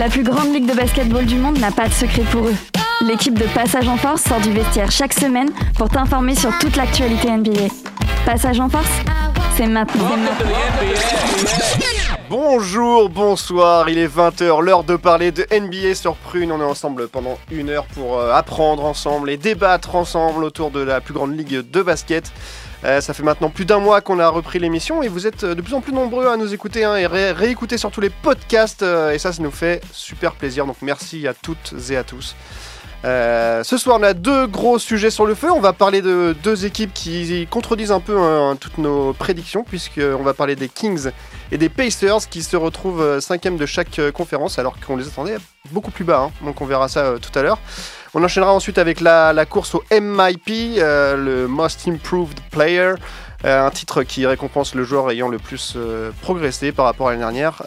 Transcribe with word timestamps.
La 0.00 0.08
plus 0.08 0.22
grande 0.22 0.54
ligue 0.54 0.64
de 0.64 0.72
basketball 0.72 1.26
du 1.26 1.36
monde 1.36 1.58
n'a 1.58 1.70
pas 1.70 1.86
de 1.86 1.92
secret 1.92 2.22
pour 2.32 2.46
eux. 2.46 2.54
L'équipe 3.02 3.38
de 3.38 3.44
Passage 3.52 3.86
en 3.86 3.98
Force 3.98 4.22
sort 4.22 4.40
du 4.40 4.50
vestiaire 4.50 4.90
chaque 4.90 5.12
semaine 5.12 5.50
pour 5.76 5.90
t'informer 5.90 6.34
sur 6.34 6.58
toute 6.58 6.76
l'actualité 6.76 7.30
NBA. 7.30 7.68
Passage 8.24 8.58
en 8.60 8.70
Force, 8.70 8.88
c'est 9.58 9.66
maintenant. 9.66 10.08
Bonjour, 12.30 13.10
bonsoir, 13.10 13.90
il 13.90 13.98
est 13.98 14.06
20h, 14.06 14.62
l'heure 14.62 14.84
de 14.84 14.96
parler 14.96 15.32
de 15.32 15.46
NBA 15.52 15.94
sur 15.94 16.14
Prune. 16.14 16.50
On 16.50 16.60
est 16.62 16.64
ensemble 16.64 17.08
pendant 17.08 17.36
une 17.50 17.68
heure 17.68 17.84
pour 17.84 18.20
euh, 18.20 18.32
apprendre 18.32 18.86
ensemble 18.86 19.28
et 19.28 19.36
débattre 19.36 19.96
ensemble 19.96 20.44
autour 20.44 20.70
de 20.70 20.80
la 20.80 21.02
plus 21.02 21.12
grande 21.12 21.36
ligue 21.36 21.68
de 21.70 21.82
basket. 21.82 22.32
Euh, 22.84 23.00
ça 23.02 23.12
fait 23.12 23.22
maintenant 23.22 23.50
plus 23.50 23.66
d'un 23.66 23.78
mois 23.78 24.00
qu'on 24.00 24.18
a 24.18 24.28
repris 24.28 24.58
l'émission 24.58 25.02
et 25.02 25.08
vous 25.08 25.26
êtes 25.26 25.44
euh, 25.44 25.54
de 25.54 25.60
plus 25.60 25.74
en 25.74 25.82
plus 25.82 25.92
nombreux 25.92 26.26
à 26.28 26.38
nous 26.38 26.54
écouter 26.54 26.84
hein, 26.84 26.96
et 26.96 27.06
ré- 27.06 27.32
réécouter 27.32 27.76
sur 27.76 27.90
tous 27.90 28.00
les 28.00 28.08
podcasts 28.08 28.82
euh, 28.82 29.10
et 29.12 29.18
ça, 29.18 29.34
ça 29.34 29.42
nous 29.42 29.50
fait 29.50 29.82
super 29.92 30.32
plaisir. 30.32 30.64
Donc 30.64 30.76
merci 30.80 31.28
à 31.28 31.34
toutes 31.34 31.74
et 31.90 31.96
à 31.98 32.04
tous. 32.04 32.34
Ce 33.02 33.76
soir, 33.78 33.96
on 33.98 34.02
a 34.02 34.12
deux 34.12 34.46
gros 34.46 34.78
sujets 34.78 35.10
sur 35.10 35.24
le 35.24 35.34
feu. 35.34 35.50
On 35.50 35.60
va 35.60 35.72
parler 35.72 36.02
de 36.02 36.36
deux 36.42 36.66
équipes 36.66 36.92
qui 36.92 37.46
contredisent 37.50 37.92
un 37.92 38.00
peu 38.00 38.18
hein, 38.18 38.56
toutes 38.60 38.76
nos 38.76 39.14
prédictions, 39.14 39.64
puisqu'on 39.64 40.22
va 40.22 40.34
parler 40.34 40.54
des 40.54 40.68
Kings 40.68 41.08
et 41.50 41.56
des 41.56 41.70
Pacers 41.70 42.28
qui 42.28 42.42
se 42.42 42.56
retrouvent 42.56 43.18
cinquième 43.20 43.56
de 43.56 43.64
chaque 43.64 43.98
conférence, 44.12 44.58
alors 44.58 44.74
qu'on 44.86 44.96
les 44.96 45.06
attendait 45.08 45.38
beaucoup 45.70 45.90
plus 45.90 46.04
bas. 46.04 46.28
hein. 46.28 46.30
Donc 46.44 46.60
on 46.60 46.66
verra 46.66 46.88
ça 46.88 47.14
tout 47.22 47.38
à 47.38 47.42
l'heure. 47.42 47.58
On 48.12 48.24
enchaînera 48.24 48.52
ensuite 48.52 48.78
avec 48.78 49.00
la, 49.00 49.46
course 49.48 49.76
au 49.76 49.84
MIP, 49.92 50.78
euh, 50.78 51.16
le 51.16 51.46
Most 51.46 51.86
Improved 51.86 52.40
Player. 52.50 52.94
euh, 53.44 53.66
un 53.66 53.70
titre 53.70 54.02
qui 54.02 54.26
récompense 54.26 54.74
le 54.74 54.82
joueur 54.82 55.10
ayant 55.10 55.28
le 55.28 55.38
plus 55.38 55.74
euh, 55.76 56.10
progressé 56.20 56.72
par 56.72 56.86
rapport 56.86 57.08
à 57.08 57.12
l'année 57.12 57.22
dernière. 57.22 57.62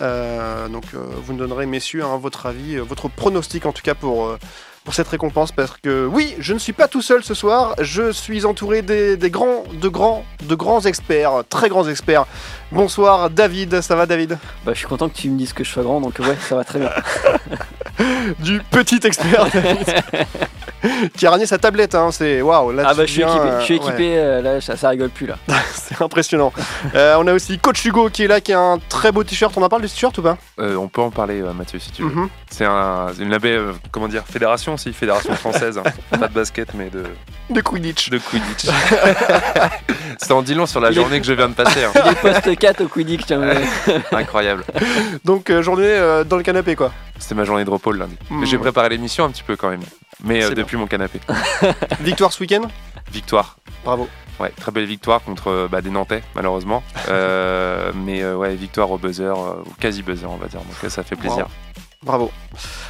Donc 0.70 0.84
vous 0.94 1.34
nous 1.34 1.40
donnerez, 1.40 1.66
messieurs, 1.66 2.04
hein, 2.04 2.18
votre 2.18 2.46
avis, 2.46 2.76
votre 2.78 3.08
pronostic 3.08 3.66
en 3.66 3.72
tout 3.72 3.82
cas 3.82 3.96
pour, 3.96 4.38
pour 4.84 4.94
cette 4.94 5.08
récompense 5.08 5.54
parce 5.54 5.78
que 5.82 6.06
oui, 6.06 6.36
je 6.40 6.54
ne 6.54 6.60
suis 6.60 6.74
pas 6.74 6.90
tout 6.90 7.02
seul 7.02 7.24
ce 7.24 7.34
soir, 7.34 7.76
je 7.80 8.12
suis 8.12 8.46
entouré 8.46 8.82
des, 8.82 9.16
des 9.16 9.30
grands, 9.30 9.64
de 9.74 9.88
grands, 9.88 10.26
de 10.44 10.56
grands 10.56 10.82
experts, 10.82 11.44
très 11.50 11.70
grands 11.70 11.88
experts. 11.88 12.26
Bonsoir 12.74 13.30
David, 13.30 13.82
ça 13.82 13.96
va 13.96 14.06
David 14.06 14.38
Bah, 14.66 14.72
je 14.74 14.80
suis 14.80 14.88
content 14.88 15.08
que 15.10 15.16
tu 15.16 15.30
me 15.30 15.38
dises 15.38 15.54
que 15.54 15.64
je 15.64 15.70
sois 15.70 15.84
grand, 15.84 16.02
donc 16.02 16.18
ouais, 16.20 16.36
ça 16.48 16.56
va 16.56 16.64
très 16.64 16.80
bien. 16.80 16.90
Du 18.40 18.60
petit 18.72 19.00
expert 19.04 19.46
David 19.54 19.86
qui 21.16 21.28
a 21.28 21.30
ramené 21.30 21.46
sa 21.46 21.58
tablette, 21.60 21.94
hein, 21.94 22.10
c'est 22.12 22.42
waouh. 22.42 22.72
là, 22.72 22.84
ah 22.88 22.92
tu 22.92 22.98
bah, 22.98 23.06
je 23.06 23.12
suis 23.12 23.22
équipé, 23.22 23.38
euh, 23.40 23.60
je 23.60 23.66
suis 23.66 23.74
ouais, 23.80 23.80
équipé 23.86 24.18
euh, 24.18 24.42
là, 24.42 24.62
ça, 24.62 24.76
ça 24.76 24.90
rigole 24.90 25.10
plus 25.10 25.28
là. 25.28 25.38
c'est 25.74 26.02
impressionnant. 26.02 26.52
Euh, 26.96 27.16
on 27.20 27.28
a 27.28 27.34
aussi 27.34 27.60
Coach 27.60 27.86
Hugo 27.86 28.10
qui 28.10 28.24
est 28.24 28.28
là, 28.28 28.42
qui 28.42 28.52
a 28.52 28.60
un 28.60 28.80
très 28.90 29.12
beau 29.12 29.24
t-shirt. 29.24 29.54
On 29.58 29.62
en 29.62 29.70
parle 29.70 29.84
du 29.84 29.88
t-shirt 29.90 30.18
ou 30.18 30.24
pas 30.24 30.38
Euh, 30.60 30.76
on 30.76 30.88
peut 30.88 31.02
en 31.02 31.12
parler, 31.12 31.42
euh, 31.42 31.54
Mathieu, 31.54 31.78
si 31.80 31.92
tu 31.92 32.02
veux. 32.04 32.10
Mhm. 32.10 32.30
C'est 32.50 32.66
un, 32.66 33.08
une 33.20 33.30
label, 33.30 33.54
euh, 33.58 33.72
comment 33.92 34.08
dire, 34.08 34.24
fédération 34.30 34.74
aussi, 34.74 34.92
fédération 34.92 35.34
française. 35.36 35.78
hein. 35.78 35.84
Pas 36.20 36.28
de 36.28 36.34
basket, 36.34 36.74
mais 36.74 36.90
de, 36.90 37.04
De 37.52 37.62
Quidditch. 37.62 38.10
de 38.10 38.18
Quidditch. 38.18 38.66
Ça 40.18 40.36
en 40.36 40.42
dit 40.42 40.56
long 40.56 40.66
sur 40.66 40.80
la 40.82 40.90
Il 40.90 40.98
est- 40.98 41.02
journée 41.02 41.20
que 41.22 41.28
je 41.28 41.34
viens 41.34 41.50
de 41.50 41.54
passer. 41.54 41.84
hein. 41.86 41.92
Il 42.64 42.70
est 42.70 42.74
post 42.74 42.80
4 42.80 42.82
au 42.82 42.88
Quidditch, 42.88 43.32
Incroyable. 44.12 44.64
Donc 45.26 45.50
euh, 45.50 45.62
journée 45.62 45.86
euh, 45.86 46.24
dans 46.24 46.38
le 46.38 46.44
canapé 46.44 46.76
quoi. 46.76 46.92
C'était 47.20 47.36
ma 47.36 47.44
journée 47.44 47.66
de 47.66 47.70
repos 47.70 47.92
le 47.92 48.00
lundi. 48.00 48.18
Mhm. 48.30 48.46
J'ai 48.46 48.58
préparé 48.58 48.90
l'émission 48.90 49.26
un 49.26 49.30
petit 49.30 49.44
peu 49.44 49.56
quand 49.56 49.70
même. 49.70 49.84
Mais 50.24 50.44
euh, 50.44 50.52
depuis 50.52 50.78
mon 50.78 50.88
canapé. 50.88 51.20
Victoire 52.00 52.32
ce 52.32 52.40
week-end? 52.42 52.62
Victoire. 53.12 53.58
Bravo. 53.84 54.08
Ouais, 54.40 54.50
très 54.50 54.72
belle 54.72 54.86
victoire 54.86 55.22
contre 55.22 55.68
bah, 55.70 55.82
des 55.82 55.90
Nantais, 55.90 56.24
malheureusement. 56.36 56.84
Euh, 57.10 57.92
mais 57.94 58.24
euh, 58.24 58.36
ouais, 58.36 58.56
victoire 58.56 58.90
au 58.90 58.98
buzzer, 58.98 59.24
euh, 59.26 59.62
au 59.66 59.74
quasi 59.80 60.02
buzzer, 60.02 60.26
on 60.26 60.38
va 60.38 60.48
dire. 60.48 60.62
Donc 60.62 60.90
ça 60.90 61.04
fait 61.04 61.18
plaisir. 61.18 61.48
Bravo. 62.02 62.32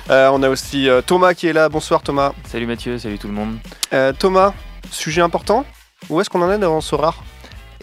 Euh, 0.09 0.29
on 0.31 0.41
a 0.43 0.49
aussi 0.49 0.87
euh, 0.87 1.01
Thomas 1.01 1.33
qui 1.33 1.47
est 1.47 1.53
là. 1.53 1.69
Bonsoir 1.69 2.01
Thomas. 2.01 2.33
Salut 2.45 2.67
Mathieu, 2.67 2.97
salut 2.99 3.17
tout 3.19 3.27
le 3.27 3.33
monde. 3.33 3.57
Euh, 3.93 4.13
Thomas, 4.17 4.53
sujet 4.91 5.21
important? 5.21 5.65
Où 6.09 6.21
est-ce 6.21 6.29
qu'on 6.29 6.41
en 6.41 6.51
est 6.51 6.57
dans 6.59 6.81
ce 6.81 6.95
rare? 6.95 7.23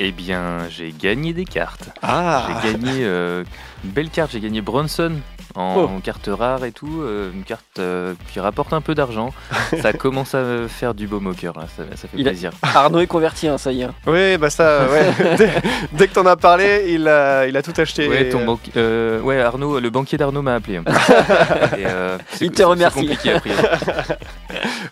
Eh 0.02 0.12
bien, 0.12 0.60
j'ai 0.70 0.94
gagné 0.98 1.34
des 1.34 1.44
cartes. 1.44 1.90
Ah 2.00 2.46
J'ai 2.64 2.72
gagné 2.72 2.90
euh, 3.02 3.44
une 3.84 3.90
belle 3.90 4.08
carte, 4.08 4.30
j'ai 4.32 4.40
gagné 4.40 4.62
Bronson 4.62 5.12
en, 5.54 5.74
Oh. 5.76 5.90
en 5.94 6.00
carte 6.00 6.30
rare 6.32 6.64
et 6.64 6.72
tout, 6.72 7.02
euh, 7.02 7.30
une 7.34 7.42
carte 7.44 7.64
euh, 7.80 8.14
qui 8.32 8.40
rapporte 8.40 8.72
un 8.72 8.80
peu 8.80 8.94
d'argent. 8.94 9.34
ça 9.82 9.92
commence 9.92 10.34
à 10.34 10.40
me 10.42 10.68
faire 10.68 10.94
du 10.94 11.06
baume 11.06 11.26
au 11.26 11.34
cœur, 11.34 11.52
là, 11.58 11.66
ça, 11.76 11.82
ça 11.96 12.08
fait 12.08 12.16
Il 12.16 12.26
a- 12.26 12.30
plaisir. 12.30 12.50
Arnaud 12.62 13.00
est 13.00 13.06
converti, 13.06 13.46
hein, 13.46 13.58
ça 13.58 13.72
y 13.72 13.82
est. 13.82 13.84
hein. 13.84 13.94
Oui, 14.06 14.38
bah 14.38 14.48
ça, 14.48 14.86
ouais. 14.90 15.36
dès, 15.36 15.50
dès 15.92 16.08
que 16.08 16.14
t'en 16.14 16.24
as 16.24 16.36
parlé, 16.36 16.86
il 16.94 17.06
a, 17.06 17.46
il 17.46 17.54
a 17.58 17.62
tout 17.62 17.74
acheté. 17.78 18.08
Ouais, 18.08 18.30
ton 18.30 18.46
banqu- 18.46 18.70
euh, 18.78 19.20
ouais, 19.20 19.38
Arnaud, 19.42 19.80
le 19.80 19.90
banquier 19.90 20.16
d'Arnaud 20.16 20.40
m'a 20.40 20.54
appelé. 20.54 20.78
hein. 20.78 20.84
Et, 21.76 21.84
euh, 21.84 22.16
Il 22.40 22.52
te 22.52 22.62
remercie. 22.62 23.00
Compliqué. 23.06 23.34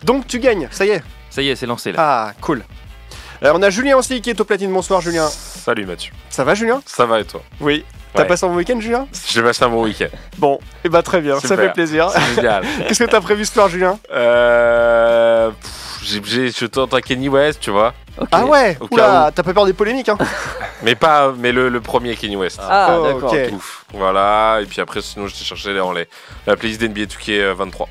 Donc 0.05 0.27
tu 0.27 0.39
gagnes, 0.39 0.69
ça 0.71 0.85
y 0.85 0.91
est. 0.91 1.03
Ça 1.31 1.41
y 1.41 1.49
est, 1.49 1.57
c'est 1.57 1.67
lancé 1.67 1.93
là. 1.93 1.99
Ah, 1.99 2.33
cool. 2.43 2.63
Euh, 3.45 3.53
on 3.55 3.63
a 3.63 3.71
Julien 3.71 3.97
aussi 3.97 4.21
qui 4.21 4.31
est 4.31 4.41
au 4.41 4.45
platine. 4.45 4.73
Bonsoir 4.73 5.01
Julien. 5.01 5.29
Salut 5.29 5.87
Mathieu. 5.87 6.13
Ça 6.29 6.45
va 6.45 6.55
Julien? 6.55 6.83
Ça 6.87 7.07
va 7.07 7.21
et 7.21 7.25
toi? 7.25 7.43
Oui. 7.61 7.85
T'as 8.15 8.23
Ouais. 8.23 8.29
passé 8.29 8.47
un 8.47 8.49
bon 8.49 8.57
week-end 8.57 8.81
Julien? 8.81 9.07
J'ai 9.29 9.43
passé 9.43 9.63
un 9.65 9.69
bon 9.69 9.85
week-end. 9.85 10.09
Bon, 10.39 10.59
et 10.83 10.89
bah 10.89 11.03
très 11.03 11.21
bien, 11.21 11.39
ça 11.39 11.57
fait 11.57 11.73
plaisir. 11.73 12.09
Qu'est-ce 12.89 13.05
que 13.05 13.09
t'as 13.11 13.21
prévu 13.21 13.45
ce 13.45 13.53
soir 13.53 13.69
Julien? 13.69 13.99
Euh, 14.11 15.51
pff, 15.51 15.99
j'ai- 16.03 16.23
j'ai- 16.25 16.51
je 16.51 16.67
tente 16.67 16.95
un 16.95 17.01
Kenny 17.01 17.29
West, 17.29 17.61
tu 17.61 17.71
vois. 17.71 17.93
Ah 18.33 18.47
ouais 18.47 18.77
Au 18.81 18.89
Oula, 18.91 19.03
cas 19.05 19.31
t'as 19.33 19.43
pas 19.45 19.53
peur 19.55 19.67
des 19.67 19.75
polémiques 19.75 20.09
hein? 20.09 20.19
Mais 20.83 20.95
pas, 20.97 21.33
mais 21.37 21.53
le, 21.53 21.69
le 21.69 21.81
premier 21.81 22.17
Kenny 22.17 22.35
West. 22.37 22.59
Ah, 22.63 22.97
Oh, 22.99 23.05
d'accord. 23.05 23.33
ok. 23.33 23.39
ok. 23.49 23.53
Ouf. 23.55 23.85
Voilà. 23.93 24.61
Et 24.63 24.67
puis 24.67 24.81
après, 24.81 25.01
sinon, 25.03 25.27
je 25.29 25.35
t'ai 25.35 25.45
cherché 25.45 25.77
dans 25.77 25.93
les, 25.93 26.09
la 26.47 26.57
playlist 26.57 26.81
d'NBA 26.81 27.03
2K 27.07 27.53
23. 27.53 27.89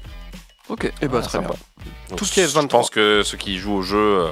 Ok. 0.70 0.92
Et 1.02 1.08
bah 1.08 1.18
Ah, 1.20 1.22
très 1.22 1.32
sympa. 1.32 1.50
bien. 1.50 1.58
Donc, 2.10 2.18
Tout 2.20 2.26
ce 2.26 2.32
qui 2.34 2.40
est 2.40 2.48
Je 2.48 2.54
23. 2.54 2.80
pense 2.80 2.90
que 2.90 3.22
ceux 3.24 3.38
qui 3.38 3.58
jouent 3.58 3.76
au 3.76 3.82
jeu 3.82 3.98
euh, 3.98 4.32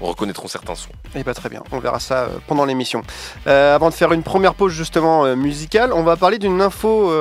reconnaîtront 0.00 0.48
certains 0.48 0.74
sons. 0.74 0.90
Et 1.14 1.22
bah 1.22 1.34
très 1.34 1.48
bien, 1.48 1.62
on 1.72 1.78
verra 1.78 2.00
ça 2.00 2.24
euh, 2.24 2.28
pendant 2.46 2.64
l'émission. 2.64 3.02
Euh, 3.46 3.74
avant 3.74 3.90
de 3.90 3.94
faire 3.94 4.12
une 4.12 4.22
première 4.22 4.54
pause 4.54 4.72
justement 4.72 5.24
euh, 5.24 5.36
musicale, 5.36 5.92
on 5.92 6.02
va 6.02 6.16
parler 6.16 6.38
d'une 6.38 6.60
info 6.60 7.12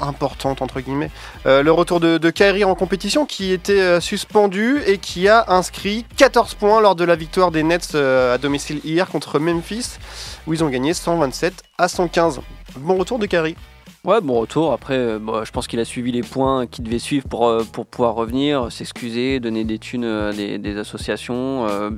importante 0.00 0.62
entre 0.62 0.80
guillemets. 0.80 1.10
Le 1.44 1.70
retour 1.70 2.00
de, 2.00 2.18
de 2.18 2.30
Kyrie 2.30 2.64
en 2.64 2.74
compétition 2.74 3.26
qui 3.26 3.52
était 3.52 4.00
suspendu 4.00 4.80
et 4.86 4.98
qui 4.98 5.28
a 5.28 5.44
inscrit 5.48 6.04
14 6.16 6.54
points 6.54 6.80
lors 6.80 6.94
de 6.94 7.04
la 7.04 7.16
victoire 7.16 7.50
des 7.50 7.62
Nets 7.62 7.94
à 7.94 8.38
domicile 8.38 8.80
hier 8.84 9.08
contre 9.08 9.38
Memphis 9.38 9.98
où 10.46 10.54
ils 10.54 10.62
ont 10.62 10.68
gagné 10.68 10.94
127 10.94 11.62
à 11.78 11.88
115. 11.88 12.40
Bon 12.78 12.96
retour 12.96 13.18
de 13.18 13.26
Kyrie. 13.26 13.56
Ouais, 14.04 14.20
bon 14.20 14.38
retour. 14.40 14.72
Après, 14.72 14.98
euh, 14.98 15.44
je 15.44 15.50
pense 15.50 15.66
qu'il 15.66 15.80
a 15.80 15.84
suivi 15.86 16.12
les 16.12 16.20
points 16.22 16.66
qu'il 16.66 16.84
devait 16.84 16.98
suivre 16.98 17.26
pour, 17.26 17.48
euh, 17.48 17.64
pour 17.72 17.86
pouvoir 17.86 18.14
revenir, 18.14 18.70
s'excuser, 18.70 19.40
donner 19.40 19.64
des 19.64 19.78
thunes 19.78 20.04
à 20.04 20.30
des, 20.32 20.58
des 20.58 20.76
associations, 20.76 21.66
euh, 21.70 21.88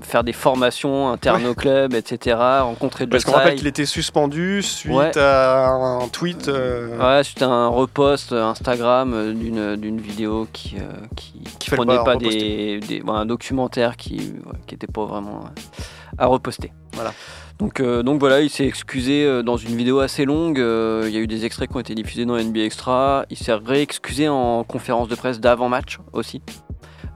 faire 0.00 0.24
des 0.24 0.32
formations 0.32 1.08
internes 1.10 1.46
au 1.46 1.54
club, 1.54 1.94
etc. 1.94 2.36
Rencontrer 2.62 3.06
Parce 3.06 3.22
Joe 3.22 3.32
qu'on 3.32 3.38
rappelle 3.38 3.54
qu'il 3.54 3.68
était 3.68 3.86
suspendu 3.86 4.62
suite 4.62 4.92
Ouais. 4.92 5.16
à 5.16 5.68
un 5.68 6.08
tweet. 6.08 6.48
euh, 6.48 6.98
Ouais, 6.98 7.22
c'était 7.22 7.44
un 7.44 7.68
repost 7.68 8.32
Instagram 8.32 9.12
euh, 9.14 9.32
d'une 9.32 9.76
d'une 9.76 10.00
vidéo 10.00 10.48
qui 10.52 10.74
euh, 10.78 11.06
qui, 11.14 11.34
qui 11.60 11.70
prenait 11.70 12.02
pas 12.04 12.16
des, 12.16 12.80
des- 12.80 13.00
ouais, 13.00 13.10
un 13.10 13.26
documentaire 13.26 13.96
qui 13.96 14.16
ouais, 14.44 14.58
qui 14.66 14.74
était 14.74 14.88
pas 14.88 15.04
vraiment 15.04 15.44
euh, 15.44 15.82
à 16.18 16.26
reposter. 16.26 16.72
Voilà. 16.94 17.12
Donc 17.58 17.80
euh, 17.80 18.02
donc 18.02 18.18
voilà, 18.20 18.40
il 18.40 18.50
s'est 18.50 18.66
excusé 18.66 19.24
euh, 19.24 19.42
dans 19.42 19.56
une 19.56 19.76
vidéo 19.76 20.00
assez 20.00 20.24
longue. 20.24 20.58
euh, 20.58 21.04
Il 21.06 21.14
y 21.14 21.16
a 21.16 21.20
eu 21.20 21.26
des 21.26 21.44
extraits 21.44 21.70
qui 21.70 21.76
ont 21.76 21.80
été 21.80 21.94
diffusés 21.94 22.24
dans 22.24 22.36
NBA 22.36 22.60
Extra. 22.60 23.26
Il 23.30 23.36
s'est 23.36 23.54
réexcusé 23.54 24.28
en 24.28 24.64
conférence 24.64 25.08
de 25.08 25.14
presse 25.14 25.40
d'avant 25.40 25.68
match 25.68 25.98
aussi. 26.12 26.42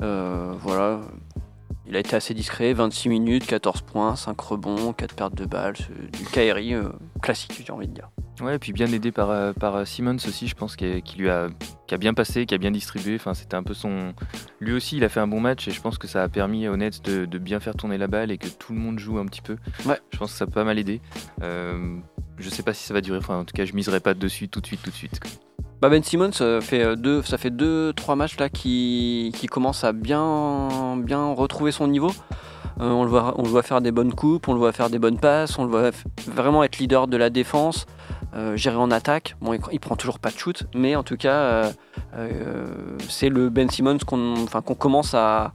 Voilà. 0.01 1.01
Il 1.87 1.97
a 1.97 2.01
été 2.01 2.15
assez 2.15 2.35
discret, 2.35 2.75
26 2.75 3.09
minutes, 3.09 3.47
14 3.47 3.81
points, 3.81 4.15
5 4.15 4.39
rebonds, 4.39 4.93
4 4.93 5.15
pertes 5.15 5.35
de 5.35 5.47
balles, 5.47 5.75
du 6.13 6.25
Kairi 6.25 6.75
classique, 7.23 7.63
j'ai 7.67 7.73
envie 7.73 7.89
de 7.89 7.95
dire. 7.95 8.11
Ouais, 8.41 8.57
et 8.57 8.59
puis 8.59 8.73
bien 8.73 8.87
aidé 8.93 9.11
par, 9.11 9.31
euh, 9.31 9.53
par 9.53 9.75
euh, 9.77 9.85
Simmons 9.85 10.17
aussi, 10.17 10.47
je 10.47 10.55
pense, 10.55 10.77
qui, 10.77 11.03
qui 11.03 11.19
lui 11.19 11.29
a, 11.29 11.49
qui 11.87 11.95
a 11.95 11.99
bien 11.99 12.15
passé, 12.15 12.47
qui 12.47 12.55
a 12.55 12.59
bien 12.59 12.71
distribué. 12.71 13.17
Enfin, 13.17 13.35
c'était 13.35 13.57
un 13.57 13.63
peu 13.63 13.75
son. 13.75 14.15
Lui 14.61 14.73
aussi, 14.73 14.97
il 14.97 15.05
a 15.05 15.09
fait 15.09 15.21
un 15.21 15.27
bon 15.27 15.41
match 15.41 15.67
et 15.69 15.71
je 15.71 15.81
pense 15.81 15.99
que 15.99 16.07
ça 16.07 16.23
a 16.23 16.29
permis 16.29 16.69
aux 16.69 16.77
Nets 16.77 17.05
de, 17.05 17.25
de 17.25 17.39
bien 17.39 17.61
faire 17.61 17.75
tourner 17.75 17.99
la 17.99 18.07
balle 18.07 18.31
et 18.31 18.39
que 18.39 18.49
tout 18.49 18.73
le 18.73 18.79
monde 18.79 18.99
joue 18.99 19.19
un 19.19 19.27
petit 19.27 19.43
peu. 19.43 19.57
Ouais. 19.85 19.99
Je 20.13 20.19
pense 20.19 20.33
que 20.33 20.39
ça 20.39 20.45
a 20.45 20.49
pas 20.49 20.65
mal 20.65 20.79
aidé. 20.79 21.01
Euh, 21.43 21.97
je 22.39 22.49
sais 22.49 22.63
pas 22.63 22.75
si 22.75 22.85
ça 22.85 22.95
va 22.95 23.01
durer. 23.01 23.19
Enfin, 23.19 23.39
en 23.39 23.45
tout 23.45 23.55
cas, 23.55 23.65
je 23.65 23.73
miserai 23.73 24.01
pas 24.01 24.15
dessus 24.15 24.49
tout 24.49 24.61
de 24.61 24.67
suite, 24.67 24.83
tout 24.83 24.91
de 24.91 24.97
suite. 24.97 25.21
Bah 25.81 25.89
ben 25.89 26.03
Simmons 26.03 26.33
fait 26.61 26.83
euh, 26.83 26.97
deux, 26.97 27.23
ça 27.23 27.39
fait 27.39 27.51
deux, 27.51 27.93
trois 27.93 28.17
matchs 28.17 28.37
là 28.39 28.49
qui, 28.49 29.33
qui 29.37 29.47
commence 29.47 29.85
à 29.85 29.93
bien, 29.93 30.97
bien 30.97 31.33
retrouver 31.33 31.71
son 31.71 31.87
niveau. 31.87 32.11
Euh, 32.81 32.91
on, 32.91 33.03
le 33.03 33.11
voit, 33.11 33.35
on 33.39 33.43
le 33.43 33.49
voit 33.49 33.63
faire 33.63 33.81
des 33.81 33.91
bonnes 33.91 34.13
coupes, 34.13 34.49
on 34.49 34.53
le 34.53 34.59
voit 34.59 34.73
faire 34.73 34.91
des 34.91 34.99
bonnes 34.99 35.19
passes, 35.19 35.59
on 35.59 35.65
le 35.65 35.71
voit 35.71 35.91
vraiment 36.27 36.63
être 36.63 36.79
leader 36.79 37.09
de 37.09 37.17
la 37.17 37.31
défense. 37.31 37.87
Euh, 38.35 38.57
gérer 38.57 38.77
en 38.77 38.91
attaque. 38.91 39.37
Bon, 39.41 39.53
il, 39.55 39.61
il 39.73 39.81
prend 39.81 39.97
toujours 39.97 40.19
pas 40.19 40.31
de 40.31 40.37
shoot, 40.39 40.65
mais 40.75 40.97
en 40.97 41.03
tout 41.03 41.17
cas, 41.17 41.33
euh, 41.35 41.73
euh, 42.17 42.67
c'est 43.09 43.29
le 43.29 43.49
Ben 43.49 43.69
Simmons 43.71 43.99
qu'on 44.07 44.35
enfin, 44.43 44.61
qu'on 44.63 44.75
commence 44.75 45.15
à 45.15 45.53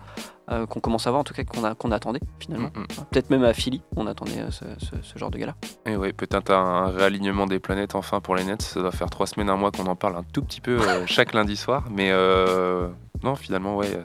euh, 0.52 0.66
qu'on 0.66 0.82
commence 0.82 1.08
à 1.08 1.10
voir, 1.12 1.22
en 1.22 1.24
tout 1.24 1.34
cas 1.34 1.46
qu'on 1.46 1.64
a- 1.64 1.74
qu'on 1.74 1.92
attendait 1.92 2.20
finalement. 2.38 2.70
Mm, 2.76 2.82
mm. 2.82 3.06
Peut-être 3.12 3.30
même 3.30 3.46
à 3.46 3.54
Philly, 3.54 3.82
on 3.96 4.08
attendait 4.08 4.40
euh, 4.40 4.52
ce, 4.52 4.66
ce- 4.78 5.02
ce 5.02 5.18
genre 5.18 5.32
de 5.32 5.38
gars-là. 5.38 5.56
Et 5.86 5.96
ouais, 5.96 6.12
peut-être 6.12 6.52
un 6.52 6.88
réalignement 6.88 7.46
des 7.48 7.60
planètes 7.60 7.96
enfin 7.96 8.20
pour 8.20 8.36
les 8.36 8.44
Nets. 8.44 8.62
Ça 8.62 8.82
doit 8.82 8.92
faire 8.92 9.10
trois 9.10 9.26
semaines, 9.26 9.50
un 9.50 9.56
mois 9.56 9.72
qu'on 9.72 9.86
en 9.86 9.96
parle 9.96 10.18
un 10.18 10.24
tout 10.34 10.42
petit 10.44 10.60
peu 10.60 10.80
euh, 10.82 11.04
chaque 11.08 11.34
lundi 11.34 11.56
soir. 11.56 11.86
Mais 11.90 12.10
euh, 12.12 12.90
non, 13.24 13.36
finalement, 13.36 13.78
ouais, 13.78 13.88
euh, 13.96 14.04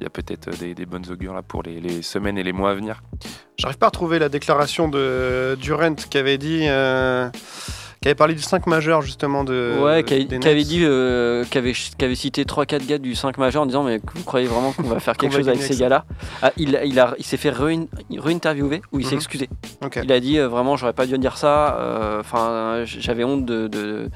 il 0.00 0.04
y 0.04 0.06
a 0.06 0.10
peut-être 0.10 0.48
des, 0.58 0.74
des 0.74 0.86
bonnes 0.86 1.10
augures 1.10 1.34
là 1.34 1.42
pour 1.42 1.62
les, 1.62 1.78
les 1.78 2.00
semaines 2.00 2.38
et 2.38 2.42
les 2.42 2.54
mois 2.54 2.70
à 2.70 2.74
venir. 2.74 3.02
J'arrive 3.58 3.76
pas 3.76 3.86
à 3.86 3.90
retrouver 3.90 4.18
la 4.18 4.30
déclaration 4.30 4.88
de 4.88 5.58
Durant 5.60 5.94
qui 5.94 6.16
avait 6.16 6.38
dit. 6.38 6.66
Qui 8.06 8.10
avait 8.10 8.14
parlé 8.14 8.34
du 8.34 8.42
5 8.42 8.68
majeur 8.68 9.02
justement 9.02 9.42
de. 9.42 9.80
ouais, 9.82 10.04
qui 10.04 10.14
avait, 10.14 10.62
dit, 10.62 10.82
euh, 10.84 11.44
qui 11.44 11.58
avait, 11.58 12.14
cité 12.14 12.44
3-4 12.44 12.86
gars 12.86 12.98
du 12.98 13.16
5 13.16 13.36
majeur 13.38 13.62
en 13.62 13.66
disant 13.66 13.82
Mais 13.82 14.00
vous 14.14 14.22
croyez 14.22 14.46
vraiment 14.46 14.70
qu'on 14.72 14.84
va 14.84 15.00
faire 15.00 15.16
quelque 15.18 15.34
chose 15.34 15.48
avec 15.48 15.60
ces 15.60 15.76
gars-là? 15.76 16.04
Ah, 16.40 16.52
Il, 16.56 16.78
il, 16.84 17.00
a- 17.00 17.14
il 17.18 17.24
s'est 17.24 17.36
fait 17.36 17.50
re- 17.50 17.88
re-interviewer 18.16 18.80
où 18.92 19.00
il 19.00 19.04
s'est 19.06 19.16
Mhm. 19.16 19.18
excusé. 19.18 19.48
Il 20.04 20.12
a 20.12 20.20
dit 20.20 20.38
euh, 20.38 20.46
vraiment, 20.46 20.76
j'aurais 20.76 20.92
pas 20.92 21.06
dû 21.06 21.18
dire 21.18 21.36
ça. 21.36 21.76
euh, 21.80 22.20
Enfin, 22.20 22.82
j'avais 22.84 23.24
honte 23.24 23.44
de, 23.44 23.66
de- 23.66 24.08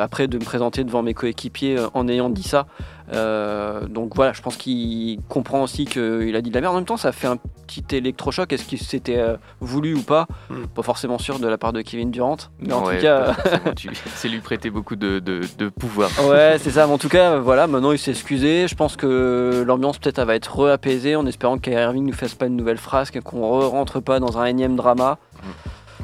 après 0.00 0.26
de 0.26 0.36
me 0.38 0.44
présenter 0.44 0.82
devant 0.82 1.02
mes 1.02 1.14
coéquipiers 1.14 1.76
en 1.94 2.08
ayant 2.08 2.30
dit 2.30 2.42
ça. 2.42 2.66
Euh, 3.14 3.86
donc 3.86 4.14
voilà, 4.14 4.32
je 4.32 4.42
pense 4.42 4.56
qu'il 4.56 5.18
comprend 5.28 5.62
aussi 5.62 5.86
qu'il 5.86 6.34
a 6.36 6.40
dit 6.42 6.50
de 6.50 6.54
la 6.54 6.60
merde. 6.60 6.74
En 6.74 6.76
même 6.76 6.84
temps, 6.84 6.96
ça 6.96 7.12
fait 7.12 7.26
un 7.26 7.36
petit 7.66 7.84
électrochoc. 7.96 8.52
Est-ce 8.52 8.64
qu'il 8.64 8.78
s'était 8.80 9.18
euh, 9.18 9.36
voulu 9.60 9.94
ou 9.94 10.02
pas 10.02 10.26
Mm. 10.50 10.66
Pas 10.74 10.82
forcément 10.82 11.18
sûr 11.18 11.38
de 11.38 11.46
la 11.48 11.58
part 11.58 11.72
de 11.72 11.80
Kevin 11.82 12.10
Durant. 12.10 12.36
Mais 12.60 12.72
en 12.72 12.84
Ouais, 12.84 12.96
tout 12.96 13.02
cas. 13.02 13.34
tu- 13.76 13.90
c'est 14.14 14.28
lui 14.28 14.40
prêter 14.40 14.70
beaucoup 14.70 14.96
de, 14.96 15.18
de- 15.18 15.40
de 15.58 15.68
pouvoir. 15.68 16.10
Ouais, 16.28 16.56
c'est 16.60 16.70
ça. 16.70 16.86
Mais 16.86 16.92
en 16.92 16.98
tout 16.98 17.08
cas, 17.08 17.38
voilà, 17.38 17.66
maintenant 17.66 17.92
il 17.92 17.98
s'est 17.98 18.10
excusé. 18.12 18.66
Je 18.68 18.74
pense 18.74 18.96
que 18.96 19.64
l'ambiance 19.66 19.98
peut-être 19.98 20.18
elle 20.18 20.26
va 20.26 20.34
être 20.34 20.54
re-apaisée 20.58 21.16
en 21.16 21.26
espérant 21.26 21.56
que 21.56 21.62
Kyrie 21.62 21.82
Irving 21.82 22.06
ne 22.06 22.12
fasse 22.12 22.34
pas 22.34 22.46
une 22.46 22.56
nouvelle 22.56 22.78
phrase, 22.78 23.10
qu'on 23.10 23.40
re 23.40 23.68
rentre 23.70 24.00
pas 24.00 24.20
dans 24.20 24.38
un 24.38 24.44
énième 24.46 24.76
drama. 24.76 25.18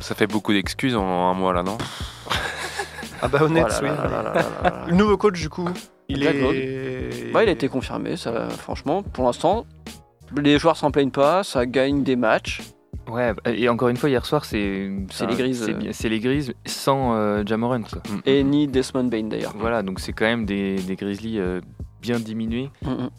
Ça 0.01 0.15
fait 0.15 0.27
beaucoup 0.27 0.53
d'excuses 0.53 0.97
en 0.97 1.31
un 1.31 1.35
mois 1.35 1.53
là, 1.53 1.63
non 1.63 1.79
Ah 3.23 3.29
bah 3.29 3.39
honnête, 3.43 3.67
Voilà, 3.81 3.81
oui. 3.83 3.89
là, 3.89 4.05
là, 4.05 4.23
là, 4.23 4.23
là, 4.23 4.33
là, 4.35 4.71
là. 4.71 4.85
Le 4.89 4.95
nouveau 4.95 5.17
coach 5.17 5.41
du 5.41 5.49
coup, 5.49 5.69
il 6.09 6.23
Jack 6.23 6.37
est. 6.37 7.33
Ouais, 7.35 7.45
il 7.45 7.49
a 7.49 7.53
été 7.53 7.69
confirmé, 7.69 8.17
ça, 8.17 8.49
franchement, 8.51 9.03
pour 9.03 9.25
l'instant. 9.25 9.67
Les 10.37 10.59
joueurs 10.59 10.77
s'en 10.77 10.91
plaignent 10.91 11.11
pas, 11.11 11.45
ça 11.45 11.65
gagne 11.67 12.03
des 12.03 12.17
matchs. 12.17 12.63
Ouais, 13.09 13.33
et 13.47 13.69
encore 13.69 13.89
une 13.89 13.97
fois, 13.97 14.09
hier 14.09 14.25
soir, 14.25 14.45
c'est 14.45 14.91
C'est 15.11 15.27
les 15.27 15.35
Grises, 15.37 15.65
C'est 15.67 15.75
bien- 15.75 15.93
c'est 15.93 16.09
les 16.09 16.21
grises 16.21 16.55
sans 16.65 17.15
euh, 17.15 17.43
Jamoran, 17.45 17.83
quoi. 17.83 18.03
Mm, 18.09 18.21
Et 18.25 18.43
mm. 18.43 18.49
ni 18.49 18.67
Desmond 18.67 19.05
Bain 19.05 19.25
d'ailleurs. 19.25 19.53
Voilà, 19.59 19.83
donc 19.83 20.01
c'est 20.01 20.13
quand 20.15 20.25
même 20.25 20.47
des, 20.47 20.77
des 20.77 20.97
Grizzlies 20.97 21.39
euh, 21.39 21.61
bien 22.01 22.19
diminués. 22.19 22.71
Mm, 22.83 22.89
mm. 22.91 23.11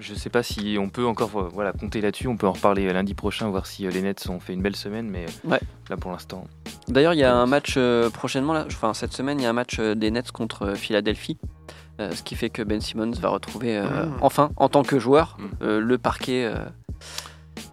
Je 0.00 0.14
sais 0.14 0.30
pas 0.30 0.42
si 0.42 0.76
on 0.80 0.88
peut 0.88 1.04
encore 1.04 1.30
euh, 1.36 1.48
voilà, 1.52 1.72
compter 1.72 2.00
là-dessus. 2.00 2.28
On 2.28 2.36
peut 2.38 2.46
en 2.46 2.52
reparler 2.52 2.86
euh, 2.86 2.92
lundi 2.94 3.12
prochain, 3.12 3.48
voir 3.50 3.66
si 3.66 3.86
les 3.86 4.00
Nets 4.00 4.26
ont 4.30 4.40
fait 4.40 4.54
une 4.54 4.62
belle 4.62 4.76
semaine. 4.76 5.10
Mais 5.10 5.26
Ouais. 5.44 5.60
là, 5.90 5.96
pour 5.98 6.10
l'instant, 6.12 6.46
D'ailleurs, 6.88 7.12
il 7.14 7.18
y 7.18 7.24
a 7.24 7.34
un 7.34 7.46
match 7.46 7.74
euh, 7.76 8.08
prochainement, 8.10 8.52
là, 8.54 8.64
enfin 8.66 8.94
cette 8.94 9.12
semaine, 9.12 9.38
il 9.38 9.42
y 9.42 9.46
a 9.46 9.50
un 9.50 9.52
match 9.52 9.76
euh, 9.80 9.94
des 9.94 10.10
Nets 10.10 10.30
contre 10.32 10.74
Philadelphie. 10.74 11.36
Euh, 12.00 12.10
ce 12.12 12.22
qui 12.22 12.34
fait 12.34 12.50
que 12.50 12.62
Ben 12.62 12.80
Simmons 12.80 13.12
va 13.12 13.30
retrouver 13.30 13.76
euh, 13.78 14.06
Mm. 14.06 14.18
enfin, 14.20 14.50
en 14.56 14.68
tant 14.68 14.82
que 14.82 14.98
joueur, 14.98 15.36
Mm. 15.38 15.44
euh, 15.62 15.80
le 15.80 15.96
parquet 15.98 16.44
euh, 16.44 16.56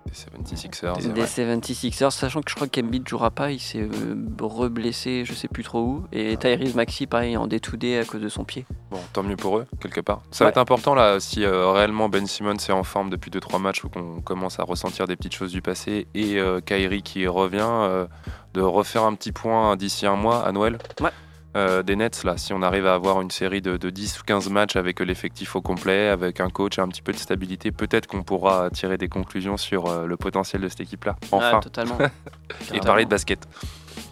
Les 0.05 0.13
76ers. 0.13 1.11
des 1.13 1.25
76ers, 1.25 2.11
sachant 2.11 2.41
que 2.41 2.49
je 2.49 2.55
crois 2.55 2.67
qu'Embiid 2.67 3.07
jouera 3.07 3.31
pas, 3.31 3.51
il 3.51 3.59
s'est 3.59 3.79
euh, 3.81 4.15
reblessé, 4.39 5.23
je 5.25 5.33
sais 5.33 5.47
plus 5.47 5.63
trop 5.63 5.79
où. 5.81 6.03
Et 6.11 6.37
Tyrese 6.37 6.75
Maxi, 6.75 7.07
pareil, 7.07 7.35
en 7.35 7.47
D2D 7.47 7.99
à 7.99 8.05
cause 8.05 8.21
de 8.21 8.29
son 8.29 8.43
pied. 8.43 8.65
Bon, 8.91 8.99
tant 9.11 9.23
mieux 9.23 9.35
pour 9.35 9.57
eux, 9.57 9.65
quelque 9.81 10.01
part. 10.01 10.21
Ça 10.31 10.43
va 10.45 10.51
être 10.51 10.57
important 10.59 10.93
là, 10.93 11.19
si 11.19 11.43
euh, 11.43 11.71
réellement 11.71 12.09
Ben 12.09 12.27
Simmons 12.27 12.53
est 12.55 12.71
en 12.71 12.83
forme 12.83 13.09
depuis 13.09 13.31
2-3 13.31 13.59
matchs 13.59 13.83
ou 13.83 13.89
qu'on 13.89 14.21
commence 14.21 14.59
à 14.59 14.63
ressentir 14.63 15.07
des 15.07 15.15
petites 15.15 15.33
choses 15.35 15.51
du 15.51 15.61
passé 15.61 16.07
et 16.13 16.37
euh, 16.39 16.61
Kyrie 16.61 17.01
qui 17.01 17.25
revient, 17.27 17.59
euh, 17.67 18.05
de 18.53 18.61
refaire 18.61 19.03
un 19.03 19.15
petit 19.15 19.31
point 19.31 19.75
d'ici 19.75 20.05
un 20.05 20.15
mois 20.15 20.45
à 20.45 20.51
Noël. 20.51 20.77
Ouais. 21.01 21.09
Euh, 21.55 21.83
des 21.83 21.95
Nets, 21.95 22.23
là, 22.23 22.35
si 22.38 22.51
on 22.53 22.61
arrive 22.63 22.88
à 22.88 22.95
avoir 22.95 23.21
une 23.21 23.29
série 23.29 23.61
de, 23.61 23.77
de 23.77 23.89
10 23.91 24.19
ou 24.19 24.23
15 24.23 24.50
matchs 24.50 24.75
avec 24.75 25.00
l'effectif 25.00 25.55
au 25.55 25.61
complet, 25.61 26.07
avec 26.09 26.39
un 26.39 26.50
coach 26.50 26.79
et 26.79 26.81
un 26.81 26.88
petit 26.88 27.01
peu 27.03 27.11
de 27.11 27.17
stabilité, 27.17 27.71
peut-être 27.71 28.07
qu'on 28.07 28.23
pourra 28.23 28.69
tirer 28.71 28.97
des 28.97 29.07
conclusions 29.09 29.55
sur 29.57 29.85
euh, 29.88 30.05
le 30.07 30.17
potentiel 30.17 30.61
de 30.61 30.67
cette 30.69 30.81
équipe-là. 30.81 31.15
Enfin, 31.31 31.55
Ouais, 31.57 31.59
totalement. 31.61 31.97
et 32.73 32.79
parler 32.79 33.05
de 33.05 33.09
basket. 33.09 33.47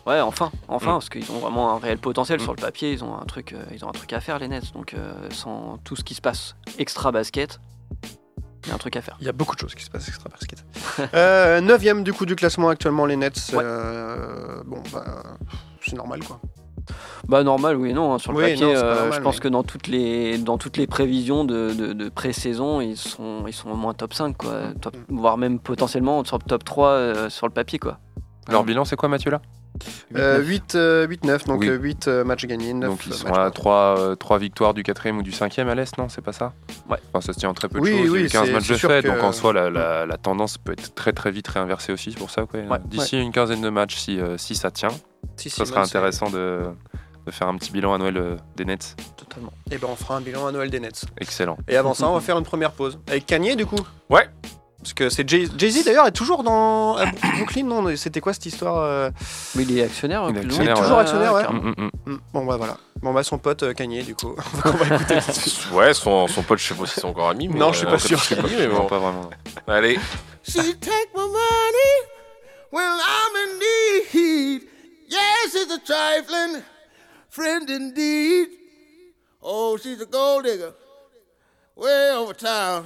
Ouais, 0.05 0.19
enfin, 0.21 0.51
enfin, 0.67 0.91
Mm. 0.91 0.93
parce 0.93 1.09
qu'ils 1.09 1.31
ont 1.31 1.39
vraiment 1.39 1.75
un 1.75 1.79
réel 1.79 1.97
potentiel 1.97 2.39
Mm. 2.39 2.43
sur 2.43 2.53
le 2.55 2.61
papier. 2.61 2.91
Ils 2.91 3.03
ont 3.03 3.15
un 3.19 3.25
truc, 3.25 3.53
euh, 3.53 3.63
ils 3.73 3.83
ont 3.85 3.89
un 3.89 3.93
truc 3.93 4.13
à 4.13 4.19
faire 4.19 4.37
les 4.39 4.47
Nets. 4.47 4.71
Donc 4.73 4.93
euh, 4.93 5.13
sans 5.31 5.77
tout 5.83 5.95
ce 5.95 6.03
qui 6.03 6.13
se 6.13 6.21
passe 6.21 6.55
extra 6.77 7.11
basket, 7.11 7.59
il 8.65 8.69
y 8.69 8.71
a 8.71 8.75
un 8.75 8.77
truc 8.77 8.95
à 8.95 9.01
faire. 9.01 9.17
Il 9.19 9.25
y 9.25 9.29
a 9.29 9.31
beaucoup 9.33 9.55
de 9.55 9.59
choses 9.61 9.73
qui 9.73 9.83
se 9.83 9.89
passent 9.89 10.07
extra 10.07 10.29
basket. 10.29 10.63
euh, 11.15 11.59
9ème 11.61 12.03
du 12.03 12.13
coup 12.13 12.27
du 12.27 12.35
classement 12.35 12.69
actuellement 12.69 13.07
les 13.07 13.15
Nets. 13.15 13.51
Ouais. 13.53 13.63
euh, 13.63 14.61
bon 14.65 14.81
bah 14.93 15.23
c'est 15.83 15.95
normal 15.95 16.23
quoi. 16.23 16.39
Bah 17.27 17.43
normal, 17.43 17.75
oui 17.77 17.91
et 17.91 17.93
non. 17.93 18.13
hein, 18.13 18.19
sur 18.19 18.31
le 18.31 18.37
Oui, 18.39 18.43
papier, 18.51 18.65
non, 18.65 18.71
euh, 18.75 18.95
normal, 18.95 19.13
je 19.13 19.19
pense 19.21 19.35
mais- 19.35 19.41
que 19.41 19.47
dans 19.47 19.63
toutes 19.63 19.87
les 19.87 20.37
dans 20.37 20.57
toutes 20.57 20.77
les 20.77 20.87
prévisions 20.87 21.43
de, 21.45 21.73
de, 21.73 21.93
de 21.93 22.09
pré-saison, 22.09 22.81
ils 22.81 22.97
sont 22.97 23.43
ils 23.47 23.53
sont 23.53 23.69
au 23.69 23.75
moins 23.75 23.93
top 23.93 24.13
5 24.13 24.35
quoi, 24.37 24.51
Mm. 24.69 24.79
Top- 24.81 24.95
voire 25.09 25.37
même 25.37 25.59
potentiellement 25.59 26.23
sur 26.25 26.37
le 26.37 26.43
top 26.43 26.63
3 26.63 26.87
euh, 26.89 27.29
sur 27.29 27.47
le 27.47 27.53
papier 27.53 27.79
quoi. 27.79 27.99
Leur 28.49 28.63
bilan, 28.63 28.83
c'est 28.85 28.95
quoi, 28.95 29.07
Mathieu, 29.07 29.31
là? 29.31 29.39
8, 29.39 29.60
8-9, 30.13 31.45
donc 31.47 31.61
Oui. 31.61 31.69
8 31.69 32.07
matchs 32.25 32.45
gagnés, 32.45 32.73
9 32.73 32.89
Donc 32.89 33.05
ils 33.05 33.13
sont 33.13 33.27
à 33.27 33.49
perdus. 33.51 34.17
3, 34.19 34.37
victoires 34.39 34.73
du 34.73 34.83
quatrième 34.83 35.17
ou 35.17 35.23
du 35.23 35.31
cinquième 35.31 35.67
à 35.69 35.75
l'Est, 35.75 35.97
non 35.97 36.09
C'est 36.09 36.21
pas 36.21 36.33
ça? 36.33 36.53
Ouais. 36.89 36.97
Enfin, 37.13 37.25
ça 37.25 37.33
se 37.33 37.39
tient 37.39 37.49
en 37.49 37.53
très 37.53 37.67
peu 37.69 37.79
de 37.79 37.83
Oui, 37.83 37.91
choses. 37.91 37.99
Il 37.99 38.05
y 38.05 38.09
a 38.09 38.11
oui, 38.11 38.21
eu 38.23 38.29
15 38.29 38.45
c'est- 38.47 38.53
matchs 38.53 38.67
de 38.69 38.75
fait, 38.75 39.03
que- 39.03 39.07
donc 39.07 39.23
en 39.23 39.31
soi, 39.31 39.53
la, 39.53 39.69
la- 39.69 40.05
la 40.05 40.17
tendance 40.17 40.57
peut 40.57 40.73
être 40.73 40.93
très 40.95 41.13
très 41.13 41.31
vite 41.31 41.47
réinversée 41.47 41.93
aussi. 41.93 42.11
C'est 42.11 42.19
pour 42.19 42.29
ça 42.31 42.43
ouais, 42.53 42.67
Ouais. 42.67 42.77
d'ici 42.85 43.19
une 43.19 43.31
quinzaine 43.31 43.61
de 43.61 43.69
matchs, 43.69 43.95
si, 43.97 44.19
euh, 44.19 44.37
si 44.37 44.55
ça 44.55 44.71
tient, 44.71 44.89
Si, 45.37 45.49
si, 45.49 45.57
ça 45.57 45.65
sera 45.65 45.81
bah, 45.81 45.85
c'est- 45.85 45.97
intéressant 45.97 46.29
de, 46.29 46.61
de 47.25 47.31
faire 47.31 47.47
un 47.47 47.55
petit 47.57 47.71
bilan 47.71 47.93
à 47.93 47.97
Noël 47.97 48.17
euh, 48.17 48.35
des 48.55 48.65
Nets. 48.65 48.95
Totalement. 49.17 49.51
Et 49.71 49.77
ben 49.77 49.87
on 49.91 49.95
fera 49.95 50.17
un 50.17 50.21
bilan 50.21 50.47
à 50.47 50.51
Noël 50.51 50.69
des 50.69 50.79
Nets. 50.79 51.05
Excellent. 51.19 51.57
Et 51.67 51.77
avant 51.77 51.93
ça, 51.93 52.07
on 52.09 52.13
va 52.13 52.19
faire 52.19 52.37
une 52.37 52.43
première 52.43 52.71
pause. 52.71 52.99
Avec 53.07 53.25
Kanye 53.25 53.55
du 53.55 53.65
coup? 53.65 53.79
Ouais. 54.09 54.27
Parce 54.81 54.93
que 54.93 55.09
c'est 55.09 55.27
Jay- 55.29 55.47
Jay-Z 55.57 55.85
d'ailleurs 55.85 56.07
est 56.07 56.11
toujours 56.11 56.43
dans 56.43 56.95
à 56.97 57.05
Brooklyn, 57.37 57.65
non 57.65 57.95
C'était 57.95 58.19
quoi 58.19 58.33
cette 58.33 58.47
histoire 58.47 58.77
euh 58.79 59.09
Mais 59.55 59.61
il 59.63 59.77
est 59.77 59.83
actionnaire. 59.83 60.25
Il 60.29 60.37
est 60.37 60.39
plus 60.41 60.47
actionnaire, 60.49 60.75
moins. 60.75 60.81
ouais. 60.81 60.83
Toujours 60.83 60.97
actionnaire, 60.99 61.33
ouais. 61.33 61.43
Mm, 61.47 61.73
mm, 61.77 61.89
mm. 62.13 62.19
Bon 62.33 62.45
bah 62.45 62.57
voilà. 62.57 62.77
Bon 63.01 63.13
bah 63.13 63.23
son 63.23 63.37
pote 63.37 63.61
euh, 63.63 63.73
Kanye 63.73 64.01
du 64.03 64.15
coup. 64.15 64.35
on 64.65 64.69
va 64.71 64.95
écouter 64.95 65.19
tout 65.21 65.27
de 65.27 65.31
suite. 65.33 65.57
Ouais, 65.71 65.93
son, 65.93 66.27
son 66.27 66.41
pote, 66.41 66.57
je 66.59 66.67
sais 66.67 66.73
pas 66.73 66.85
si 66.87 66.95
c'est 66.95 67.05
encore 67.05 67.29
amis. 67.29 67.47
Mais 67.47 67.59
Non, 67.59 67.71
je 67.71 67.77
suis 67.79 67.85
pas 67.85 67.93
euh, 67.93 67.97
sûr. 67.99 68.19
c'est 68.23 68.41
dit, 68.41 68.55
mais 68.57 68.67
Non, 68.67 68.79
bon. 68.81 68.87
pas 68.87 68.97
vraiment. 68.97 69.29
Allez. 69.67 69.99
She 70.43 70.55
take 70.79 71.09
my 71.15 71.27
money 71.27 71.93
when 72.71 72.83
I'm 72.83 73.35
in 73.35 73.59
need. 73.59 74.61
Yes, 75.07 75.53
it's 75.53 75.71
a 75.71 75.77
trifling 75.85 76.63
friend 77.29 77.69
indeed. 77.69 78.47
Oh, 79.43 79.77
she's 79.77 80.01
a 80.01 80.05
gold 80.05 80.45
digger 80.45 80.73
way 81.75 82.11
over 82.15 82.33
town 82.33 82.85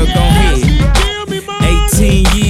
Get 0.00 0.14
down, 0.14 0.32
girl, 0.32 1.36
gon' 1.36 1.60
head. 1.62 1.90
18 1.92 2.24
years, 2.34 2.49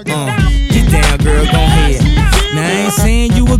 saying 3.01 3.33
you 3.33 3.50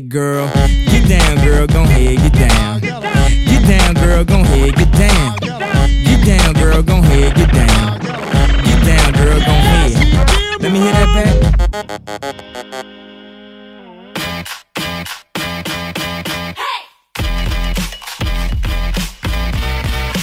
girl. 0.00 0.46
Get 0.86 1.08
down, 1.08 1.44
girl, 1.44 1.66
gon' 1.66 1.86
head, 1.86 2.16
get 2.16 2.32
down. 2.32 2.80
Get 2.80 3.66
down, 3.66 3.94
girl, 3.94 4.24
gon' 4.24 4.44
head, 4.44 4.74
get 4.76 4.92
down. 4.92 5.36
Get 5.40 6.24
down, 6.24 6.52
girl, 6.54 6.82
gon' 6.82 7.02
head, 7.02 7.34
get 7.34 7.52
down. 7.52 7.98
Get 8.64 8.84
down, 8.84 9.12
girl, 9.12 9.38
gon' 9.40 9.62
head. 9.70 9.92
Let 10.60 10.72
me 10.72 10.80
hear 10.80 10.92
that 10.92 11.08
back. 11.14 11.56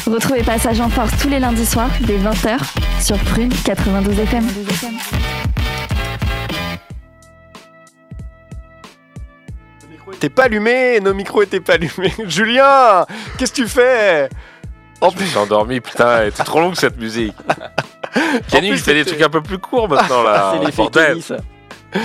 Retrouvez 0.08 0.44
Passage 0.44 0.80
en 0.80 0.90
Force 0.90 1.12
tous 1.20 1.30
les 1.30 1.40
lundis 1.40 1.66
soirs 1.66 1.90
dès 2.02 2.18
20h 2.20 2.60
sur 3.02 3.18
Prune 3.18 3.52
92 3.66 4.20
FM. 4.20 4.46
T'es 10.24 10.30
pas 10.30 10.44
allumé, 10.44 11.02
nos 11.02 11.14
micros 11.14 11.42
étaient 11.42 11.60
pas 11.60 11.74
allumés. 11.74 12.14
Julien, 12.28 13.06
qu'est-ce 13.38 13.52
que 13.52 13.64
tu 13.64 13.68
fais? 13.68 14.30
En 15.02 15.10
Je 15.10 15.20
me 15.20 15.26
suis 15.26 15.38
endormi, 15.38 15.82
putain, 15.82 16.20
elle 16.20 16.28
était 16.30 16.46
trop 16.46 16.62
longue 16.62 16.76
cette 16.76 16.98
musique. 16.98 17.36
Kenny, 18.50 18.70
plus, 18.70 18.78
je 18.78 18.84
fais 18.84 18.94
des 18.94 19.04
trucs 19.04 19.22
un 19.22 19.28
peu 19.28 19.42
plus 19.42 19.58
courts 19.58 19.90
maintenant 19.90 20.24
là. 20.24 20.54
C'est 20.54 20.66
l'effet 20.66 21.44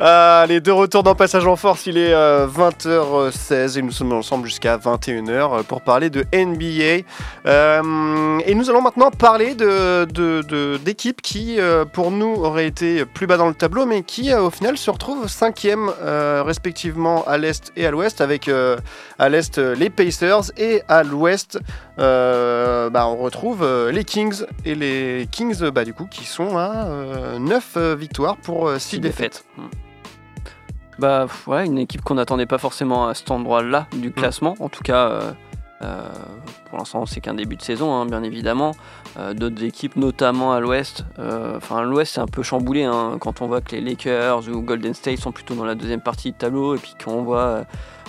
Euh, 0.00 0.46
les 0.46 0.60
deux 0.60 0.72
retours 0.72 1.02
dans 1.02 1.16
Passage 1.16 1.44
en 1.48 1.56
Force, 1.56 1.86
il 1.86 1.98
est 1.98 2.12
euh, 2.14 2.46
20h16 2.46 3.78
et 3.80 3.82
nous 3.82 3.90
sommes 3.90 4.12
ensemble 4.12 4.46
jusqu'à 4.46 4.76
21h 4.78 5.64
pour 5.64 5.80
parler 5.80 6.08
de 6.08 6.24
NBA. 6.32 7.04
Euh, 7.46 8.38
et 8.46 8.54
nous 8.54 8.70
allons 8.70 8.80
maintenant 8.80 9.10
parler 9.10 9.56
de, 9.56 10.04
de- 10.04 10.76
d'équipes 10.76 11.20
qui, 11.20 11.56
euh, 11.58 11.84
pour 11.84 12.12
nous, 12.12 12.32
auraient 12.32 12.68
été 12.68 13.04
plus 13.06 13.26
bas 13.26 13.36
dans 13.38 13.48
le 13.48 13.54
tableau, 13.54 13.86
mais 13.86 14.02
qui, 14.04 14.30
euh, 14.32 14.40
au 14.42 14.50
final, 14.50 14.78
se 14.78 14.88
retrouvent 14.88 15.26
cinquième, 15.26 15.90
euh, 16.00 16.44
respectivement 16.46 17.24
à 17.26 17.36
l'est 17.36 17.72
et 17.76 17.84
à 17.84 17.90
l'ouest, 17.90 18.20
avec 18.20 18.46
euh, 18.46 18.76
à 19.18 19.28
l'est 19.28 19.58
euh, 19.58 19.74
les 19.74 19.90
Pacers 19.90 20.52
et 20.56 20.82
à 20.86 21.02
l'ouest, 21.02 21.58
euh, 21.98 22.88
bah, 22.90 23.08
on 23.08 23.16
retrouve 23.16 23.64
euh, 23.64 23.90
les 23.90 24.04
Kings 24.04 24.44
et 24.64 24.76
les 24.76 25.26
Kings, 25.32 25.56
euh, 25.62 25.72
bah, 25.72 25.84
du 25.84 25.92
coup, 25.92 26.06
qui 26.08 26.24
sont 26.24 26.56
à 26.56 26.86
9 27.40 27.76
victoires 27.98 28.36
pour 28.36 28.70
6 28.78 28.80
Six 28.80 29.00
défaites. 29.00 29.27
Mm. 29.56 29.62
Bah 30.98 31.26
ouais, 31.46 31.64
une 31.66 31.78
équipe 31.78 32.02
qu'on 32.02 32.14
n'attendait 32.14 32.46
pas 32.46 32.58
forcément 32.58 33.06
à 33.06 33.14
cet 33.14 33.30
endroit-là 33.30 33.86
du 33.92 34.10
classement. 34.10 34.56
En 34.58 34.68
tout 34.68 34.82
cas, 34.82 35.08
euh, 35.08 35.32
euh, 35.82 36.08
pour 36.68 36.78
l'instant, 36.78 37.06
c'est 37.06 37.20
qu'un 37.20 37.34
début 37.34 37.54
de 37.54 37.62
saison, 37.62 37.94
hein, 37.94 38.04
bien 38.04 38.24
évidemment. 38.24 38.72
Euh, 39.16 39.32
D'autres 39.32 39.62
équipes, 39.62 39.94
notamment 39.94 40.52
à 40.52 40.60
l'Ouest. 40.60 41.04
Enfin, 41.56 41.82
l'Ouest, 41.82 42.14
c'est 42.14 42.20
un 42.20 42.26
peu 42.26 42.42
chamboulé 42.42 42.82
hein, 42.82 43.18
quand 43.20 43.42
on 43.42 43.46
voit 43.46 43.60
que 43.60 43.76
les 43.76 43.80
Lakers 43.80 44.48
ou 44.48 44.60
Golden 44.60 44.92
State 44.92 45.18
sont 45.18 45.30
plutôt 45.30 45.54
dans 45.54 45.64
la 45.64 45.76
deuxième 45.76 46.00
partie 46.00 46.32
de 46.32 46.36
tableau, 46.36 46.74
et 46.74 46.78
puis 46.78 46.94
qu'on 47.02 47.22
voit. 47.22 47.64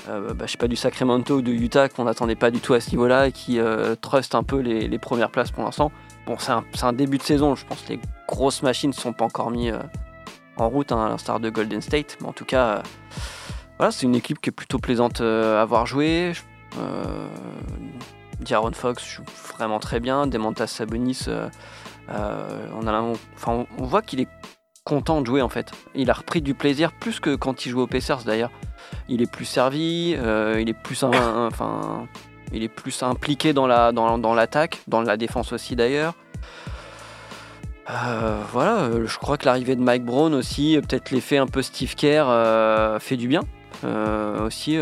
euh, 0.10 0.34
bah, 0.34 0.46
je 0.46 0.52
sais 0.52 0.58
pas, 0.58 0.68
du 0.68 0.76
Sacramento 0.76 1.36
ou 1.36 1.42
de 1.42 1.52
Utah 1.52 1.90
qu'on 1.90 2.06
n'attendait 2.06 2.36
pas 2.36 2.52
du 2.52 2.60
tout 2.60 2.74
à 2.74 2.80
ce 2.82 2.92
niveau-là 2.92 3.28
et 3.28 3.32
qui 3.32 3.60
euh, 3.60 3.96
trust 3.96 4.36
un 4.36 4.44
peu 4.44 4.60
les, 4.60 4.88
les 4.88 5.00
premières 5.00 5.32
places 5.32 5.52
pour 5.52 5.64
l'instant. 5.64 5.92
Bon, 6.26 6.38
c'est 6.38 6.84
un, 6.84 6.94
début 6.94 7.18
de 7.18 7.24
saison, 7.24 7.56
je 7.56 7.66
pense 7.66 7.82
que 7.82 7.94
les 7.94 8.00
grosses 8.28 8.62
machines 8.62 8.92
ne 8.92 8.96
sont 8.96 9.14
pas 9.14 9.26
encore 9.26 9.52
mis 9.52 9.72
euh, 9.72 9.80
en 10.62 10.70
route, 10.70 10.92
hein, 10.92 11.06
à 11.06 11.10
l'instar 11.10 11.40
de 11.40 11.50
Golden 11.50 11.82
State. 11.82 12.18
Mais 12.22 12.28
en 12.28 12.34
tout 12.34 12.46
cas, 12.46 12.66
euh, 12.68 12.82
voilà, 13.78 13.92
c'est 13.92 14.06
une 14.06 14.16
équipe 14.16 14.40
qui 14.40 14.50
est 14.50 14.54
plutôt 14.54 14.80
plaisante 14.80 15.22
euh, 15.22 15.62
à 15.62 15.66
voir 15.66 15.86
jouer. 15.86 16.34
Euh, 16.78 17.28
D'Aaron 18.40 18.72
Fox 18.72 19.06
joue 19.06 19.24
vraiment 19.54 19.80
très 19.80 20.00
bien. 20.00 20.28
Demontas 20.28 20.68
Sabonis, 20.68 21.26
on, 22.10 22.88
a, 22.88 23.02
enfin, 23.36 23.66
on, 23.78 23.84
voit 23.84 24.02
qu'il 24.02 24.22
est 24.22 24.30
content 24.86 25.22
de 25.22 25.28
jouer 25.28 25.42
en 25.42 25.50
fait. 25.50 25.72
Il 25.94 26.10
a 26.10 26.14
repris 26.14 26.42
du 26.42 26.54
plaisir 26.54 26.94
plus 26.94 27.20
que 27.20 27.36
quand 27.36 27.66
il 27.66 27.70
jouait 27.70 27.82
aux 27.82 27.88
Pacers 27.88 28.24
d'ailleurs. 28.24 28.52
Il 29.10 29.22
est 29.22 29.30
plus 29.30 29.46
servi, 29.46 30.12
il 30.12 30.70
est 30.70 30.82
plus, 30.84 31.04
enfin, 31.04 32.08
il 32.54 32.64
est 32.64 32.70
plus 32.70 33.04
impliqué 33.04 33.52
dans 33.52 33.68
la 33.68 33.92
dans 33.92 34.34
l'attaque, 34.34 34.82
dans 34.88 35.02
la 35.02 35.18
défense 35.18 35.52
aussi 35.52 35.76
d'ailleurs. 35.76 36.16
Euh, 37.90 38.42
voilà, 38.52 38.82
euh, 38.84 39.08
je 39.08 39.18
crois 39.18 39.38
que 39.38 39.46
l'arrivée 39.46 39.76
de 39.76 39.82
Mike 39.82 40.06
Brown 40.06 40.34
aussi, 40.36 40.78
euh, 40.78 40.82
peut-être 40.82 41.10
l'effet 41.12 41.38
un 41.38 41.48
peu 41.48 41.62
Steve 41.64 41.96
Kerr 41.96 42.26
euh, 42.28 43.00
fait 43.00 43.18
du 43.18 43.28
bien 43.28 43.42
euh, 43.84 44.46
aussi 44.46 44.78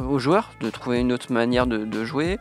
aux 0.00 0.18
joueurs 0.18 0.50
de 0.60 0.68
trouver 0.68 0.98
une 1.00 1.12
autre 1.12 1.32
manière 1.32 1.66
de, 1.66 1.78
de 1.78 2.04
jouer. 2.04 2.38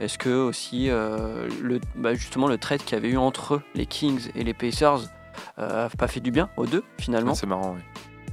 Est-ce 0.00 0.18
que 0.18 0.30
aussi 0.30 0.88
le, 0.88 1.78
bah, 1.94 2.14
justement 2.14 2.48
le 2.48 2.58
trade 2.58 2.82
qu'il 2.82 2.96
y 2.96 2.98
avait 2.98 3.10
eu 3.10 3.16
entre 3.16 3.60
les 3.76 3.86
Kings 3.86 4.28
et 4.34 4.42
les 4.42 4.54
Pacers 4.54 5.00
euh, 5.60 5.86
a 5.86 5.88
pas 5.96 6.08
fait 6.08 6.20
du 6.20 6.32
bien 6.32 6.48
aux 6.56 6.66
deux 6.66 6.82
finalement? 6.98 7.30
Ouais, 7.32 7.36
C'est 7.36 7.46
marrant, 7.46 7.76
oui. 7.76 7.82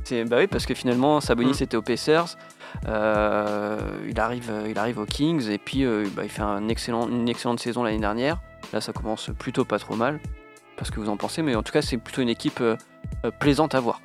c'est 0.04 0.24
bah 0.26 0.38
oui 0.40 0.48
parce 0.48 0.66
que 0.66 0.74
finalement 0.74 1.22
Sabonis 1.22 1.60
Mm. 1.60 1.64
était 1.64 1.78
aux 1.78 1.82
Pacers, 1.84 2.36
il 2.88 4.20
arrive 4.20 4.52
il 4.68 4.80
arrive 4.80 4.98
aux 4.98 5.06
Kings 5.06 5.50
et 5.50 5.60
puis 5.60 5.86
bah, 6.16 6.24
il 6.24 6.30
fait 6.30 6.42
un 6.42 6.68
excellent, 6.68 7.08
une 7.08 7.30
excellente 7.30 7.60
saison 7.60 7.84
l'année 7.84 8.00
dernière. 8.00 8.40
Là 8.74 8.82
ça 8.82 8.94
commence 8.94 9.30
plutôt 9.38 9.66
pas 9.66 9.80
trop 9.80 9.96
mal. 9.96 10.20
Pas 10.78 10.86
ce 10.86 10.92
que 10.92 11.00
vous 11.00 11.10
en 11.10 11.18
pensez, 11.18 11.42
mais 11.42 11.56
en 11.56 11.64
tout 11.64 11.72
cas 11.74 11.82
c'est 11.82 11.98
plutôt 11.98 12.22
une 12.22 12.30
équipe 12.30 12.62
euh, 12.62 12.76
euh, 13.26 13.32
plaisante 13.32 13.76
à 13.76 13.80
voir, 13.80 14.02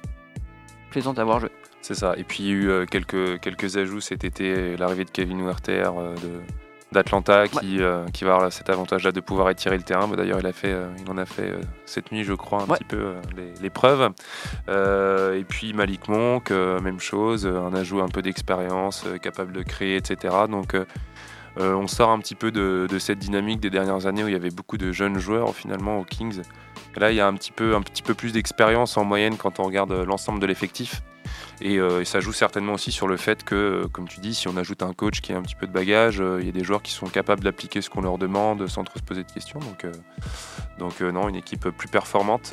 plaisante 0.90 1.18
à 1.18 1.24
voir 1.24 1.40
jouer. 1.40 1.50
C'est 1.80 1.94
ça. 1.94 2.14
Et 2.16 2.24
puis 2.24 2.42
il 2.42 2.46
y 2.46 2.50
a 2.50 2.54
eu 2.54 2.68
euh, 2.68 2.84
quelques, 2.86 3.38
quelques 3.40 3.76
ajouts 3.76 4.00
cet 4.00 4.24
été, 4.24 4.76
l'arrivée 4.76 5.04
de 5.04 5.10
Kevin 5.10 5.42
Werther, 5.44 5.90
de 6.22 6.40
d'Atlanta 6.92 7.48
qui, 7.48 7.82
euh, 7.82 8.06
qui 8.12 8.22
va 8.22 8.36
avoir 8.36 8.52
cet 8.52 8.70
avantage-là 8.70 9.10
de 9.10 9.20
pouvoir 9.20 9.50
étirer 9.50 9.76
le 9.76 9.82
terrain. 9.82 10.06
Bah, 10.06 10.14
D'ailleurs, 10.16 10.38
il, 10.38 10.46
a 10.46 10.52
fait, 10.52 10.72
euh, 10.72 10.86
il 11.04 11.10
en 11.10 11.18
a 11.18 11.26
fait 11.26 11.50
euh, 11.50 11.60
cette 11.84 12.12
nuit, 12.12 12.22
je 12.22 12.32
crois, 12.32 12.62
un 12.62 12.66
Ouais. 12.66 12.78
petit 12.78 12.84
peu 12.84 13.14
l'épreuve. 13.60 14.10
Et 14.68 15.44
puis 15.44 15.72
Malik 15.72 16.08
Monk, 16.08 16.50
même 16.52 17.00
chose, 17.00 17.46
un 17.46 17.74
ajout 17.74 18.00
un 18.00 18.08
peu 18.08 18.22
d'expérience, 18.22 19.04
capable 19.20 19.52
de 19.52 19.62
créer, 19.62 19.96
etc. 19.96 20.34
Donc 20.48 20.76
euh, 21.58 21.74
on 21.74 21.86
sort 21.86 22.10
un 22.10 22.18
petit 22.18 22.34
peu 22.34 22.50
de, 22.50 22.86
cette 22.98 23.18
dynamique 23.18 23.60
des 23.60 23.70
dernières 23.70 24.06
années 24.06 24.24
où 24.24 24.28
il 24.28 24.32
y 24.32 24.36
avait 24.36 24.50
beaucoup 24.50 24.76
de 24.76 24.92
jeunes 24.92 25.18
joueurs 25.18 25.54
finalement 25.54 25.98
aux 25.98 26.04
Kings. 26.04 26.42
Là, 26.96 27.10
il 27.10 27.16
y 27.16 27.20
a 27.20 27.26
un 27.26 27.34
petit 27.34 27.52
peu, 27.52 28.14
plus 28.14 28.32
d'expérience 28.32 28.96
en 28.96 29.04
moyenne 29.04 29.36
quand 29.36 29.60
on 29.60 29.64
regarde 29.64 29.92
l'ensemble 29.92 30.40
de 30.40 30.46
l'effectif. 30.46 31.02
Et, 31.60 31.78
euh, 31.78 32.00
et 32.00 32.04
ça 32.04 32.20
joue 32.20 32.32
certainement 32.32 32.74
aussi 32.74 32.92
sur 32.92 33.08
le 33.08 33.16
fait 33.16 33.42
que, 33.42 33.54
euh, 33.54 33.88
comme 33.88 34.08
tu 34.08 34.20
dis, 34.20 34.34
si 34.34 34.48
on 34.48 34.56
ajoute 34.56 34.82
un 34.82 34.92
coach 34.92 35.20
qui 35.20 35.32
a 35.32 35.36
un 35.36 35.42
petit 35.42 35.54
peu 35.54 35.66
de 35.66 35.72
bagage, 35.72 36.20
euh, 36.20 36.38
il 36.40 36.46
y 36.46 36.48
a 36.48 36.52
des 36.52 36.64
joueurs 36.64 36.82
qui 36.82 36.92
sont 36.92 37.06
capables 37.06 37.42
d'appliquer 37.42 37.80
ce 37.80 37.88
qu'on 37.88 38.02
leur 38.02 38.18
demande 38.18 38.66
sans 38.66 38.84
trop 38.84 38.98
se 38.98 39.04
poser 39.04 39.24
de 39.24 39.32
questions. 39.32 39.58
Donc, 39.60 39.86
donc 40.78 41.00
non, 41.00 41.28
une 41.28 41.36
équipe 41.36 41.68
plus 41.70 41.88
performante. 41.88 42.52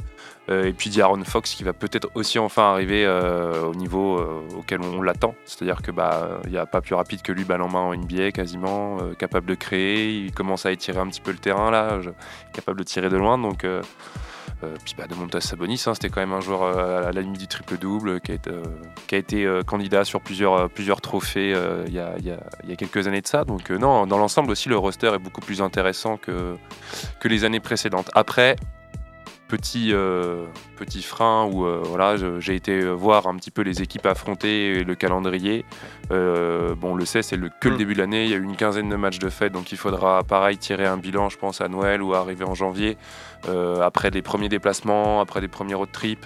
Et 0.50 0.74
puis 0.74 0.90
D'Aaron 0.90 1.24
Fox 1.24 1.54
qui 1.54 1.64
va 1.64 1.72
peut-être 1.72 2.10
aussi 2.16 2.38
enfin 2.38 2.74
arriver 2.74 3.08
au 3.08 3.74
niveau 3.76 4.22
auquel 4.58 4.82
on, 4.82 5.02
l'attend. 5.02 5.36
C'est-à-dire 5.46 5.82
que 5.82 5.92
bah 5.92 6.42
n'y 6.50 6.58
a 6.58 6.66
pas 6.66 6.82
plus 6.82 6.96
rapide 6.96 7.22
que 7.22 7.32
lui 7.32 7.46
balle 7.46 7.62
en 7.62 7.70
main 7.70 7.80
en 7.80 7.96
NBA 7.96 8.32
quasiment, 8.32 8.98
capable 9.18 9.48
de 9.48 9.56
créer. 9.56 10.14
Il 10.14 10.34
commence 10.34 10.66
à 10.66 10.72
étirer 10.72 11.00
un 11.00 11.08
petit 11.08 11.22
peu 11.22 11.32
le 11.32 11.38
terrain 11.38 11.72
là, 11.72 12.00
capable 12.52 12.80
de 12.80 12.84
tirer 12.84 13.10
de 13.10 13.18
loin. 13.18 13.38
Donc 13.38 13.66
euh, 14.64 14.76
bah, 14.98 15.08
de 15.08 15.16
Montas 15.16 15.42
Sabonis, 15.42 15.84
hein, 15.86 15.94
c'était 15.94 16.10
quand 16.10 16.22
même 16.22 16.34
un 16.34 16.42
joueur 16.42 16.64
euh, 16.64 17.10
à 17.10 17.12
la 17.12 17.22
limite 17.22 17.42
du 17.42 17.48
triple-double 17.48 18.22
qui 18.22 18.32
a 18.32 18.36
été, 18.36 18.50
euh, 18.50 18.64
qui 19.08 19.16
a 19.16 19.18
été, 19.18 19.60
candidat 19.66 20.06
sur 20.06 20.22
plusieurs, 20.22 20.70
plusieurs 20.70 21.02
trophées 21.02 21.56
il 21.88 21.94
y, 21.94 22.00
a, 22.00 22.18
y 22.20 22.32
a- 22.32 22.76
quelques 22.76 23.08
années 23.08 23.22
de 23.22 23.28
ça. 23.28 23.44
Donc 23.46 23.70
non, 23.70 24.08
dans 24.08 24.18
l'ensemble 24.18 24.52
aussi, 24.52 24.70
le 24.70 24.78
roster 24.78 25.12
est 25.14 25.20
beaucoup 25.20 25.42
plus 25.42 25.62
intéressant 25.62 26.18
que, 26.18 26.56
que 27.20 27.28
les 27.28 27.44
années 27.44 27.60
précédentes. 27.60 28.10
Après, 28.14 28.56
petit, 29.58 29.94
euh, 29.94 30.46
petit 30.78 31.04
frein 31.04 31.46
où 31.46 31.64
euh, 31.68 31.80
voilà, 31.86 32.16
j'ai 32.40 32.56
été 32.56 32.82
voir 32.82 33.28
un 33.28 33.36
petit 33.36 33.52
peu 33.52 33.62
les 33.62 33.84
équipes 33.84 34.08
affrontées 34.08 34.78
et 34.78 34.84
le 34.84 34.96
calendrier. 34.96 35.64
Euh, 36.12 36.74
bon, 36.74 36.94
on 36.94 36.96
le 36.96 37.06
sait, 37.06 37.22
c'est 37.22 37.36
le, 37.38 37.52
que 37.62 37.70
le 37.70 37.76
Mm. 37.76 37.78
début 37.78 37.94
de 37.94 38.00
l'année. 38.00 38.24
Il 38.26 38.32
y 38.32 38.34
a 38.34 38.38
eu 38.38 38.44
une 38.44 38.56
quinzaine 38.56 38.90
de 38.90 38.96
matchs 38.96 39.20
de 39.20 39.30
fête, 39.30 39.54
donc 39.54 39.72
il 39.72 39.78
faudra 39.78 40.24
pareil 40.24 40.58
tirer 40.58 40.88
un 40.88 40.98
bilan, 40.98 41.30
je 41.30 41.38
pense, 41.38 41.62
à 41.62 41.68
Noël 41.68 42.02
ou 42.02 42.16
arriver 42.16 42.46
en 42.46 42.56
janvier, 42.56 42.98
euh, 43.48 43.82
après 43.82 44.10
les 44.10 44.24
premiers 44.24 44.50
déplacements, 44.50 45.22
après 45.22 45.40
les 45.40 45.48
premiers 45.48 45.76
road 45.76 45.90
trips, 45.92 46.26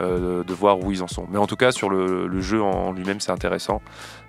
de 0.00 0.52
voir 0.52 0.80
où 0.80 0.90
ils 0.90 1.00
en 1.04 1.06
sont. 1.06 1.28
Mais 1.30 1.38
en 1.38 1.46
tout 1.46 1.54
cas, 1.54 1.70
sur 1.70 1.88
le, 1.88 2.26
le 2.26 2.40
jeu 2.40 2.60
en 2.60 2.90
lui-même, 2.90 3.20
c'est 3.20 3.30
intéressant. 3.30 3.82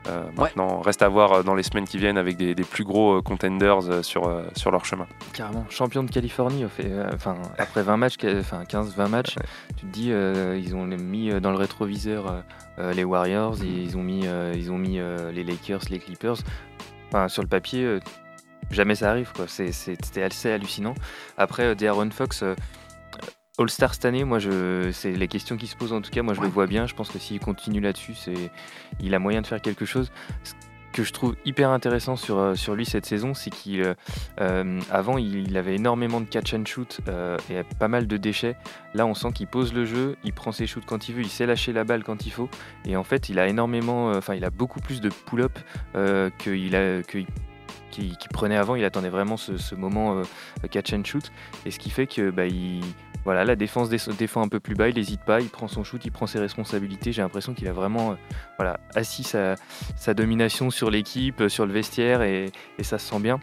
Euh, 0.08 0.24
Maintenant, 0.38 0.82
reste 0.82 1.02
à 1.02 1.08
voir 1.10 1.32
euh, 1.32 1.44
dans 1.44 1.56
les 1.56 1.64
semaines 1.64 1.86
qui 1.86 1.98
viennent 1.98 2.18
avec 2.18 2.36
des, 2.38 2.56
des 2.56 2.64
plus 2.64 2.84
gros 2.84 3.18
euh, 3.18 3.22
contenders 3.22 4.04
sur, 4.04 4.42
sur 4.56 4.70
leur 4.72 4.84
chemin. 4.86 5.08
Carrément, 5.34 5.66
champion 5.70 6.04
de 6.04 6.12
Californie, 6.12 6.66
enfin, 7.14 7.36
après 7.58 7.84
20 7.84 7.98
matchs, 7.98 8.18
que- 8.18 8.40
enfin 8.40 8.64
15-20 8.64 9.08
matchs, 9.10 9.36
tu 9.78 9.86
te 9.86 9.92
dis, 9.92 10.12
euh, 10.12 10.60
ils 10.62 10.76
ont 10.76 10.86
mis 10.86 11.30
dans 11.40 11.52
le 11.52 11.58
rétroviseur 11.58 12.44
euh, 12.80 12.92
les 12.94 13.04
Warriors, 13.04 13.56
ils 13.64 13.96
ont 13.98 14.04
mis, 14.04 14.26
ils 14.56 14.72
ont 14.72 14.78
mis 14.78 15.00
les 15.34 15.44
Lakers, 15.44 15.82
les 15.90 16.00
Clippers. 16.00 16.38
Enfin, 17.10 17.28
sur 17.30 17.42
le 17.44 17.48
papier, 17.48 18.00
jamais 18.72 18.96
ça 18.96 19.12
arrive, 19.12 19.32
quoi. 19.36 19.46
C'était 19.48 20.24
assez 20.24 20.52
hallucinant. 20.52 20.96
Après, 21.38 21.76
De'Aaron 21.76 22.10
Fox, 22.10 22.44
All-Star 23.60 23.94
cette 23.94 24.06
année, 24.06 24.24
moi, 24.24 24.40
je, 24.40 24.90
c'est 24.92 25.12
les 25.12 25.28
questions 25.28 25.58
qui 25.58 25.68
se 25.68 25.76
posent 25.76 25.94
en 25.94 26.02
tout 26.02 26.10
cas. 26.10 26.24
Moi, 26.24 26.34
je 26.34 26.42
le 26.42 26.48
vois 26.48 26.66
bien. 26.66 26.88
Je 26.88 26.96
pense 26.96 27.10
que 27.10 27.20
s'il 27.20 27.40
continue 27.40 27.82
là-dessus, 27.82 28.16
c'est, 28.16 28.52
il 29.00 29.14
a 29.14 29.20
moyen 29.20 29.42
de 29.42 29.48
faire 29.48 29.62
quelque 29.62 29.86
chose. 29.86 30.12
Ce 30.44 30.54
que 30.92 31.04
je 31.04 31.14
trouve 31.14 31.36
hyper 31.46 31.70
intéressant 31.70 32.16
sur, 32.16 32.38
euh, 32.38 32.56
sur 32.56 32.76
lui 32.76 32.86
cette 32.86 33.06
saison, 33.06 33.34
c'est 33.34 33.50
qu'il, 33.50 33.82
euh, 33.82 33.94
euh, 34.42 34.80
avant, 34.92 35.18
il, 35.18 35.56
avait 35.58 35.76
énormément 35.76 36.20
de 36.20 36.26
catch 36.26 36.54
and 36.54 36.66
shoot 36.66 37.00
euh, 37.08 37.38
et 37.50 37.64
pas 37.78 37.88
mal 37.88 38.08
de 38.08 38.18
déchets. 38.18 38.56
Là, 38.94 39.06
on 39.06 39.14
sent 39.14 39.32
qu'il 39.34 39.48
pose 39.48 39.74
le 39.74 39.86
jeu, 39.86 40.18
il 40.24 40.34
prend 40.34 40.52
ses 40.52 40.68
shoots 40.68 40.86
quand 40.86 41.10
il 41.10 41.16
veut, 41.16 41.22
il 41.22 41.30
sait 41.30 41.46
lâcher 41.46 41.74
la 41.74 41.84
balle 41.84 42.04
quand 42.04 42.26
il 42.26 42.32
faut. 42.32 42.50
Et 42.86 42.96
en 42.96 43.04
fait, 43.04 43.30
il 43.30 43.40
a 43.40 43.48
énormément, 43.48 44.12
euh, 44.12 44.18
enfin, 44.18 44.36
il 44.36 44.46
a 44.46 44.50
beaucoup 44.50 44.80
plus 44.80 45.02
de 45.02 45.10
pull-up 45.10 45.58
qu'il 46.40 46.76
a, 46.76 47.02
que- 47.04 47.20
prenait 48.32 48.58
avant. 48.58 48.76
Il 48.76 48.84
attendait 48.84 49.10
vraiment 49.10 49.38
ce, 49.38 49.58
ce 49.58 49.76
moment 49.76 50.18
euh, 50.18 50.24
catch 50.70 50.94
and 50.94 51.04
shoot. 51.06 51.32
Et 51.66 51.72
ce 51.72 51.80
qui 51.80 51.90
fait 51.90 52.08
que 52.08 52.30
bah, 52.30 52.46
il, 52.46 52.82
voilà, 53.26 53.46
la 53.46 53.56
défense 53.56 53.90
dé- 53.90 53.98
défend 54.18 54.42
un 54.42 54.48
peu 54.48 54.60
plus 54.60 54.76
bas, 54.76 54.90
il 54.90 54.96
n'hésite 54.96 55.22
pas, 55.22 55.40
il 55.40 55.50
prend 55.50 55.68
son 55.68 55.84
shoot, 55.84 56.04
il 56.06 56.12
prend 56.12 56.28
ses 56.28 56.40
responsabilités. 56.40 57.12
J'ai 57.12 57.22
l'impression 57.22 57.54
qu'il 57.54 57.68
a 57.68 57.74
vraiment 57.74 58.12
euh, 58.12 58.16
voilà, 58.58 58.80
assis 58.96 59.24
sa, 59.24 60.14
domination 60.14 60.70
sur 60.70 60.92
l'équipe, 60.92 61.42
euh, 61.42 61.50
sur 61.50 61.66
le 61.66 61.74
vestiaire, 61.74 62.22
et, 62.22 62.52
ça 62.82 62.98
se 62.98 63.10
sent 63.10 63.20
bien. 63.20 63.40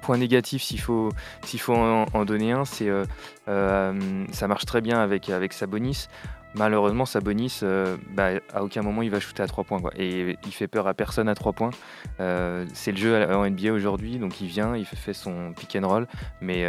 Point 0.00 0.18
négatif, 0.18 0.62
s'il 0.62 0.80
faut, 0.80 1.10
faut 1.42 1.74
en, 1.74 2.24
donner 2.24 2.52
un, 2.52 2.64
c'est 2.64 2.88
euh, 2.88 4.24
ça 4.32 4.48
marche 4.48 4.64
très 4.64 4.80
bien 4.80 4.98
avec, 5.00 5.28
avec 5.30 5.52
Sabonis. 5.52 6.06
Malheureusement, 6.54 7.04
Sabonis, 7.04 7.60
bah, 8.14 8.30
à 8.54 8.62
aucun 8.62 8.80
moment 8.80 9.02
il 9.02 9.10
va 9.10 9.20
shooter 9.20 9.42
à 9.42 9.46
3 9.46 9.64
points. 9.64 9.80
Et 9.98 10.38
il 10.46 10.52
fait 10.52 10.68
peur 10.68 10.86
à 10.86 10.94
personne 10.94 11.28
à 11.28 11.34
3 11.34 11.52
points. 11.52 11.70
C'est 12.72 12.92
le 12.92 12.96
jeu 12.96 13.30
en 13.30 13.50
NBA 13.50 13.72
aujourd'hui, 13.72 14.18
donc 14.18 14.40
il 14.40 14.46
vient, 14.46 14.74
il 14.74 14.86
fait, 14.86 15.12
son 15.12 15.52
pick 15.52 15.76
and 15.76 15.86
roll, 15.86 16.06
mais 16.40 16.64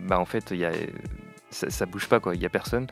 bah, 0.00 0.18
en 0.18 0.24
fait, 0.24 0.50
il 0.50 0.58
y 0.58 0.64
a, 0.64 0.72
ça, 1.54 1.86
bouge 1.86 2.08
pas, 2.08 2.20
quoi. 2.20 2.34
il 2.34 2.40
n'y 2.40 2.46
a 2.46 2.50
personne. 2.50 2.86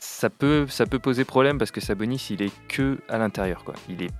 Ça 0.00 0.30
peut, 0.30 0.66
ça 0.68 0.86
peut 0.86 0.98
poser 0.98 1.24
problème 1.24 1.58
parce 1.58 1.70
que 1.70 1.80
Sabonis, 1.80 2.28
il 2.30 2.42
est 2.42 2.52
que 2.68 2.98
à 3.08 3.18
l'intérieur. 3.18 3.64
quoi. 3.64 3.74
Il 3.88 4.02
est 4.02 4.10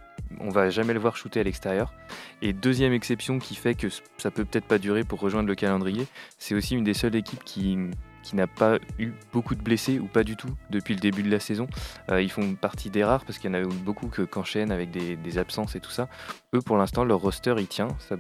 on 0.41 0.49
va 0.49 0.71
jamais 0.71 0.95
le 0.95 0.99
voir 0.99 1.17
shooter 1.17 1.41
à 1.41 1.43
l'extérieur. 1.43 1.93
Et 2.41 2.53
deuxième 2.55 2.93
exception 2.95 3.39
qui 3.39 3.55
fait 3.55 3.75
que 3.75 3.89
ça 4.17 4.31
peut 4.31 4.45
peut-être 4.47 4.65
pas 4.65 4.79
durer 4.79 5.05
pour 5.05 5.21
rejoindre 5.21 5.47
le 5.47 5.55
calendrier, 5.55 6.07
c'est 6.39 6.55
aussi 6.55 6.75
une 6.75 6.85
des 6.85 6.95
seules 6.95 7.15
équipes 7.17 7.45
qui, 7.45 7.77
qui 8.23 8.35
n'a 8.35 8.47
pas 8.47 8.79
eu 8.99 9.13
beaucoup 9.33 9.55
de 9.55 9.61
blessés 9.63 9.99
ou 9.99 10.07
pas 10.07 10.25
du 10.25 10.37
tout 10.37 10.49
depuis 10.71 10.95
le 10.95 11.01
début 11.01 11.23
de 11.23 11.31
la 11.31 11.39
saison. 11.39 11.67
Euh, 12.11 12.23
ils 12.23 12.31
font 12.31 12.55
partie 12.55 12.89
des 12.89 13.05
rares 13.05 13.25
parce 13.27 13.39
qu'il 13.39 13.51
y 13.51 13.55
en 13.55 13.59
a 13.59 13.61
eu 13.61 13.67
beaucoup 13.67 14.09
que- 14.09 14.23
qu'enchaînent 14.23 14.73
avec 14.73 14.91
des, 14.91 15.17
des 15.17 15.39
absences 15.39 15.77
et 15.77 15.81
tout 15.81 15.91
ça. 15.91 16.09
Eux, 16.55 16.63
pour 16.63 16.79
l'instant, 16.79 17.05
leur 17.05 17.19
roster, 17.21 17.55
il 17.59 17.69
tient. 17.69 17.89
Ça, 17.99 18.17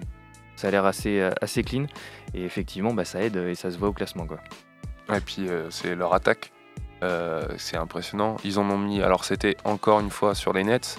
ça 0.54 0.68
a 0.68 0.70
l'air 0.70 0.84
assez, 0.84 1.18
euh, 1.18 1.30
assez 1.40 1.62
clean. 1.62 1.86
Et 2.34 2.44
effectivement, 2.44 2.92
bah, 2.92 3.06
ça 3.06 3.22
aide 3.22 3.36
et 3.36 3.54
ça 3.54 3.70
se 3.70 3.78
voit 3.78 3.88
au 3.88 3.92
classement. 3.94 4.26
Quoi. 4.26 4.38
Et 5.12 5.20
puis 5.20 5.48
euh, 5.48 5.70
c'est 5.70 5.94
leur 5.94 6.14
attaque. 6.14 6.52
Euh, 7.02 7.42
c'est 7.56 7.76
impressionnant. 7.76 8.36
Ils 8.44 8.58
en 8.58 8.70
ont 8.70 8.78
mis. 8.78 9.02
Alors 9.02 9.24
c'était 9.24 9.56
encore 9.64 10.00
une 10.00 10.10
fois 10.10 10.34
sur 10.34 10.52
les 10.52 10.64
Nets. 10.64 10.98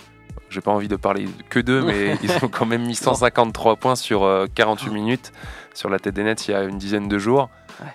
J'ai 0.50 0.62
pas 0.62 0.72
envie 0.72 0.88
de 0.88 0.96
parler 0.96 1.28
que 1.50 1.60
d'eux, 1.60 1.82
mais 1.82 2.18
ils 2.24 2.32
ont 2.44 2.50
quand 2.50 2.66
même 2.66 2.86
mis 2.86 2.96
153 2.96 3.78
points 3.78 3.96
sur 3.96 4.24
euh, 4.24 4.46
48 4.54 4.92
minutes 4.92 5.32
sur 5.74 5.90
la 5.90 6.00
tête 6.00 6.14
des 6.14 6.24
Nets 6.24 6.48
il 6.48 6.52
y 6.52 6.54
a 6.54 6.64
une 6.64 6.78
dizaine 6.78 7.08
de 7.08 7.18
jours. 7.18 7.50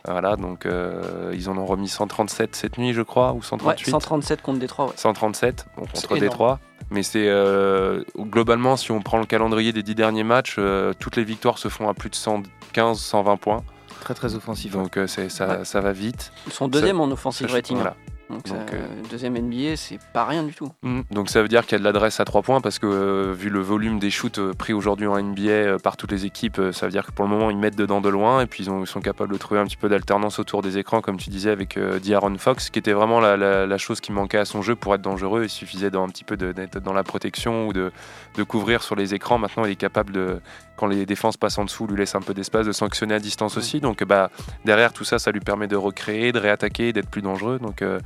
Voilà, 0.07 0.37
donc 0.37 0.67
euh, 0.67 1.33
ils 1.35 1.49
en 1.49 1.57
ont 1.57 1.67
remis 1.67 1.89
137 1.89 2.55
cette 2.57 2.79
nuit, 2.79 2.93
je 2.93 3.03
crois, 3.03 3.33
ou 3.33 3.37
Ouais, 3.39 3.43
138. 3.43 3.91
137 3.91 4.43
contre 4.43 4.59
Détroit. 4.59 4.87
Ouais. 4.87 4.93
137 4.97 5.67
bon, 5.77 5.87
contre. 5.87 6.19
Détroit. 6.19 6.59
Mais 6.91 7.03
c'est 7.03 7.29
euh, 7.29 8.03
globalement, 8.17 8.77
si 8.77 8.91
on 8.93 9.01
prend 9.01 9.19
le 9.19 9.27
calendrier 9.27 9.73
des 9.73 9.83
10 9.83 9.95
derniers 9.95 10.25
matchs, 10.25 10.57
euh, 10.59 10.93
toutes 10.99 11.17
les 11.17 11.25
victoires 11.25 11.59
se 11.59 11.69
font 11.69 11.89
à 11.89 11.95
plus 11.95 12.11
de 12.11 12.15
115, 12.15 12.99
120 12.99 13.37
points. 13.37 13.63
Très 14.01 14.15
très 14.15 14.35
offensif. 14.35 14.73
Donc 14.73 14.97
euh, 14.97 15.07
c'est- 15.07 15.29
ça, 15.29 15.59
Ouais. 15.59 15.65
ça 15.65 15.81
va 15.81 15.93
vite. 15.93 16.33
Ils 16.47 16.53
sont 16.53 16.69
deuxième 16.69 16.97
Ça- 16.97 17.03
en 17.03 17.11
offensive 17.11 17.51
rating. 17.51 17.77
hein. 17.77 17.81
voilà. 17.81 17.97
Donc, 18.31 18.47
Donc, 18.47 18.59
ça- 18.69 18.75
euh, 18.75 18.87
deuxième 19.11 19.37
NBA, 19.39 19.75
c'est 19.77 19.99
pas 20.13 20.27
rien 20.27 20.43
du 20.43 20.53
tout. 20.53 20.71
Mm. 20.83 21.01
Donc 21.13 21.31
ça 21.31 21.41
veut 21.41 21.49
dire 21.49 21.63
qu'il 21.65 21.73
y 21.73 21.77
a 21.77 21.79
de 21.79 21.85
l'adresse 21.85 22.21
à 22.21 22.27
3 22.27 22.43
points 22.43 22.61
parce 22.61 22.79
que 22.79 22.85
euh, 22.87 23.33
vu 23.35 23.49
le 23.49 23.61
volume 23.61 23.99
des 23.99 24.11
shoots 24.11 24.39
pris 24.53 24.75
aujourd'hui 24.75 25.07
en 25.07 25.17
NBA 25.19 25.49
euh, 25.51 25.79
par 25.79 25.97
toutes 25.97 26.13
les 26.13 26.27
équipes, 26.27 26.59
euh, 26.59 26.71
ça 26.73 26.85
veut 26.85 26.93
dire 26.93 27.07
que 27.07 27.11
pour 27.13 27.25
le 27.25 27.31
moment 27.31 27.49
ils 27.49 27.57
mettent 27.57 27.75
dedans 27.79 28.03
de 28.03 28.11
loin 28.11 28.43
et 28.43 28.47
puis 28.47 28.65
ils, 28.65 28.71
ont- 28.71 28.83
ils 28.83 28.87
sont 28.87 29.01
capables 29.01 29.33
de 29.33 29.39
trouver 29.39 29.61
un 29.61 29.65
petit 29.65 29.79
peu 29.79 29.89
d'alternance 29.89 30.39
autour 30.39 30.61
des 30.61 30.77
écrans 30.77 31.01
comme 31.01 31.17
tu 31.17 31.31
disais 31.31 31.49
avec 31.51 31.79
euh, 31.79 31.99
D'Aaron 32.01 32.37
Fox 32.37 32.69
qui 32.69 32.79
était 32.79 32.93
vraiment 32.93 33.19
la, 33.19 33.39
la- 33.39 33.67
la 33.67 33.79
chose 33.79 33.99
qui 34.03 34.13
manquait 34.13 34.37
à 34.37 34.45
son 34.45 34.61
jeu 34.61 34.77
pour 34.77 34.95
être 34.95 35.01
dangereux. 35.01 35.45
Il 35.45 35.49
suffisait 35.49 35.91
d'un 35.91 36.07
petit 36.09 36.25
peu 36.25 36.37
d'être 36.37 36.81
dans 36.81 36.93
la 36.93 37.05
protection 37.05 37.67
ou 37.67 37.73
de, 37.73 37.91
de 38.37 38.43
couvrir 38.43 38.83
sur 38.83 38.95
les 38.95 39.15
écrans. 39.15 39.39
Maintenant 39.39 39.65
il 39.65 39.71
est 39.71 39.77
capable 39.77 40.13
de, 40.13 40.39
quand 40.79 40.87
les 40.87 41.05
défenses 41.07 41.37
passent 41.37 41.59
en 41.59 41.65
dessous, 41.65 41.87
lui 41.87 41.97
laisse 41.97 42.15
un 42.15 42.21
peu 42.21 42.33
d'espace, 42.35 42.67
de 42.67 42.73
sanctionner 42.73 43.15
à 43.15 43.19
distance 43.19 43.57
aussi. 43.57 43.81
Donc 43.81 44.05
bah, 44.05 44.31
derrière 44.65 44.93
tout 44.93 45.05
ça, 45.05 45.19
ça 45.19 45.33
lui 45.33 45.41
permet 45.41 45.67
de 45.67 45.77
recréer, 45.77 46.33
de 46.33 46.39
réattaquer, 46.39 46.93
d'être 46.93 47.11
plus 47.11 47.23
dangereux. 47.23 47.59
Donc 47.59 47.83
euh, 47.83 47.99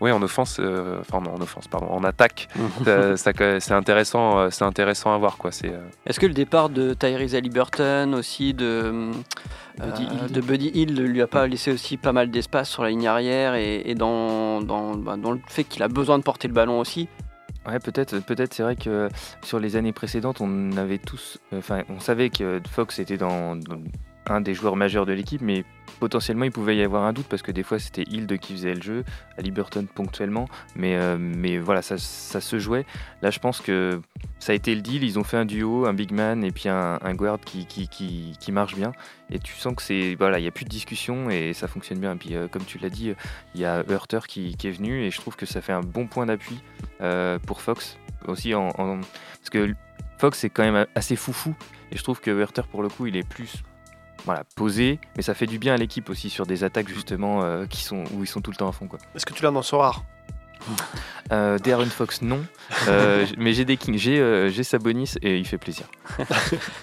oui, 0.00 0.10
en 0.10 0.20
offense, 0.22 0.58
euh, 0.60 0.98
enfin 1.00 1.20
non, 1.20 1.34
en 1.34 1.40
offense, 1.40 1.68
pardon, 1.68 1.86
en 1.86 2.04
attaque, 2.04 2.48
c'est 2.84 3.72
intéressant, 3.72 4.38
euh, 4.38 4.48
c'est 4.50 4.64
intéressant 4.64 5.14
à 5.14 5.18
voir 5.18 5.38
quoi. 5.38 5.52
C'est 5.52 5.70
euh, 5.70 5.78
Est-ce 6.04 6.20
que 6.20 6.26
le 6.26 6.34
départ 6.34 6.68
de 6.68 6.94
Tyrese 6.94 7.34
Halliburton 7.34 8.14
aussi 8.14 8.52
de 8.52 9.12
Buddy 9.78 10.02
euh, 10.04 10.22
Hield. 10.22 10.32
de 10.32 10.40
Buddy 10.40 10.70
Hield 10.74 10.98
lui 10.98 11.22
a 11.22 11.26
pas 11.26 11.46
laissé 11.46 11.72
aussi 11.72 11.96
pas 11.96 12.12
mal 12.12 12.30
d'espace 12.30 12.68
sur 12.68 12.82
la 12.82 12.90
ligne 12.90 13.06
arrière 13.06 13.54
et, 13.54 13.82
et 13.84 13.94
dans, 13.94 14.60
dans, 14.60 14.94
bah, 14.96 15.16
dans 15.16 15.32
le 15.32 15.40
fait 15.46 15.64
qu'il 15.64 15.82
a 15.82 15.88
besoin 15.88 16.18
de 16.18 16.24
porter 16.24 16.48
le 16.48 16.54
ballon 16.54 16.80
aussi. 16.80 17.08
Ouais, 17.66 17.80
peut-être, 17.80 18.18
peut-être. 18.20 18.54
C'est 18.54 18.62
vrai 18.62 18.76
que 18.76 19.08
sur 19.42 19.58
les 19.58 19.76
années 19.76 19.92
précédentes, 19.92 20.40
on 20.40 20.76
avait 20.76 20.98
tous, 20.98 21.38
enfin, 21.52 21.82
on 21.88 21.98
savait 21.98 22.30
que 22.30 22.60
Fox 22.70 22.98
était 22.98 23.16
dans, 23.16 23.56
un 24.28 24.40
des 24.40 24.54
joueurs 24.54 24.76
majeurs 24.76 25.06
de 25.06 25.12
l'équipe, 25.12 25.40
mais 25.40 25.64
potentiellement 26.00 26.44
il 26.44 26.52
pouvait 26.52 26.76
y 26.76 26.82
avoir 26.82 27.04
un 27.04 27.12
doute 27.12 27.26
parce 27.28 27.42
que 27.42 27.52
des 27.52 27.62
fois 27.62 27.78
c'était 27.78 28.02
Hild 28.02 28.38
qui 28.38 28.52
faisait 28.52 28.74
le 28.74 28.82
jeu, 28.82 29.04
à 29.38 29.42
Liberton 29.42 29.86
ponctuellement, 29.92 30.46
mais, 30.74 30.96
euh, 30.96 31.60
voilà, 31.62 31.82
ça, 31.82 31.96
se 31.98 32.58
jouait. 32.58 32.84
Là, 33.22 33.30
je 33.30 33.38
pense 33.38 33.60
que 33.60 34.00
ça 34.38 34.52
a 34.52 34.54
été 34.54 34.74
le 34.74 34.82
deal. 34.82 35.02
Ils 35.04 35.18
ont 35.18 35.24
fait 35.24 35.36
un 35.36 35.44
duo, 35.44 35.86
un 35.86 35.94
big 35.94 36.12
man 36.12 36.44
et 36.44 36.52
puis 36.52 36.68
un, 36.68 36.98
un 37.02 37.14
guard 37.14 37.40
qui, 37.40 38.52
marche 38.52 38.76
bien. 38.76 38.92
Et 39.30 39.38
tu 39.38 39.54
sens 39.54 39.74
que 39.74 39.82
c'est 39.82 40.14
voilà, 40.16 40.38
il 40.38 40.44
y 40.44 40.48
a 40.48 40.50
plus 40.50 40.64
de 40.64 40.70
discussion 40.70 41.30
et 41.30 41.52
ça 41.52 41.66
fonctionne 41.66 41.98
bien. 41.98 42.12
Et 42.12 42.16
puis 42.16 42.34
euh, 42.34 42.46
comme 42.48 42.64
tu 42.64 42.78
l'as 42.78 42.90
dit, 42.90 43.12
il 43.54 43.60
y 43.60 43.64
a 43.64 43.82
Hurter 43.88 44.20
qui, 44.28 44.56
est 44.62 44.70
venu 44.70 45.02
et 45.02 45.10
je 45.10 45.20
trouve 45.20 45.36
que 45.36 45.46
ça 45.46 45.60
fait 45.60 45.72
un 45.72 45.80
bon 45.80 46.06
point 46.06 46.26
d'appui 46.26 46.60
euh, 47.00 47.38
pour 47.38 47.60
Fox 47.60 47.98
aussi 48.26 48.52
parce 48.52 49.50
que 49.50 49.72
Fox 50.18 50.38
c'est 50.38 50.50
quand 50.50 50.64
même 50.64 50.86
assez 50.94 51.14
foufou 51.14 51.54
et 51.92 51.96
je 51.96 52.02
trouve 52.02 52.20
que 52.20 52.30
Hurter 52.30 52.62
pour 52.70 52.82
le 52.82 52.88
coup 52.88 53.06
il 53.06 53.16
est 53.16 53.28
plus 53.28 53.62
voilà, 54.26 54.42
posé, 54.56 54.98
mais 55.16 55.22
ça 55.22 55.34
fait 55.34 55.46
du 55.46 55.58
bien 55.58 55.74
à 55.74 55.76
l'équipe 55.76 56.10
aussi 56.10 56.28
sur 56.30 56.46
des 56.46 56.64
attaques 56.64 56.88
justement 56.88 57.42
euh, 57.42 57.64
qui 57.66 57.82
sont, 57.82 58.04
où 58.12 58.24
ils 58.24 58.26
sont 58.26 58.40
tout 58.40 58.50
le 58.50 58.56
temps 58.56 58.68
à 58.68 58.72
fond. 58.72 58.88
Est-ce 59.14 59.24
que 59.24 59.32
tu 59.32 59.44
l'as 59.44 59.52
dans 59.52 59.62
son 59.62 59.78
Euh, 61.32 61.58
Darren 61.58 61.86
Fox, 61.86 62.22
non. 62.22 62.40
Euh, 62.88 63.26
mais 63.38 63.52
j'ai 63.52 63.64
des 63.64 63.76
Kings, 63.76 63.98
j'ai 63.98 64.20
euh, 64.20 64.48
j'ai 64.48 64.62
Sabonis 64.62 65.14
et 65.22 65.36
il 65.38 65.44
fait 65.46 65.58
plaisir. 65.58 65.86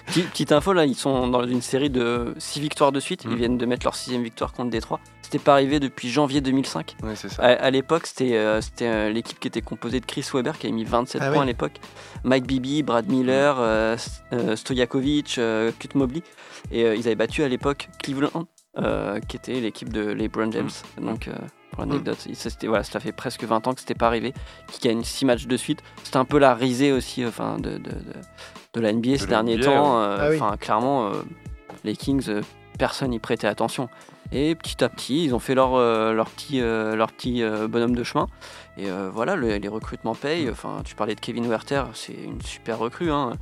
Petit- 0.06 0.22
Petite 0.22 0.52
info, 0.52 0.72
là, 0.74 0.84
ils 0.84 0.94
sont 0.94 1.28
dans 1.28 1.46
une 1.46 1.62
série 1.62 1.88
de 1.90 2.34
6 2.38 2.60
victoires 2.60 2.92
de 2.92 3.00
suite. 3.00 3.24
Ils 3.24 3.30
Mm. 3.30 3.36
viennent 3.36 3.58
de 3.58 3.66
mettre 3.66 3.84
leur 3.86 3.94
sixième 3.96 4.22
victoire 4.22 4.52
contre 4.52 4.70
Détroit. 4.70 5.00
C'était 5.22 5.38
pas 5.38 5.54
arrivé 5.54 5.80
depuis 5.80 6.10
janvier 6.10 6.40
2005. 6.42 6.96
Ouais, 7.02 7.16
c'est 7.16 7.30
ça. 7.30 7.42
À, 7.42 7.46
à 7.52 7.70
l'époque, 7.70 8.06
c'était 8.06 8.36
euh, 8.36 8.60
c'était, 8.60 8.86
euh, 8.86 9.10
l'équipe 9.10 9.40
qui 9.40 9.48
était 9.48 9.62
composée 9.62 10.00
de 10.00 10.06
Chris 10.06 10.26
Webber 10.34 10.52
qui 10.58 10.66
avait 10.66 10.74
mis 10.76 10.84
27 10.84 11.22
Ah 11.22 11.28
points 11.28 11.38
oui. 11.38 11.42
à 11.42 11.46
l'époque. 11.46 11.80
Mike 12.24 12.46
Bibby, 12.46 12.82
Brad 12.82 13.08
Miller, 13.08 13.56
euh, 13.58 13.96
euh, 14.34 14.56
Stojakovic, 14.56 15.36
euh, 15.38 15.72
Kut 15.78 15.94
Mobley. 15.94 16.22
Et 16.70 16.84
euh, 16.84 16.94
ils 16.94 17.06
avaient 17.06 17.14
battu 17.16 17.42
à 17.42 17.48
l'époque 17.48 17.88
Cleveland, 18.02 18.46
euh, 18.78 19.20
qui 19.20 19.36
était 19.36 19.54
l'équipe 19.60 19.90
de 19.92 20.02
LeBron 20.12 20.52
James. 20.52 20.70
Donc, 21.00 21.28
euh, 21.28 21.32
pour 21.74 21.84
l'anecdote, 21.84 22.18
ça, 22.34 22.50
c'était- 22.50 22.66
voilà, 22.66 22.84
ça 22.84 23.00
fait 23.00 23.12
presque 23.12 23.44
20 23.44 23.66
ans 23.66 23.74
que 23.74 23.80
c'était 23.80 23.94
pas 23.94 24.06
arrivé. 24.06 24.32
Qui 24.72 24.88
gagne 24.88 25.02
6 25.02 25.24
matchs 25.24 25.46
de 25.46 25.56
suite. 25.56 25.82
C'était 26.02 26.16
un 26.16 26.24
peu 26.24 26.38
la 26.38 26.54
risée 26.54 26.92
aussi 26.92 27.24
enfin, 27.26 27.56
de, 27.58 27.70
de, 27.70 27.78
de, 27.78 27.92
de 28.74 28.80
la 28.80 28.92
NBA 28.92 29.18
ces 29.18 29.26
derniers 29.26 29.56
NBA, 29.56 29.64
temps. 29.66 29.98
euh, 30.00 30.16
Ah 30.20 30.28
oui. 30.30 30.36
Enfin, 30.40 30.56
clairement, 30.56 31.08
euh, 31.08 31.12
les 31.84 31.96
Kings, 31.96 32.24
euh, 32.28 32.40
personne 32.78 33.10
n'y 33.10 33.18
prêtait 33.18 33.46
attention. 33.46 33.88
Et 34.32 34.54
petit 34.54 34.82
à 34.82 34.88
petit, 34.88 35.24
ils 35.24 35.34
ont 35.34 35.38
fait 35.38 35.54
leur, 35.54 35.74
euh, 35.74 36.12
leur 36.12 36.28
petit, 36.30 36.60
euh, 36.60 36.96
leur 36.96 37.12
petit 37.12 37.42
euh, 37.42 37.68
bonhomme 37.68 37.94
de 37.94 38.02
chemin. 38.02 38.26
Et 38.76 38.88
voilà, 39.12 39.36
le- 39.36 39.56
les 39.58 39.68
recrutements 39.68 40.16
payent. 40.16 40.50
Enfin, 40.50 40.80
tu 40.84 40.96
parlais 40.96 41.14
de 41.14 41.20
Kevin 41.20 41.46
Werther, 41.46 41.84
c'est 41.94 42.12
une 42.14 42.42
super 42.42 42.78
recrue. 42.78 43.12
hein. 43.12 43.34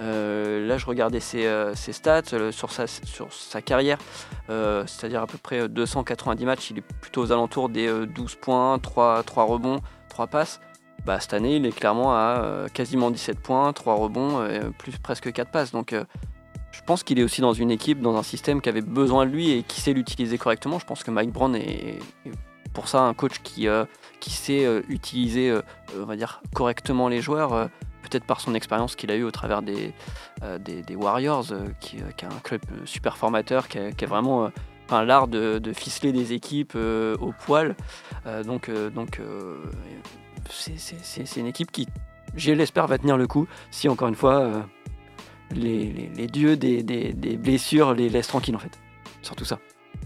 Euh, 0.00 0.66
là, 0.66 0.78
je 0.78 0.86
regardais 0.86 1.20
ses, 1.20 1.46
ses 1.74 1.92
stats 1.92 2.22
sur, 2.52 2.70
sa, 2.70 2.86
sur 2.86 3.30
sa 3.32 3.60
carrière, 3.60 3.98
c'est-à-dire 4.48 5.20
à 5.22 5.26
peu 5.26 5.36
près 5.38 5.60
euh, 5.60 5.68
290 5.68 6.44
matchs. 6.46 6.70
Il 6.70 6.78
est 6.78 6.84
plutôt 7.02 7.20
aux 7.22 7.32
alentours 7.32 7.68
des 7.68 7.86
euh, 7.86 8.06
12 8.06 8.36
points, 8.36 8.78
3, 8.78 9.22
3 9.24 9.44
rebonds, 9.44 9.80
3 10.08 10.26
passes. 10.28 10.60
Bah, 11.04 11.20
cette 11.20 11.34
année, 11.34 11.56
il 11.56 11.66
est 11.66 11.72
clairement 11.72 12.14
à 12.14 12.66
quasiment 12.72 13.10
17 13.10 13.40
points, 13.40 13.72
3 13.72 13.94
rebonds, 13.94 14.46
plus 14.78 14.96
presque 14.98 15.32
4 15.32 15.50
passes. 15.50 15.70
Donc, 15.72 15.94
je 16.72 16.80
pense 16.82 17.02
qu'il 17.02 17.18
est 17.18 17.22
aussi 17.22 17.40
dans 17.40 17.52
une 17.52 17.70
équipe, 17.70 18.00
dans 18.00 18.16
un 18.16 18.22
système 18.22 18.60
qui 18.60 18.68
avait 18.68 18.80
besoin 18.82 19.26
de 19.26 19.30
lui 19.30 19.50
et 19.50 19.62
qui 19.62 19.80
sait 19.80 19.92
l'utiliser 19.92 20.38
correctement. 20.38 20.78
Je 20.78 20.86
pense 20.86 21.02
que 21.02 21.10
Mike 21.10 21.32
Brown 21.32 21.54
est, 21.56 21.98
pour 22.72 22.88
ça 22.88 23.00
un 23.00 23.14
coach 23.14 23.40
qui, 23.42 23.66
euh, 23.66 23.84
qui 24.20 24.30
sait 24.30 24.64
euh, 24.64 24.82
utiliser, 24.88 25.50
euh, 25.50 25.62
on 26.00 26.04
va 26.04 26.16
dire, 26.16 26.40
correctement 26.54 27.08
les 27.08 27.20
joueurs. 27.20 27.68
Peut-être 28.02 28.24
par 28.24 28.40
son 28.40 28.54
expérience 28.54 28.96
qu'il 28.96 29.10
a 29.10 29.16
eue 29.16 29.24
au 29.24 29.30
travers 29.30 29.60
des, 29.60 29.92
des, 30.60 30.96
Warriors, 30.96 31.46
qui, 31.80 31.96
qui 32.16 32.24
est 32.24 32.28
un 32.28 32.40
club 32.42 32.62
super 32.86 33.18
formateur, 33.18 33.68
qui 33.68 33.78
a, 33.78 33.88
a 33.88 34.06
vraiment 34.06 34.50
l'art 34.90 35.28
de, 35.28 35.60
ficeler 35.74 36.12
des 36.12 36.32
équipes 36.32 36.74
au 36.76 37.34
poil. 37.44 37.74
Donc, 38.46 38.70
donc 38.94 39.20
c'est- 40.48 41.36
une 41.36 41.46
équipe 41.46 41.70
qui, 41.70 41.86
je 42.34 42.52
l'espère, 42.52 42.86
va 42.86 42.96
tenir 42.96 43.18
le 43.18 43.26
coup. 43.26 43.46
Si 43.70 43.90
encore 43.90 44.08
une 44.08 44.14
fois, 44.14 44.64
les, 45.54 45.84
les- 45.92 46.10
les 46.16 46.26
dieux 46.26 46.56
des, 46.56 46.82
des- 46.82 47.12
des 47.12 47.36
blessures 47.36 47.94
les 47.94 48.08
laissent 48.08 48.28
tranquilles 48.28 48.56
en 48.56 48.60
fait. 48.60 48.78
Surtout 49.22 49.44
ça. 49.44 49.58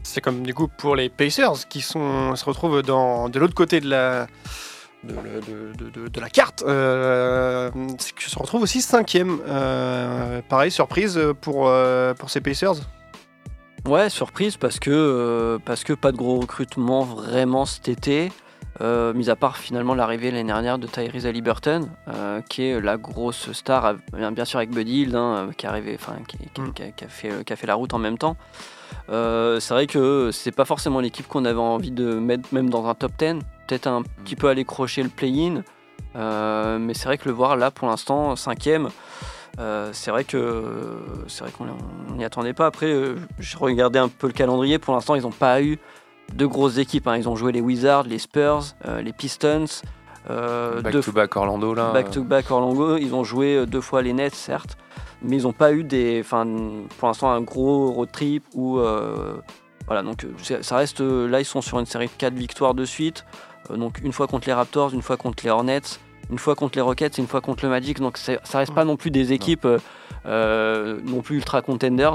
C'est 0.03 0.21
comme 0.21 0.43
du 0.43 0.55
coup 0.55 0.69
pour 0.69 0.97
les 0.97 1.09
Pacers 1.09 1.69
qui 1.69 1.81
sont, 1.81 2.35
se 2.37 2.45
retrouvent 2.45 2.83
dans, 2.83 3.29
de 3.29 3.39
l'autre 3.39 3.55
côté 3.55 3.81
de 3.81 3.89
la, 3.89 4.27
de, 5.05 5.15
de- 5.77 6.09
de- 6.09 6.21
la 6.21 6.31
carte, 6.31 6.63
euh, 6.67 7.71
qu'ils 7.99 8.29
se 8.31 8.39
retrouvent 8.39 8.63
aussi 8.63 8.81
cinquième. 8.81 9.41
Euh, 9.49 10.41
pareil, 10.49 10.71
surprise 10.71 11.21
pour, 11.41 11.69
euh, 11.69 12.15
pour 12.15 12.31
ces 12.31 12.41
Pacers. 12.41 12.75
Ouais, 13.87 14.09
surprise 14.11 14.57
parce 14.57 14.79
que, 14.79 15.59
parce 15.65 15.83
que 15.83 15.93
pas 15.93 16.13
de 16.13 16.17
gros 16.17 16.39
recrutement 16.41 17.03
vraiment 17.03 17.67
cet 17.67 17.89
été. 17.89 18.31
Euh, 18.83 19.13
mis 19.13 19.31
à 19.31 19.37
part 19.37 19.59
finalement 19.59 19.95
l'arrivée 19.95 20.33
l'année 20.33 20.49
dernière 20.49 20.77
de 20.77 20.89
Tyrese 20.89 21.27
Haliburton, 21.27 21.89
euh, 22.09 22.41
qui 22.49 22.65
est 22.65 22.81
la 22.81 22.97
grosse 22.97 23.53
star, 23.53 23.85
euh, 24.15 24.31
bien 24.33 24.45
sûr 24.45 24.59
avec 24.59 24.71
Buddy 24.71 25.03
Hield, 25.03 25.15
hein, 25.15 25.51
qui 25.57 25.67
est 25.67 25.69
arrivé, 25.69 25.97
enfin 26.01 26.15
qui, 26.27 26.37
qui- 26.39 26.61
Mm. 26.61 26.73
qui 26.73 27.05
a, 27.05 27.09
fait, 27.09 27.45
qui 27.45 27.53
a 27.53 27.57
fait 27.57 27.67
la 27.69 27.75
route 27.77 27.95
en 27.95 27.99
même 27.99 28.19
temps. 28.19 28.37
Euh, 29.09 29.61
c'est 29.61 29.73
vrai 29.75 29.87
que 29.87 30.31
c'est 30.33 30.51
pas 30.51 30.65
forcément 30.65 30.99
l'équipe 30.99 31.29
qu'on 31.29 31.45
avait 31.45 31.61
envie 31.61 31.93
de 31.93 32.15
mettre 32.15 32.49
même 32.53 32.71
dans 32.71 32.87
un 32.89 32.95
top 32.95 33.13
10, 33.19 33.39
peut-être 33.69 33.87
un 33.87 34.03
petit 34.25 34.35
peu 34.37 34.49
aller 34.49 34.65
crocher 34.65 35.03
le 35.05 35.09
play-in, 35.11 35.63
mais 36.79 36.95
c'est 36.95 37.05
vrai 37.05 37.19
que 37.19 37.29
le 37.29 37.35
voir 37.35 37.57
là 37.57 37.71
pour 37.71 37.87
l'instant 37.89 38.35
cinquième, 38.37 38.89
euh, 39.61 39.91
c'est 39.93 40.11
vrai 40.11 40.25
que 40.25 40.99
c'est 41.29 41.45
vrai 41.45 41.53
qu'on 41.53 41.67
on 42.11 42.15
n'y 42.15 42.25
attendait 42.25 42.53
pas. 42.55 42.67
Après, 42.67 42.87
euh, 42.87 43.17
j'ai 43.39 43.57
regardé 43.59 43.99
un 43.99 44.09
peu 44.09 44.27
le 44.27 44.33
calendrier. 44.33 44.79
Pour 44.79 44.95
l'instant, 44.95 45.15
ils 45.15 45.23
n'ont 45.23 45.31
pas 45.31 45.63
eu 45.63 45.79
de 46.35 46.47
grosses 46.47 46.79
équipes. 46.79 47.07
hein. 47.09 47.17
Ils 47.17 47.29
ont 47.29 47.37
joué 47.37 47.53
les 47.53 47.61
Wizards, 47.61 48.05
les 48.05 48.19
Spurs, 48.19 48.63
euh, 48.87 49.03
les 49.03 49.13
Pistons. 49.13 49.65
euh, 50.31 50.81
Back 50.81 50.93
deux 50.93 51.01
to 51.03 51.13
back 51.13 51.37
Orlando 51.37 51.75
là. 51.75 51.91
back 51.93 52.11
to 52.11 52.23
back 52.23 52.51
Orlando. 52.51 52.97
Ils 52.97 53.15
ont 53.15 53.25
joué 53.25 53.57
euh, 53.57 53.67
deux 53.67 53.81
fois 53.81 54.03
les 54.03 54.13
Nets, 54.13 54.35
certes, 54.35 54.77
mais 55.23 55.37
ils 55.37 55.43
n'ont 55.43 55.53
pas 55.53 55.73
eu 55.73 55.83
des, 55.85 56.21
enfin, 56.25 56.47
pour 56.99 57.09
l'instant 57.09 57.31
un 57.31 57.41
gros 57.41 57.91
road 57.93 58.11
trip 58.13 58.45
ou 58.55 58.79
euh, 58.79 59.35
voilà. 59.87 60.03
Donc 60.03 60.25
euh, 60.25 60.61
ça 60.63 60.77
reste 60.77 61.01
euh, 61.01 61.29
là, 61.29 61.41
ils 61.41 61.45
sont 61.45 61.61
sur 61.61 61.79
une 61.81 61.87
série 61.87 62.07
de 62.07 62.13
4 62.17 62.35
victoires 62.35 62.75
de 62.75 62.85
suite. 62.85 63.25
Euh, 63.71 63.77
donc 63.77 63.99
une 64.03 64.13
fois 64.13 64.27
contre 64.27 64.47
les 64.49 64.55
Raptors, 64.55 64.95
une 64.95 65.03
fois 65.03 65.17
contre 65.17 65.45
les 65.45 65.51
Hornets, 65.51 65.81
une 66.31 66.39
fois 66.39 66.55
contre 66.55 66.77
les 66.79 66.83
Rockets, 66.83 67.19
et 67.19 67.21
une 67.21 67.29
fois 67.29 67.41
contre 67.41 67.65
le 67.65 67.71
Magic. 67.71 67.99
Donc 68.01 68.17
ça 68.17 68.39
reste 68.59 68.75
pas 68.75 68.85
non 68.85 68.97
plus 68.97 69.11
des 69.11 69.33
équipes 69.33 69.65
euh, 69.67 69.79
euh, 70.27 71.01
non 71.05 71.21
plus 71.21 71.37
ultra 71.37 71.63
contenders. 71.63 72.15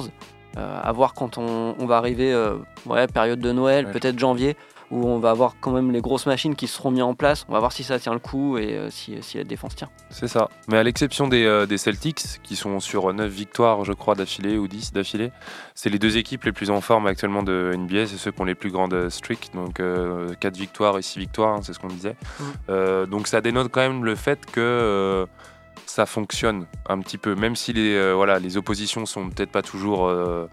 Euh, 0.58 0.80
à 0.82 0.92
voir 0.92 1.14
quand 1.14 1.38
on, 1.38 1.76
on 1.78 1.86
va 1.86 1.98
arriver, 1.98 2.34
euh, 2.34 2.56
ouais, 2.86 3.06
période 3.08 3.40
de 3.40 3.52
Noël, 3.52 3.86
Ouais. 3.86 3.92
peut-être 3.92 4.18
janvier, 4.18 4.58
où 4.90 5.06
on 5.06 5.20
va 5.20 5.32
avoir 5.32 5.56
quand 5.60 5.72
même 5.72 5.92
les 5.92 6.00
grosses 6.02 6.26
machines 6.26 6.56
qui 6.56 6.66
seront 6.66 6.92
mises 6.92 7.02
en 7.04 7.14
place. 7.14 7.46
On 7.50 7.52
va 7.54 7.60
voir 7.60 7.74
si 7.74 7.84
ça 7.84 8.00
tient 8.00 8.14
le 8.14 8.20
coup 8.20 8.58
et 8.58 8.74
euh, 8.74 8.90
si, 8.90 9.18
si 9.22 9.38
la 9.38 9.44
défense 9.44 9.76
tient. 9.76 9.90
C'est 10.10 10.30
ça. 10.30 10.48
Mais 10.70 10.78
à 10.78 10.84
l'exception 10.84 11.28
des, 11.28 11.44
euh, 11.46 11.66
des 11.66 11.78
Celtics, 11.78 12.24
qui 12.42 12.56
sont 12.56 12.80
sur 12.80 13.14
9 13.14 13.30
victoires, 13.30 13.84
je 13.84 13.92
crois, 13.92 14.16
d'affilée, 14.16 14.58
ou 14.58 14.68
10 14.70 14.94
d'affilée, 14.94 15.32
c'est 15.76 15.90
les 15.90 16.00
deux 16.00 16.18
équipes 16.18 16.46
les 16.46 16.54
plus 16.54 16.72
en 16.72 16.80
forme 16.82 17.06
actuellement 17.06 17.44
de 17.44 17.74
NBA. 17.78 18.08
C'est 18.08 18.18
ceux 18.18 18.32
qui 18.32 18.42
ont 18.42 18.46
les 18.46 18.56
plus 18.56 18.72
grandes 18.72 19.10
streaks, 19.10 19.52
donc 19.54 19.82
4 20.40 20.56
victoires 20.58 20.98
et 20.98 21.02
6 21.02 21.20
victoires, 21.20 21.56
hein, 21.56 21.60
c'est 21.64 21.74
ce 21.74 21.80
qu'on 21.80 21.88
disait. 21.90 22.16
Euh, 22.70 23.06
donc 23.06 23.28
ça 23.28 23.42
dénote 23.42 23.68
quand 23.70 23.82
même 23.82 24.06
le 24.06 24.16
fait 24.16 24.40
que 24.50 25.28
ça 25.90 26.06
fonctionne 26.06 26.66
un 26.88 27.00
petit 27.00 27.18
peu, 27.18 27.36
même 27.36 27.56
si 27.56 27.74
les, 27.74 27.96
euh, 27.96 28.14
voilà, 28.14 28.40
les 28.40 28.58
oppositions 28.58 29.06
sont 29.06 29.30
peut-être 29.30 29.52
pas 29.52 29.62
toujours 29.62 30.08
euh, 30.08 30.48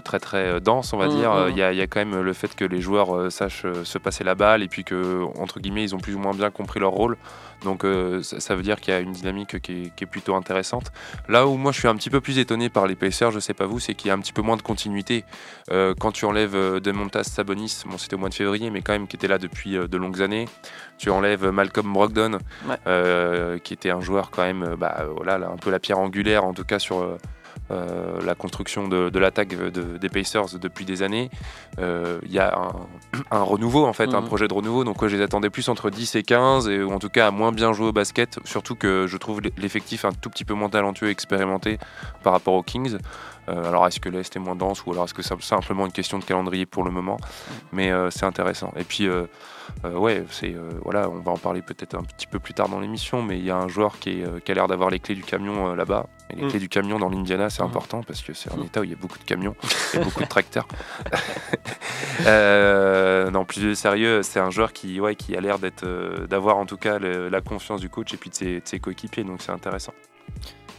très 0.00 0.18
très 0.18 0.38
euh, 0.48 0.60
denses, 0.60 0.92
on 0.92 0.98
va 0.98 1.06
Mhm, 1.08 1.14
dire. 1.14 1.32
Euh, 1.32 1.44
mhm. 1.46 1.50
Il 1.52 1.58
y, 1.58 1.62
a- 1.62 1.72
il 1.72 1.78
y 1.78 1.82
a 1.82 1.86
quand 1.86 2.00
même 2.04 2.20
le 2.20 2.32
fait 2.32 2.54
que 2.54 2.64
les 2.64 2.80
joueurs 2.80 3.14
euh, 3.16 3.30
sachent 3.30 3.64
euh, 3.64 3.84
se 3.84 3.98
passer 3.98 4.24
la 4.24 4.34
balle 4.34 4.62
et 4.62 4.68
puis 4.68 4.84
que, 4.84 5.22
entre 5.38 5.60
guillemets, 5.60 5.82
ils 5.84 5.94
ont 5.94 5.98
plus 5.98 6.14
ou 6.14 6.18
moins 6.18 6.32
bien 6.34 6.50
compris 6.50 6.80
leur 6.80 6.92
rôle. 6.92 7.16
Donc 7.62 7.84
euh, 7.84 8.22
ça, 8.22 8.54
veut 8.56 8.62
dire 8.62 8.78
qu'il 8.80 8.92
y 8.92 8.96
a 8.96 9.00
une 9.00 9.12
dynamique 9.12 9.58
qui 9.62 9.72
est, 9.84 9.94
qui 9.96 10.04
est 10.04 10.06
plutôt 10.06 10.34
intéressante. 10.34 10.92
Là 11.28 11.46
où 11.46 11.56
moi 11.56 11.72
je 11.72 11.78
suis 11.78 11.88
un 11.88 11.94
petit 11.96 12.10
peu 12.10 12.20
plus 12.20 12.38
étonné 12.38 12.68
par 12.68 12.86
les 12.86 12.94
Pacers, 12.94 13.30
je 13.30 13.38
sais 13.40 13.54
pas 13.54 13.64
vous, 13.64 13.78
c'est 13.80 13.94
qu'il 13.94 14.08
y 14.08 14.10
a 14.10 14.14
un 14.14 14.18
petit 14.18 14.34
peu 14.34 14.42
moins 14.42 14.56
de 14.58 14.62
continuité. 14.62 15.24
Euh, 15.70 15.94
quand 15.98 16.12
tu 16.12 16.26
enlèves 16.26 16.54
euh, 16.54 16.78
Demontas 16.80 17.24
Sabonis, 17.24 17.82
bon 17.86 17.96
c'était 17.96 18.16
au 18.16 18.18
mois 18.18 18.28
de 18.28 18.34
février, 18.34 18.68
mais 18.70 18.82
quand 18.82 18.92
même 18.92 19.06
qui 19.06 19.16
était 19.16 19.28
là 19.28 19.38
depuis 19.38 19.78
euh, 19.78 19.86
de 19.88 19.96
longues 19.96 20.20
années. 20.20 20.46
Tu 20.98 21.08
enlèves 21.10 21.46
Malcolm 21.48 21.90
Brogdon, 21.92 22.38
Ouais. 22.68 22.76
euh, 22.86 23.56
qui 23.58 23.72
était 23.72 23.90
un 23.90 24.00
joueur 24.00 24.30
quand 24.30 24.42
même, 24.42 24.62
euh, 24.62 24.76
bah, 24.76 24.96
euh, 25.00 25.06
voilà, 25.16 25.38
là, 25.38 25.48
un 25.50 25.56
peu 25.56 25.70
la 25.70 25.78
pierre 25.78 25.98
angulaire 26.00 26.44
en 26.44 26.52
tout 26.52 26.64
cas 26.64 26.78
sur 26.78 27.16
euh, 27.70 27.74
euh, 27.74 28.20
la 28.24 28.34
construction 28.34 28.88
de, 28.88 29.08
de 29.10 29.18
l'attaque 29.18 29.48
de- 29.56 29.98
des 29.98 30.08
Pacers 30.08 30.58
depuis 30.60 30.84
des 30.84 31.02
années. 31.02 31.30
Euh, 31.78 32.18
Il 32.24 32.32
y 32.32 32.38
a 32.38 32.56
un, 32.58 32.72
un 33.30 33.42
renouveau 33.42 33.84
en 33.84 33.92
fait, 33.92 34.14
un 34.14 34.20
Mhm. 34.20 34.26
projet 34.26 34.48
de 34.48 34.54
renouveau. 34.54 34.84
Donc 34.84 35.04
je 35.06 35.16
les 35.16 35.22
attendais 35.22 35.50
plus 35.50 35.68
entre 35.68 35.90
10 35.90 36.14
et 36.16 36.22
15, 36.22 36.68
et, 36.68 36.82
ou 36.82 36.92
en 36.92 36.98
tout 36.98 37.08
cas 37.08 37.26
à 37.28 37.30
moins 37.30 37.52
bien 37.52 37.72
jouer 37.72 37.88
au 37.88 37.92
basket. 37.92 38.38
Surtout 38.44 38.74
que 38.74 39.06
je 39.06 39.16
trouve 39.16 39.40
l'effectif 39.56 40.04
un 40.04 40.12
tout 40.12 40.30
petit 40.30 40.44
peu 40.44 40.54
moins 40.54 40.68
talentueux 40.68 41.08
et 41.08 41.10
expérimenté 41.10 41.78
par 42.22 42.32
rapport 42.32 42.54
aux 42.54 42.62
Kings. 42.62 42.96
Euh, 43.48 43.68
alors 43.68 43.86
est-ce 43.86 44.00
que 44.00 44.08
l'Est 44.08 44.34
est 44.34 44.38
moins 44.38 44.54
dense 44.56 44.84
ou 44.86 44.92
alors 44.92 45.04
est-ce 45.04 45.14
que 45.14 45.22
c'est 45.22 45.40
simplement 45.42 45.84
une 45.86 45.92
question 45.92 46.18
de 46.18 46.24
calendrier 46.24 46.66
pour 46.66 46.82
le 46.84 46.90
moment? 46.90 47.18
Mais 47.72 47.90
euh, 47.92 48.10
c'est 48.10 48.24
intéressant. 48.24 48.72
Et 48.76 48.84
puis 48.84 49.06
euh, 49.06 49.26
ouais, 49.84 50.24
c'est 50.30 50.54
voilà, 50.82 51.08
on 51.10 51.18
va 51.20 51.32
en 51.32 51.36
parler 51.38 51.60
peut-être 51.62 51.94
un 51.94 52.02
petit 52.02 52.26
peu 52.26 52.38
plus 52.38 52.54
tard 52.54 52.68
dans 52.68 52.80
l'émission, 52.80 53.22
mais 53.22 53.38
il 53.38 53.44
y 53.44 53.50
a 53.50 53.56
un 53.56 53.68
joueur 53.68 53.98
qui, 53.98 54.20
est, 54.22 54.44
qui 54.44 54.52
a 54.52 54.54
l'air 54.54 54.66
d'avoir 54.68 54.90
les 54.90 55.00
clés 55.00 55.14
du 55.14 55.22
camion 55.24 55.74
là-bas. 55.74 56.06
Et 56.30 56.36
les 56.36 56.44
Mm. 56.44 56.48
clés 56.48 56.58
du 56.58 56.68
camion 56.70 56.98
dans 56.98 57.10
l'Indiana, 57.10 57.50
c'est 57.50 57.62
important 57.62 58.02
parce 58.02 58.22
que 58.22 58.32
c'est 58.32 58.50
un 58.52 58.62
état 58.62 58.80
où 58.80 58.84
il 58.84 58.90
y 58.90 58.94
a 58.94 58.96
beaucoup 58.96 59.18
de 59.18 59.24
camions 59.24 59.54
et 59.92 59.98
beaucoup 60.04 60.22
de 60.22 60.28
tracteurs. 60.28 60.66
Euh, 62.26 63.30
non, 63.30 63.44
plus 63.44 63.74
sérieux, 63.74 64.22
c'est 64.22 64.38
un 64.40 64.50
joueur 64.50 64.72
qui, 64.72 65.00
ouais, 65.00 65.16
qui 65.16 65.36
a 65.36 65.40
l'air 65.40 65.58
d'être, 65.58 65.84
euh, 65.84 66.26
d'avoir 66.26 66.56
en 66.56 66.64
tout 66.66 66.76
cas 66.76 66.98
le- 66.98 67.28
la 67.28 67.40
confiance 67.40 67.80
du 67.80 67.88
coach 67.88 68.14
et 68.14 68.16
puis 68.16 68.30
de 68.30 68.34
ses, 68.34 68.54
de 68.60 68.62
ses 68.64 68.78
coéquipiers, 68.78 69.24
donc 69.24 69.42
c'est 69.42 69.50
intéressant. 69.52 69.92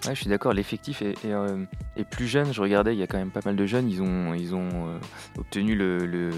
Ouais, 0.08 0.14
je 0.16 0.20
suis 0.22 0.30
d'accord, 0.30 0.54
l'effectif 0.54 1.02
est, 1.02 1.14
est, 1.26 1.32
euh, 1.34 1.64
est 1.98 2.04
plus 2.04 2.28
jeune. 2.28 2.54
Je 2.54 2.62
regardais, 2.62 2.94
il 2.96 3.00
y 3.00 3.04
a 3.04 3.08
quand 3.08 3.18
même 3.18 3.32
pas 3.32 3.40
mal 3.46 3.56
de 3.56 3.66
jeunes. 3.66 3.90
Ils 3.90 4.02
ont, 4.02 4.34
ils 4.34 4.54
ont 4.56 4.70
euh, 4.90 4.98
obtenu 5.38 5.76
le, 5.76 6.06
le- 6.06 6.30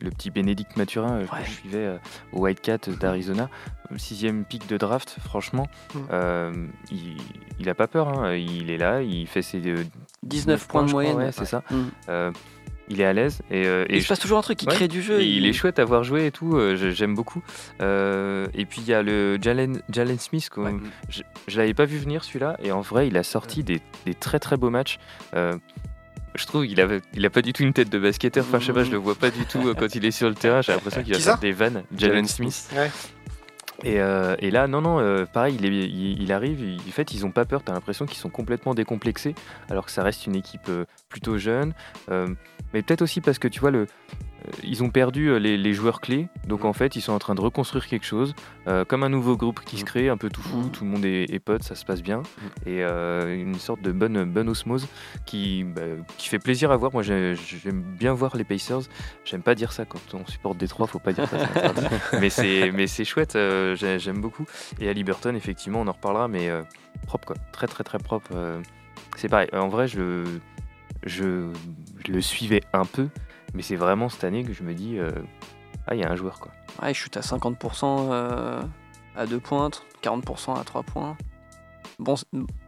le 0.00 0.10
petit 0.10 0.30
Bénédicte 0.30 0.76
Mathurin 0.76 1.12
euh, 1.18 1.20
Ouais. 1.32 1.40
que 1.42 1.46
je 1.46 1.50
suivais 1.50 1.98
au 2.32 2.40
Whitecat 2.40 2.78
d'Arizona. 2.98 3.48
Le 3.90 3.98
Sixième 3.98 4.44
pic 4.44 4.66
de 4.68 4.76
draft, 4.76 5.16
franchement, 5.24 5.66
Mm. 5.94 6.68
il, 6.92 7.16
il 7.58 7.68
a 7.68 7.74
pas 7.74 7.88
peur. 7.88 8.08
hein. 8.08 8.34
Il 8.34 8.70
est 8.70 8.78
là, 8.78 9.02
il 9.02 9.26
fait 9.26 9.42
ses 9.42 9.60
euh, 9.66 9.84
19 10.22 10.66
points 10.68 10.82
de 10.82 10.86
je 10.88 10.92
crois, 10.92 11.02
moyenne. 11.02 11.16
ouais, 11.18 11.32
c'est 11.32 11.44
ça. 11.44 11.62
Mm. 11.70 12.30
Il 12.92 13.00
est 13.00 13.04
à 13.04 13.12
l'aise 13.12 13.38
et, 13.52 13.66
euh, 13.66 13.84
Et 13.88 13.96
il 13.98 14.02
se 14.02 14.08
passe 14.08 14.18
toujours 14.18 14.38
un 14.38 14.42
truc, 14.42 14.60
il 14.62 14.68
Ouais. 14.68 14.74
crée 14.74 14.88
du 14.88 15.00
jeu. 15.00 15.20
et 15.20 15.24
il 15.26 15.46
est 15.46 15.52
chouette 15.52 15.78
à 15.78 15.84
voir 15.84 16.02
jouer 16.02 16.26
et 16.26 16.30
tout, 16.32 16.56
euh, 16.56 16.74
j'ai- 16.74 16.90
j'aime 16.90 17.14
beaucoup. 17.14 17.40
Euh, 17.80 18.46
et 18.52 18.64
puis 18.66 18.80
il 18.82 18.88
y 18.88 18.92
a 18.94 19.02
le 19.02 19.38
Jalen, 19.40 19.80
Jalen 19.90 20.18
Smith, 20.18 20.50
Ouais. 20.56 20.74
je, 21.08 21.22
je 21.46 21.56
l'avais 21.58 21.72
pas 21.72 21.84
vu 21.84 21.98
venir 21.98 22.24
celui-là, 22.24 22.56
et 22.62 22.72
en 22.72 22.80
vrai 22.80 23.06
il 23.06 23.16
a 23.16 23.22
sorti 23.22 23.62
des, 23.62 23.80
des 24.06 24.14
très 24.14 24.40
très 24.40 24.56
beaux 24.56 24.70
matchs. 24.70 24.98
Euh, 25.34 25.56
je 26.34 26.44
trouve 26.46 26.66
qu'il 26.66 26.80
a, 26.80 26.88
il 27.14 27.24
a 27.24 27.30
pas 27.30 27.42
du 27.42 27.52
tout 27.52 27.62
une 27.62 27.72
tête 27.72 27.90
de 27.90 27.98
basketteur, 27.98 28.44
enfin 28.48 28.58
je 28.58 28.66
sais 28.66 28.72
pas, 28.72 28.82
je 28.84 28.90
le 28.90 28.96
vois 28.98 29.14
pas 29.14 29.30
du 29.30 29.44
tout 29.46 29.72
quand 29.78 29.94
il 29.94 30.04
est 30.04 30.10
sur 30.10 30.28
le 30.28 30.34
terrain, 30.34 30.60
j'ai 30.60 30.72
l'impression 30.72 31.02
qu'il 31.04 31.12
va 31.14 31.20
faire 31.20 31.38
des 31.38 31.52
vannes. 31.52 31.84
Jalen 31.96 32.26
Smith. 32.26 32.70
Ouais. 32.74 32.90
Et, 33.82 33.98
euh, 34.00 34.36
et 34.40 34.50
là, 34.50 34.66
non, 34.66 34.82
non, 34.82 34.98
euh, 35.00 35.24
pareil, 35.24 35.56
il, 35.58 35.64
est- 35.64 35.88
il- 35.88 36.20
il 36.22 36.32
arrive, 36.32 36.60
il- 36.60 36.78
en 36.86 36.92
fait, 36.92 37.14
ils 37.14 37.24
ont 37.24 37.30
pas 37.30 37.46
peur, 37.46 37.62
t'as 37.64 37.72
l'impression 37.72 38.04
qu'ils 38.04 38.18
sont 38.18 38.28
complètement 38.28 38.74
décomplexés, 38.74 39.34
alors 39.70 39.86
que 39.86 39.90
ça 39.90 40.02
reste 40.02 40.26
une 40.26 40.36
équipe 40.36 40.68
euh, 40.68 40.84
plutôt 41.08 41.38
jeune. 41.38 41.72
Mais 42.72 42.82
peut-être 42.82 43.02
aussi 43.02 43.20
parce 43.20 43.38
que 43.38 43.48
tu 43.48 43.60
vois, 43.60 43.70
le, 43.70 43.80
euh, 43.80 43.86
ils 44.62 44.82
ont 44.82 44.90
perdu 44.90 45.28
euh, 45.28 45.38
les, 45.38 45.56
les 45.58 45.72
joueurs 45.74 46.00
clés, 46.00 46.28
donc 46.46 46.64
en 46.64 46.72
fait, 46.72 46.96
ils 46.96 47.00
sont 47.00 47.12
en 47.12 47.18
train 47.18 47.34
de 47.34 47.40
reconstruire 47.40 47.86
quelque 47.86 48.06
chose, 48.06 48.34
euh, 48.68 48.84
comme 48.84 49.02
un 49.02 49.08
nouveau 49.08 49.36
groupe 49.36 49.60
qui 49.60 49.76
se 49.78 49.84
crée, 49.84 50.08
un 50.08 50.16
peu 50.16 50.28
tout 50.30 50.40
fou, 50.42 50.56
Mhm. 50.58 50.70
tout 50.70 50.84
le 50.84 50.90
monde 50.90 51.04
est, 51.04 51.30
est 51.32 51.38
pote, 51.40 51.62
ça 51.62 51.74
se 51.74 51.84
passe 51.84 52.02
bien, 52.02 52.22
et 52.66 52.82
euh, 52.82 53.34
une 53.34 53.54
sorte 53.56 53.82
de 53.82 53.92
bonne, 53.92 54.24
bonne 54.24 54.48
osmose 54.48 54.86
qui, 55.26 55.64
bah, 55.64 55.82
qui 56.16 56.28
fait 56.28 56.38
plaisir 56.38 56.70
à 56.70 56.76
voir. 56.76 56.92
Moi, 56.92 57.02
j'ai- 57.02 57.34
j'aime 57.36 57.82
bien 57.82 58.12
voir 58.14 58.36
les 58.36 58.44
Pacers. 58.44 58.82
J'aime 59.24 59.42
pas 59.42 59.54
dire 59.54 59.72
ça 59.72 59.84
quand 59.84 60.00
on 60.14 60.26
supporte 60.26 60.56
Détroit, 60.58 60.86
faut 60.86 60.98
pas 60.98 61.12
dire 61.12 61.28
ça. 61.28 61.36
mais 62.20 62.30
c'est 62.30 62.70
mais 62.72 62.86
c'est 62.86 63.04
chouette, 63.04 63.36
euh, 63.36 63.74
j'ai- 63.76 63.98
j'aime 63.98 64.20
beaucoup. 64.20 64.46
Et 64.80 64.88
à 64.88 64.92
Liberton, 64.92 65.34
effectivement, 65.34 65.80
on 65.82 65.86
en 65.88 65.92
reparlera, 65.92 66.28
mais 66.28 66.48
propre 67.06 67.26
quoi, 67.26 67.36
très 67.52 67.66
très 67.66 67.84
très 67.84 67.98
propre. 67.98 68.30
c'est 69.16 69.28
pareil. 69.28 69.48
En 69.52 69.68
vrai, 69.68 69.86
je, 69.88 70.24
je 71.04 71.50
je 72.06 72.12
le 72.12 72.20
suivais 72.20 72.62
un 72.72 72.84
peu, 72.84 73.08
mais 73.54 73.62
c'est 73.62 73.76
vraiment 73.76 74.08
cette 74.08 74.24
année 74.24 74.44
que 74.44 74.52
je 74.52 74.62
me 74.62 74.74
dis 74.74 74.98
euh, 74.98 75.10
ah 75.86 75.94
il 75.94 76.00
y 76.00 76.04
a 76.04 76.10
un 76.10 76.16
joueur 76.16 76.40
quoi. 76.40 76.52
Ouais, 76.82 76.94
je 76.94 76.98
chute 76.98 77.16
à 77.16 77.20
50% 77.20 78.08
euh, 78.10 78.60
à 79.16 79.26
2 79.26 79.40
pointes, 79.40 79.84
40% 80.02 80.58
à 80.58 80.64
3 80.64 80.82
points. 80.82 81.16
Bon, 81.98 82.14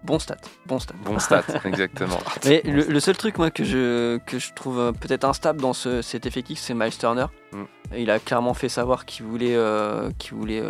bon 0.05 0.19
stat, 0.19 0.37
bon 0.67 0.79
stat. 0.79 0.95
Bon 1.05 1.19
stat, 1.19 1.45
exactement. 1.65 2.19
Mais 2.45 2.61
le, 2.67 2.85
le 2.85 3.01
seul 3.01 3.17
truc 3.17 3.39
moi 3.39 3.51
que 3.51 3.65
je, 3.65 4.19
que 4.19 4.39
je 4.39 4.53
trouve 4.53 4.79
euh, 4.79 4.93
peut-être 4.93 5.25
instable 5.25 5.61
dans 5.61 5.73
ce, 5.73 6.03
cet 6.03 6.27
effectif, 6.27 6.59
c'est 6.59 6.75
Miles 6.75 6.97
Turner. 6.99 7.27
Mm. 7.53 7.63
Il 7.97 8.11
a 8.11 8.19
clairement 8.19 8.53
fait 8.53 8.69
savoir 8.69 9.07
qu'il 9.07 9.25
voulait, 9.25 9.57
euh, 9.57 10.11
qu'il 10.19 10.35
voulait 10.35 10.63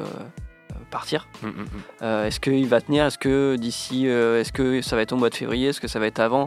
partir. 0.93 1.27
Mm, 1.43 1.47
mm, 1.49 1.51
mm. 1.51 1.67
Euh, 2.03 2.27
est-ce 2.27 2.39
qu'il 2.39 2.69
va 2.69 2.81
tenir? 2.81 3.07
Est-ce 3.07 3.19
que 3.19 3.57
d'ici, 3.57 4.07
euh, 4.07 4.41
est-ce 4.41 4.53
que 4.53 4.81
ça 4.83 4.95
va 4.95 5.03
être 5.03 5.13
au 5.13 5.17
mois 5.17 5.31
de 5.31 5.35
février? 5.35 5.71
Est-ce 5.71 5.81
que 5.81 5.89
ça 5.89 5.99
va 5.99 6.07
être 6.07 6.21
avant? 6.21 6.47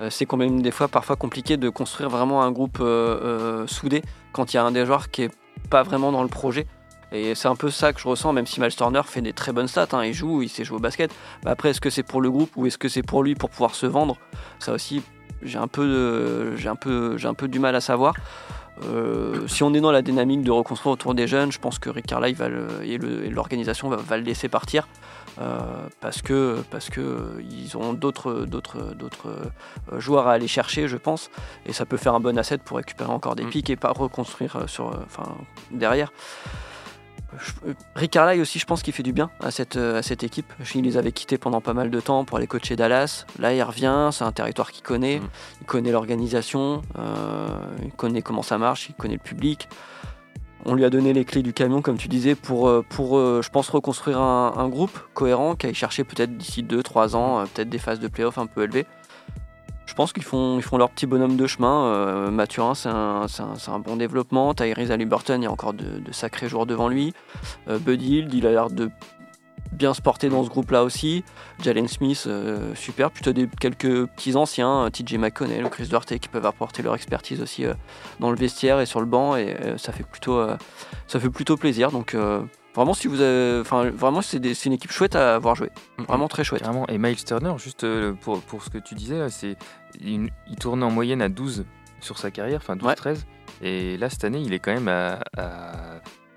Euh, 0.00 0.10
C'est 0.10 0.26
quand 0.26 0.36
même 0.36 0.62
des 0.62 0.70
fois 0.70 0.86
parfois 0.86 1.16
compliqué 1.16 1.56
de 1.56 1.68
construire 1.68 2.10
vraiment 2.10 2.42
un 2.44 2.52
groupe 2.52 2.78
soudé 3.66 4.02
quand 4.32 4.52
il 4.52 4.56
y 4.56 4.60
a 4.60 4.64
un 4.64 4.70
des 4.70 4.86
joueurs 4.86 5.10
qui 5.10 5.22
est 5.22 5.34
pas 5.70 5.82
vraiment 5.82 6.12
dans 6.12 6.22
le 6.22 6.28
projet. 6.28 6.66
Et 7.12 7.34
c'est 7.34 7.48
un 7.48 7.56
peu 7.56 7.70
ça 7.70 7.92
que 7.92 8.00
je 8.00 8.08
ressens, 8.08 8.32
même 8.32 8.46
si 8.46 8.60
Miles 8.60 8.74
Turner 8.74 9.02
fait 9.04 9.22
des 9.22 9.32
très 9.32 9.52
bonnes 9.52 9.68
stats, 9.68 9.88
hein, 9.92 10.04
il 10.04 10.12
joue, 10.12 10.42
il 10.42 10.48
sait 10.48 10.64
jouer 10.64 10.78
au 10.78 10.80
basket. 10.80 11.10
Bah 11.42 11.52
après, 11.52 11.70
est-ce 11.70 11.80
que 11.80 11.88
c'est 11.88 12.02
pour 12.02 12.20
le 12.20 12.30
groupe 12.30 12.50
ou 12.56 12.66
est-ce 12.66 12.78
que 12.78 12.88
c'est 12.88 13.04
pour 13.04 13.22
lui 13.22 13.34
pour 13.34 13.48
pouvoir 13.48 13.74
se 13.74 13.86
vendre? 13.86 14.16
Ça 14.58 14.72
aussi, 14.72 15.02
j'ai 15.42 15.58
un 15.58 15.68
peu, 15.68 16.56
j'ai 16.56 16.68
un 16.68 16.76
peu, 16.76 17.16
j'ai 17.16 17.28
un 17.28 17.34
peu 17.34 17.48
du 17.48 17.58
mal 17.58 17.74
à 17.76 17.80
savoir. 17.80 18.14
Euh, 18.84 19.46
si 19.48 19.62
on 19.62 19.72
est 19.74 19.80
dans 19.80 19.90
la 19.90 20.02
dynamique 20.02 20.42
de 20.42 20.50
reconstruire 20.50 20.92
autour 20.92 21.14
des 21.14 21.26
jeunes, 21.26 21.50
je 21.50 21.58
pense 21.58 21.78
que 21.78 21.88
Rick 21.88 22.06
Carlisle 22.06 22.36
va 22.36 22.48
le- 22.48 22.68
et 22.84 22.98
l'organisation 23.30 23.88
va, 23.88 23.96
va 23.96 24.16
le 24.18 24.22
laisser 24.22 24.48
partir 24.48 24.86
euh, 25.40 25.58
parce 26.00 26.20
que 26.22 26.58
parce 26.70 26.90
que 26.90 27.38
ils 27.40 27.76
ont 27.76 27.92
d'autres 27.94 28.44
d'autres 28.44 28.94
d'autres 28.94 29.28
euh, 29.92 29.98
joueurs 30.00 30.26
à 30.28 30.32
aller 30.32 30.48
chercher, 30.48 30.88
je 30.88 30.96
pense, 30.98 31.30
et 31.64 31.72
ça 31.72 31.86
peut 31.86 31.96
faire 31.96 32.14
un 32.14 32.20
bon 32.20 32.36
asset 32.38 32.58
pour 32.58 32.76
récupérer 32.76 33.10
encore 33.10 33.34
des 33.34 33.44
Mm. 33.44 33.50
pics 33.50 33.70
et 33.70 33.76
pas 33.76 33.92
reconstruire 33.92 34.68
sur 34.68 34.86
enfin 35.04 35.36
derrière. 35.70 36.12
Euh, 37.34 37.72
Rick 37.94 38.12
Carlisle 38.12 38.40
aussi, 38.40 38.58
je 38.58 38.66
pense 38.66 38.82
qu'il 38.82 38.92
fait 38.92 39.02
du 39.02 39.12
bien 39.12 39.30
à 39.40 39.50
cette, 39.50 39.76
euh, 39.76 39.98
à 39.98 40.02
cette 40.02 40.24
équipe. 40.24 40.52
Il 40.74 40.84
les 40.84 40.96
avait 40.96 41.12
quittés 41.12 41.38
pendant 41.38 41.60
pas 41.60 41.74
mal 41.74 41.90
de 41.90 42.00
temps 42.00 42.24
pour 42.24 42.38
aller 42.38 42.46
coacher 42.46 42.76
Dallas. 42.76 43.26
Là, 43.38 43.52
il 43.52 43.62
revient, 43.62 44.10
c'est 44.12 44.24
un 44.24 44.32
territoire 44.32 44.72
qu'il 44.72 44.82
connaît. 44.82 45.20
Mm. 45.20 45.28
Il 45.62 45.66
connaît 45.66 45.92
l'organisation, 45.92 46.82
euh, 46.98 47.48
il 47.84 47.92
connaît 47.92 48.22
comment 48.22 48.42
ça 48.42 48.58
marche, 48.58 48.88
il 48.88 48.94
connaît 48.94 49.14
le 49.14 49.20
public. 49.20 49.68
On 50.64 50.74
lui 50.74 50.84
a 50.84 50.90
donné 50.90 51.12
les 51.12 51.24
clés 51.24 51.42
du 51.42 51.52
camion, 51.52 51.80
comme 51.80 51.96
tu 51.96 52.08
disais, 52.08 52.34
pour, 52.34 52.82
pour 52.88 53.18
je 53.18 53.48
pense, 53.50 53.68
reconstruire 53.68 54.18
un, 54.18 54.52
un 54.56 54.68
groupe 54.68 54.98
cohérent 55.14 55.54
qui 55.54 55.66
aille 55.66 55.74
chercher 55.74 56.02
peut-être 56.02 56.36
d'ici 56.36 56.64
2-3 56.64 57.14
ans, 57.14 57.44
peut-être 57.54 57.68
des 57.68 57.78
phases 57.78 58.00
de 58.00 58.08
playoff 58.08 58.36
un 58.36 58.46
peu 58.46 58.64
élevées. 58.64 58.84
Je 59.86 59.94
pense 59.94 60.12
qu'ils 60.12 60.24
font, 60.24 60.60
leur 60.72 60.90
petit 60.90 61.06
bonhomme 61.06 61.36
de 61.36 61.46
chemin. 61.46 61.86
Euh, 61.86 62.30
Mathurin, 62.30 62.74
c'est 62.74 62.88
un, 62.88 63.78
bon 63.78 63.96
développement. 63.96 64.52
Tyrese 64.52 64.90
Haliburton, 64.90 65.40
il 65.40 65.44
y 65.44 65.46
a 65.46 65.50
encore 65.50 65.72
de, 65.72 66.00
sacrés 66.10 66.48
joueurs 66.48 66.66
devant 66.66 66.88
lui. 66.88 67.14
Euh, 67.68 67.78
Bud 67.78 68.02
Hield, 68.02 68.34
il 68.34 68.46
a 68.46 68.50
l'air 68.50 68.68
de 68.68 68.90
bien 69.72 69.94
se 69.94 70.02
porter 70.02 70.28
dans 70.28 70.42
ce 70.42 70.48
groupe-là 70.48 70.82
aussi. 70.82 71.24
Jalen 71.62 71.86
Smith, 71.86 72.24
euh, 72.26 72.74
super. 72.74 73.10
Plutôt 73.12 73.32
des, 73.32 73.48
quelques 73.60 74.06
petits 74.06 74.34
anciens, 74.34 74.86
euh, 74.86 74.90
TJ 74.90 75.14
McConnell 75.18 75.68
Chris 75.70 75.86
Duarte, 75.86 76.18
qui 76.18 76.28
peuvent 76.28 76.46
apporter 76.46 76.82
leur 76.82 76.94
expertise 76.94 77.40
aussi 77.40 77.64
dans 78.18 78.30
le 78.30 78.36
vestiaire 78.36 78.80
et 78.80 78.86
sur 78.86 79.00
le 79.00 79.06
banc. 79.06 79.36
Et 79.36 79.56
ça, 79.76 79.92
fait 79.92 80.04
plutôt, 80.04 80.44
ça 81.06 81.20
fait 81.20 81.30
plutôt 81.30 81.56
plaisir. 81.56 81.92
Donc, 81.92 82.16
vraiment, 82.76 82.94
si 82.94 83.08
vous 83.08 83.20
avez, 83.20 83.60
enfin, 83.60 83.90
vraiment, 83.90 84.22
c'est 84.22 84.38
des- 84.38 84.54
c'est 84.54 84.66
une 84.66 84.74
équipe 84.74 84.92
chouette 84.92 85.16
à 85.16 85.34
avoir 85.34 85.54
joué. 85.56 85.70
Vraiment 86.06 86.28
très 86.28 86.44
chouette. 86.44 86.62
Carrément. 86.62 86.86
Et 86.88 86.98
Miles 86.98 87.24
Turner, 87.24 87.54
juste 87.58 87.82
euh, 87.84 88.12
pour, 88.12 88.40
pour 88.42 88.62
ce 88.62 88.70
que 88.70 88.78
tu 88.78 88.94
disais, 88.94 89.18
là, 89.18 89.28
c'est 89.30 89.56
il, 90.00 90.30
il 90.48 90.56
tourne 90.56 90.82
en 90.82 90.90
moyenne 90.90 91.22
à 91.22 91.28
12 91.28 91.64
sur 92.00 92.18
sa 92.18 92.30
carrière, 92.30 92.60
enfin 92.62 92.76
12-13. 92.76 93.24
Et 93.62 93.96
là, 93.96 94.10
cette 94.10 94.24
année, 94.24 94.40
il 94.44 94.52
est 94.52 94.58
quand 94.58 94.72
même 94.74 94.88
à, 94.88 95.18
à 95.38 95.72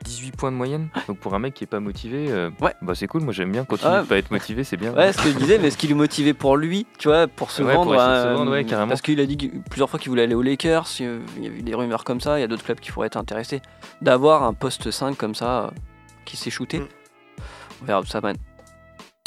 18 0.05 0.31
points 0.37 0.51
de 0.51 0.55
moyenne. 0.55 0.87
Donc 1.09 1.17
pour 1.19 1.33
un 1.35 1.39
mec 1.39 1.53
qui 1.53 1.65
est 1.65 1.67
pas 1.67 1.81
motivé, 1.81 2.27
euh, 2.31 2.49
Ouais. 2.61 2.73
bah, 2.81 2.95
c'est 2.95 3.07
cool. 3.07 3.21
Moi, 3.23 3.33
j'aime 3.33 3.51
bien 3.51 3.65
continuer 3.65 3.97
de 3.97 4.03
pas 4.03 4.17
être 4.17 4.31
motivé, 4.31 4.63
c'est 4.63 4.77
bien. 4.77 4.93
Ouais, 4.93 5.11
ce 5.11 5.21
que 5.21 5.29
je 5.29 5.35
disais, 5.37 5.59
mais 5.59 5.69
ce 5.69 5.77
qui 5.77 5.87
lui 5.87 5.93
motivait 5.95 6.33
pour 6.33 6.55
lui, 6.55 6.87
tu 6.97 7.09
vois, 7.09 7.27
pour 7.27 7.51
se 7.51 7.61
Ouais, 7.61 7.73
vendre. 7.75 7.93
se 7.93 7.99
euh, 7.99 8.33
vendre, 8.35 8.51
ouais, 8.51 8.63
carrément. 8.63 8.87
Parce 8.87 9.01
qu'il 9.01 9.19
a 9.19 9.25
dit 9.25 9.51
plusieurs 9.69 9.89
fois 9.89 9.99
qu'il 9.99 10.09
voulait 10.09 10.23
aller 10.23 10.35
aux 10.35 10.41
Lakers, 10.41 10.87
il 11.01 11.05
y 11.43 11.47
a 11.47 11.49
eu 11.49 11.61
des 11.61 11.75
rumeurs 11.75 12.05
comme 12.05 12.21
ça, 12.21 12.37
il 12.39 12.41
y 12.41 12.45
a 12.45 12.47
d'autres 12.47 12.63
clubs 12.63 12.79
qui 12.79 12.91
pourraient 12.93 13.07
être 13.07 13.17
intéressés. 13.17 13.61
D'avoir 14.01 14.43
un 14.43 14.53
poste 14.53 14.89
5 14.89 15.17
comme 15.17 15.35
ça, 15.35 15.71
qui 16.29 16.37
s'est 16.37 16.49
shooté. 16.51 16.79
Mm. 16.79 16.87
On 17.81 17.85
verra 17.85 17.99
où 18.01 18.05
ça 18.05 18.21
mène. 18.21 18.37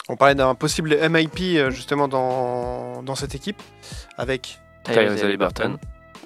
On 0.09 0.17
parlait 0.17 0.35
d'un 0.35 0.55
possible 0.55 0.97
MIP 1.09 1.41
euh, 1.57 1.71
justement 1.71 2.09
dans, 2.09 3.03
dans 3.03 3.15
cette 3.15 3.35
équipe 3.35 3.61
avec 4.19 4.59
Tyrese 4.85 5.23
Haliburton. 5.25 5.79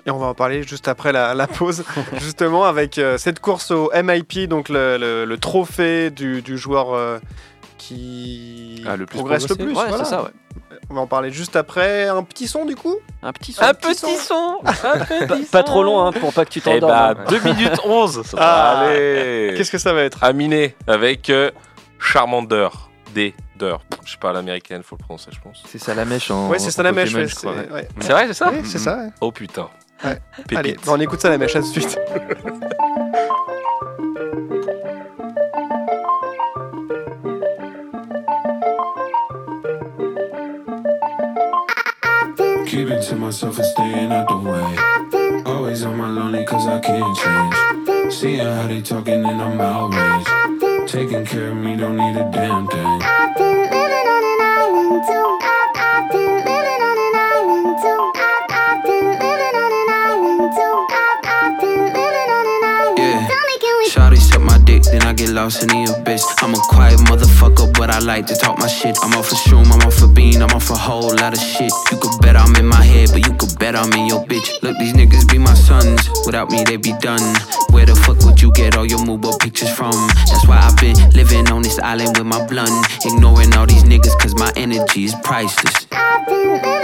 Et 0.07 0.11
on 0.11 0.19
va 0.19 0.27
en 0.27 0.35
parler 0.35 0.63
juste 0.63 0.87
après 0.87 1.11
la, 1.13 1.35
la 1.35 1.47
pause, 1.49 1.85
justement, 2.21 2.65
avec 2.65 2.97
euh, 2.99 3.19
cette 3.19 3.41
course 3.41 3.73
au 3.73 3.91
MIP, 3.93 4.49
donc 4.49 4.69
le, 4.69 4.97
le- 4.99 5.25
le 5.25 5.39
trophée 5.39 6.11
du, 6.11 6.43
du 6.43 6.57
joueur 6.57 6.95
euh, 6.95 7.19
qui 7.89 8.83
Ah, 8.87 8.97
le 8.97 9.07
plus 9.07 9.19
progresse 9.19 9.49
le 9.49 9.55
plus. 9.57 9.67
Ouais, 9.69 9.73
voilà. 9.75 9.99
c'est 10.05 10.11
ça, 10.11 10.23
ouais. 10.23 10.31
On 10.91 10.95
va 10.95 11.01
en 11.01 11.07
parler 11.07 11.31
juste 11.31 11.57
après. 11.57 12.07
Un 12.09 12.23
petit 12.23 12.47
son, 12.47 12.65
du 12.65 12.77
coup? 12.77 12.97
Un 13.23 13.33
petit 13.33 13.53
son. 13.53 13.63
Un 13.63 13.75
petit 13.75 14.01
petit 14.01 14.17
son 14.17 14.59
Pas, 14.63 15.37
pas 15.51 15.63
trop 15.63 15.83
long, 15.83 16.01
hein, 16.05 16.13
pour 16.13 16.33
pas 16.33 16.45
que 16.45 16.51
tu 16.51 16.61
Eh 16.61 16.63
t'endormes. 16.63 16.93
bah, 16.93 17.15
hein. 17.19 17.25
2 17.29 17.41
minutes 17.41 17.81
11 17.85 18.23
ça 18.23 18.37
Ah. 18.41 18.75
va. 18.85 18.91
Allez 18.91 19.55
Qu'est-ce 19.57 19.71
que 19.71 19.79
ça 19.79 19.93
va 19.93 20.03
être? 20.03 20.23
Aminé 20.23 20.75
avec 20.87 21.29
euh, 21.31 21.51
Charmander. 21.99 22.69
D. 23.15 23.35
Deur. 23.57 23.81
Je 24.05 24.13
sais 24.13 24.19
pas, 24.19 24.33
l'américaine, 24.35 24.83
faut 24.83 24.97
le 25.01 25.05
prononcer, 25.05 25.31
je 25.33 25.41
pense. 25.41 25.63
C'est 25.67 25.79
ça 25.79 25.95
la 25.95 26.05
mèche 26.05 26.31
en. 26.31 26.49
Ouais, 26.49 26.59
c'est 26.59 26.71
ça 26.71 26.83
la 26.83 26.93
mèche. 26.93 27.15
Ouais, 27.15 27.27
c'est 27.29 27.47
ouais. 27.47 27.55
vrai, 27.55 28.27
c'est 28.29 28.35
ça? 28.35 28.51
Ouais, 28.51 28.61
c'est 28.65 28.79
ça. 28.79 28.99
ouais. 28.99 29.09
Oh 29.23 29.33
putain. 29.33 29.69
Allez, 30.55 30.77
on 30.87 31.01
écoute 31.01 31.21
ça 31.21 31.31
la 31.31 31.39
mèche, 31.39 31.57
à 31.57 31.61
tout 31.63 31.69
de 31.69 31.73
suite. 31.81 31.99
Keeping 42.77 43.01
to 43.01 43.17
myself 43.17 43.57
and 43.57 43.67
staying 43.69 44.13
out 44.13 44.29
the 44.29 44.37
way. 44.37 45.43
Always 45.47 45.83
on 45.83 45.97
my 45.97 46.11
lonely 46.11 46.45
cause 46.45 46.67
I 46.67 46.79
can't 46.79 47.17
change. 47.17 48.13
Seeing 48.13 48.41
how 48.41 48.67
they 48.67 48.83
talking 48.83 49.25
and 49.25 49.41
I'm 49.41 49.59
outraged. 49.59 50.87
Taking 50.87 51.25
care 51.25 51.53
of 51.53 51.57
me 51.57 51.75
don't 51.79 51.97
need 51.97 52.17
a 52.17 52.31
damn 52.31 52.67
thing. 52.69 53.06
Lost 65.25 65.63
in 65.63 65.69
the 65.69 65.97
abyss. 65.97 66.23
I'm 66.43 66.53
a 66.53 66.59
quiet 66.69 67.01
motherfucker, 67.01 67.73
but 67.79 67.89
I 67.89 67.99
like 68.01 68.27
to 68.27 68.37
talk 68.37 68.59
my 68.59 68.67
shit. 68.67 68.99
I'm 69.03 69.15
off 69.15 69.29
for 69.29 69.35
shroom, 69.37 69.73
I'm 69.73 69.81
off 69.87 69.95
for 69.95 70.09
bean, 70.09 70.43
I'm 70.43 70.51
off 70.51 70.69
a 70.69 70.77
whole 70.77 71.15
lot 71.17 71.33
of 71.33 71.39
shit. 71.41 71.73
You 71.91 71.99
could 71.99 72.21
bet 72.21 72.37
I'm 72.37 72.55
in 72.57 72.67
my 72.67 72.83
head, 72.83 73.11
but 73.13 73.27
you 73.27 73.33
could 73.35 73.59
bet 73.59 73.75
I'm 73.75 73.93
in 73.95 74.07
your 74.07 74.25
bitch. 74.27 74.63
Look, 74.63 74.77
these 74.79 74.93
niggas 74.93 75.31
be 75.31 75.39
my 75.39 75.55
sons. 75.55 76.11
Without 76.27 76.51
me, 76.51 76.65
they 76.65 76.77
be 76.77 76.93
done. 77.01 77.25
Where 77.71 77.87
the 77.87 77.97
fuck 77.97 78.19
would 78.25 78.41
you 78.41 78.53
get 78.53 78.77
all 78.77 78.85
your 78.85 79.01
Mubo 79.01 79.39
pictures 79.41 79.71
from? 79.71 79.95
That's 80.29 80.47
why 80.47 80.59
I've 80.59 80.77
been 80.77 80.97
living 81.11 81.49
on 81.51 81.63
this 81.63 81.79
island 81.79 82.19
with 82.19 82.27
my 82.27 82.45
blunt. 82.47 82.87
Ignoring 83.05 83.55
all 83.57 83.67
these 83.67 83.85
niggas, 83.85 84.19
cause 84.19 84.35
my 84.35 84.53
energy 84.57 85.05
is 85.05 85.15
priceless. 85.25 85.87
I've 85.93 86.27
been 86.27 86.76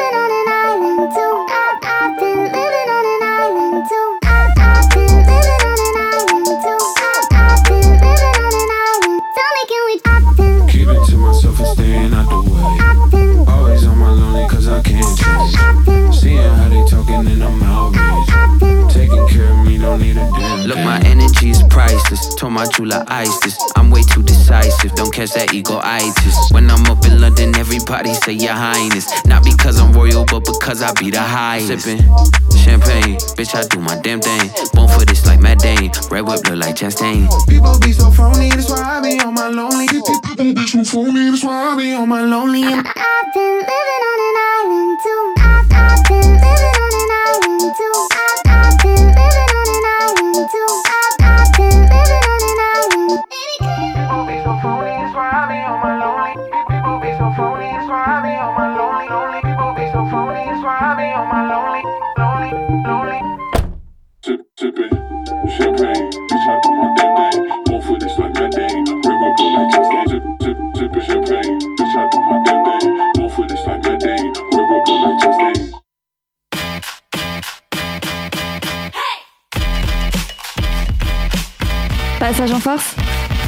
priceless. 22.12 22.34
Told 22.34 22.52
my 22.52 22.66
jeweler 22.66 23.04
ISIS. 23.08 23.58
I'm 23.76 23.90
way 23.90 24.02
too 24.02 24.22
decisive. 24.22 24.92
Don't 24.94 25.12
catch 25.12 25.32
that 25.32 25.50
egoitis. 25.50 26.52
When 26.52 26.70
I'm 26.70 26.84
up 26.86 27.04
in 27.04 27.20
London, 27.20 27.54
everybody 27.56 28.14
say 28.14 28.32
your 28.32 28.52
highness. 28.52 29.06
Not 29.24 29.44
because 29.44 29.78
I'm 29.80 29.92
royal, 29.92 30.24
but 30.24 30.44
because 30.44 30.82
I 30.82 30.92
be 30.94 31.10
the 31.10 31.20
highest. 31.20 31.84
Sipping 31.84 32.02
champagne, 32.64 33.16
bitch, 33.36 33.54
I 33.54 33.66
do 33.68 33.80
my 33.80 33.98
damn 34.00 34.20
thing. 34.20 34.50
Born 34.72 34.88
for 34.88 35.04
this 35.04 35.26
like 35.26 35.40
Matt 35.40 35.58
Dane. 35.58 35.90
Red 36.10 36.22
whip 36.22 36.46
look 36.48 36.58
like 36.58 36.76
Chastain. 36.76 37.28
People 37.48 37.78
be 37.80 37.92
so 37.92 38.10
phony, 38.10 38.50
that's 38.50 38.70
why 38.70 38.82
I 38.82 39.00
be 39.00 39.20
on 39.20 39.34
my 39.34 39.48
lonely. 39.48 39.88
People 39.88 40.54
be 40.54 40.66
so 40.66 40.84
phony, 40.84 41.30
that's 41.30 41.44
why 41.44 41.72
I 41.72 41.76
be 41.76 41.92
on 41.94 42.08
my 42.08 42.22
lonely. 42.22 42.64
I've 42.64 43.34
been 43.34 43.58
living 43.58 44.02
on 44.10 44.18
an 44.28 44.36
island 44.52 44.98
too. 45.02 45.31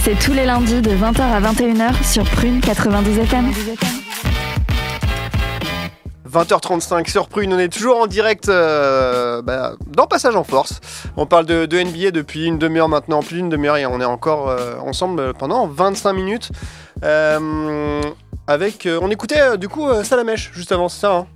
C'est 0.02 0.18
tous 0.18 0.32
les 0.32 0.44
lundis 0.44 0.80
de 0.80 0.90
20h 0.90 1.20
à 1.20 1.40
21h 1.40 2.02
sur 2.02 2.24
Prune 2.24 2.60
92 2.60 3.18
FM. 3.18 3.52
20h35 6.28 7.08
sur 7.08 7.28
Prune, 7.28 7.52
on 7.52 7.58
est 7.60 7.68
toujours 7.68 7.98
en 7.98 8.06
direct 8.08 8.48
euh, 8.48 9.40
bah, 9.40 9.74
dans 9.86 10.08
Passage 10.08 10.34
en 10.34 10.42
Force. 10.42 10.80
On 11.16 11.26
parle 11.26 11.46
de, 11.46 11.66
NBA 11.66 12.10
depuis 12.10 12.46
une 12.46 12.58
demi-heure 12.58 12.88
maintenant, 12.88 13.22
plus 13.22 13.36
d'une 13.36 13.48
demi-heure 13.48 13.76
et 13.76 13.86
on 13.86 14.00
est 14.00 14.04
encore 14.04 14.48
euh, 14.48 14.78
ensemble 14.80 15.32
pendant 15.34 15.68
25 15.68 16.12
minutes. 16.12 16.50
Euh, 17.04 18.02
on 18.48 19.10
écoutait 19.10 19.56
du 19.58 19.68
coup 19.68 19.86
Salamèche 20.02 20.50
juste 20.54 20.72
avant, 20.72 20.88
c'est 20.88 21.00
ça 21.02 21.12
hein? 21.12 21.26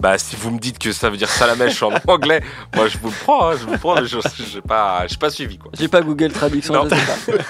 Bah, 0.00 0.16
si 0.18 0.34
vous 0.34 0.50
me 0.50 0.58
dites 0.58 0.78
que 0.78 0.92
ça 0.92 1.10
veut 1.10 1.16
dire 1.18 1.28
salamèche 1.28 1.82
en 1.82 1.90
anglais, 2.08 2.42
moi 2.74 2.88
je 2.88 2.96
vous 2.98 3.08
le 3.08 3.14
prends, 3.22 3.50
hein, 3.50 3.54
je 3.60 3.66
vous 3.66 3.72
le 3.72 3.78
prends, 3.78 3.94
mais 3.96 4.06
je 4.06 4.16
j'ai 4.50 4.60
pas, 4.62 5.04
pas 5.20 5.30
suivi 5.30 5.58
quoi. 5.58 5.70
J'ai 5.78 5.88
pas 5.88 6.00
Google 6.00 6.32
Traduction, 6.32 6.72
Non. 6.74 6.88
je 6.88 6.94
sais 6.94 7.32
pas. 7.36 7.44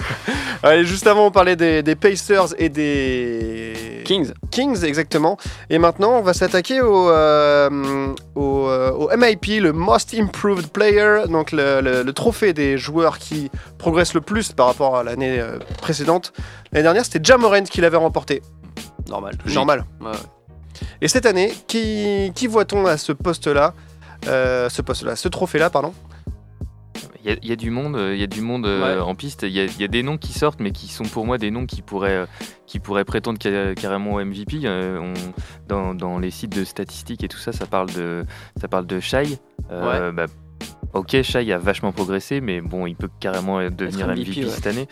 Allez, 0.69 0.85
juste 0.85 1.07
avant, 1.07 1.27
on 1.27 1.31
parlait 1.31 1.57
des, 1.57 1.83
des 1.83 1.95
Pacers 1.95 2.49
et 2.59 2.69
des 2.69 4.03
Kings. 4.05 4.33
Kings, 4.51 4.85
exactement. 4.85 5.39
Et 5.71 5.79
maintenant, 5.79 6.19
on 6.19 6.23
va 6.23 6.35
s'attaquer 6.35 6.81
au, 6.83 7.09
euh, 7.09 8.09
au, 8.35 8.67
euh, 8.69 8.91
au 8.91 9.09
MIP, 9.17 9.61
le 9.63 9.73
Most 9.73 10.13
Improved 10.15 10.67
Player, 10.69 11.21
donc 11.29 11.53
le, 11.53 11.81
le- 11.81 12.03
le 12.03 12.13
trophée 12.13 12.53
des 12.53 12.77
joueurs 12.77 13.19
qui 13.19 13.51
progressent 13.79 14.13
le 14.15 14.21
plus 14.21 14.53
par 14.53 14.67
rapport 14.67 14.97
à 14.97 15.03
l'année 15.05 15.39
euh, 15.41 15.59
précédente. 15.81 16.33
L'année 16.73 16.83
dernière, 16.83 17.05
c'était 17.05 17.21
Jamorant 17.23 17.63
qui 17.63 17.81
l'avait 17.81 17.97
remporté. 17.97 18.43
Normal. 19.09 19.39
Normal. 19.47 19.85
Ouais. 20.01 20.11
Et 21.01 21.09
cette 21.09 21.27
année, 21.27 21.53
qui, 21.67 22.33
qui 22.35 22.47
voit-on 22.47 22.87
à 22.87 22.97
ce 22.97 23.13
poste-là 23.13 23.75
Euh, 24.29 24.69
Ce 24.69 24.83
poste-là, 24.83 25.17
ce 25.17 25.29
trophée-là, 25.29 25.71
pardon? 25.71 25.93
Il 27.23 27.31
y, 27.31 27.35
a- 27.35 27.37
il 27.43 27.49
y 27.49 27.53
a 27.53 27.57
du 27.57 27.71
monde, 27.71 27.97
euh, 27.97 28.15
il 28.15 28.21
y 28.21 28.25
a 28.25 28.27
du 28.27 28.41
monde 28.41 28.65
euh, 28.67 29.01
en 29.01 29.15
piste. 29.15 29.43
Il 29.43 29.51
y, 29.53 29.61
a, 29.61 29.65
il 29.65 29.79
y 29.79 29.85
a 29.85 29.89
des 29.89 30.03
noms 30.03 30.17
qui 30.17 30.33
sortent, 30.33 30.59
mais 30.61 30.71
qui 30.71 30.89
sont 30.89 31.05
pour 31.05 31.27
moi 31.27 31.37
des 31.37 31.51
noms 31.51 31.67
qui 31.67 31.83
pourraient, 31.83 32.17
euh, 32.23 32.27
qui 32.67 32.79
pourraient 32.79 33.05
prétendre 33.05 33.39
ca- 33.43 33.75
carrément 33.75 34.13
au 34.15 34.21
MVP. 34.25 34.61
Euh, 34.65 34.99
on- 35.01 35.13
dans, 35.69 35.95
dans 35.95 36.19
les 36.19 36.31
sites 36.31 36.57
de 36.57 36.65
statistiques 36.65 37.23
et 37.23 37.29
tout 37.29 37.37
ça, 37.39 37.53
ça 37.53 37.67
parle 37.67 37.93
de, 37.93 38.25
ça 38.59 38.69
parle 38.69 38.87
de 38.87 39.01
Shai. 39.01 39.39
Bah, 39.69 40.27
ok, 40.95 41.21
Shai 41.23 41.53
a 41.53 41.59
vachement 41.59 41.93
progressé, 41.93 42.41
mais 42.41 42.63
bon, 42.63 42.87
il 42.87 42.97
peut 42.97 43.11
carrément 43.21 43.59
devenir 43.71 44.09
MVP, 44.09 44.31
MVP, 44.31 44.45
ouais. 44.47 44.51
cette 44.51 44.67
année. 44.67 44.89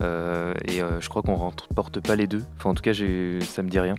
Et 0.00 0.80
je 1.00 1.08
crois 1.08 1.22
qu'on 1.22 1.34
remporte 1.34 2.00
pas 2.00 2.14
les 2.14 2.28
deux. 2.28 2.44
Enfin, 2.58 2.70
en 2.70 2.74
tout 2.74 2.82
cas, 2.82 2.94
ça 2.94 3.62
me 3.62 3.68
dit 3.68 3.80
rien. 3.80 3.96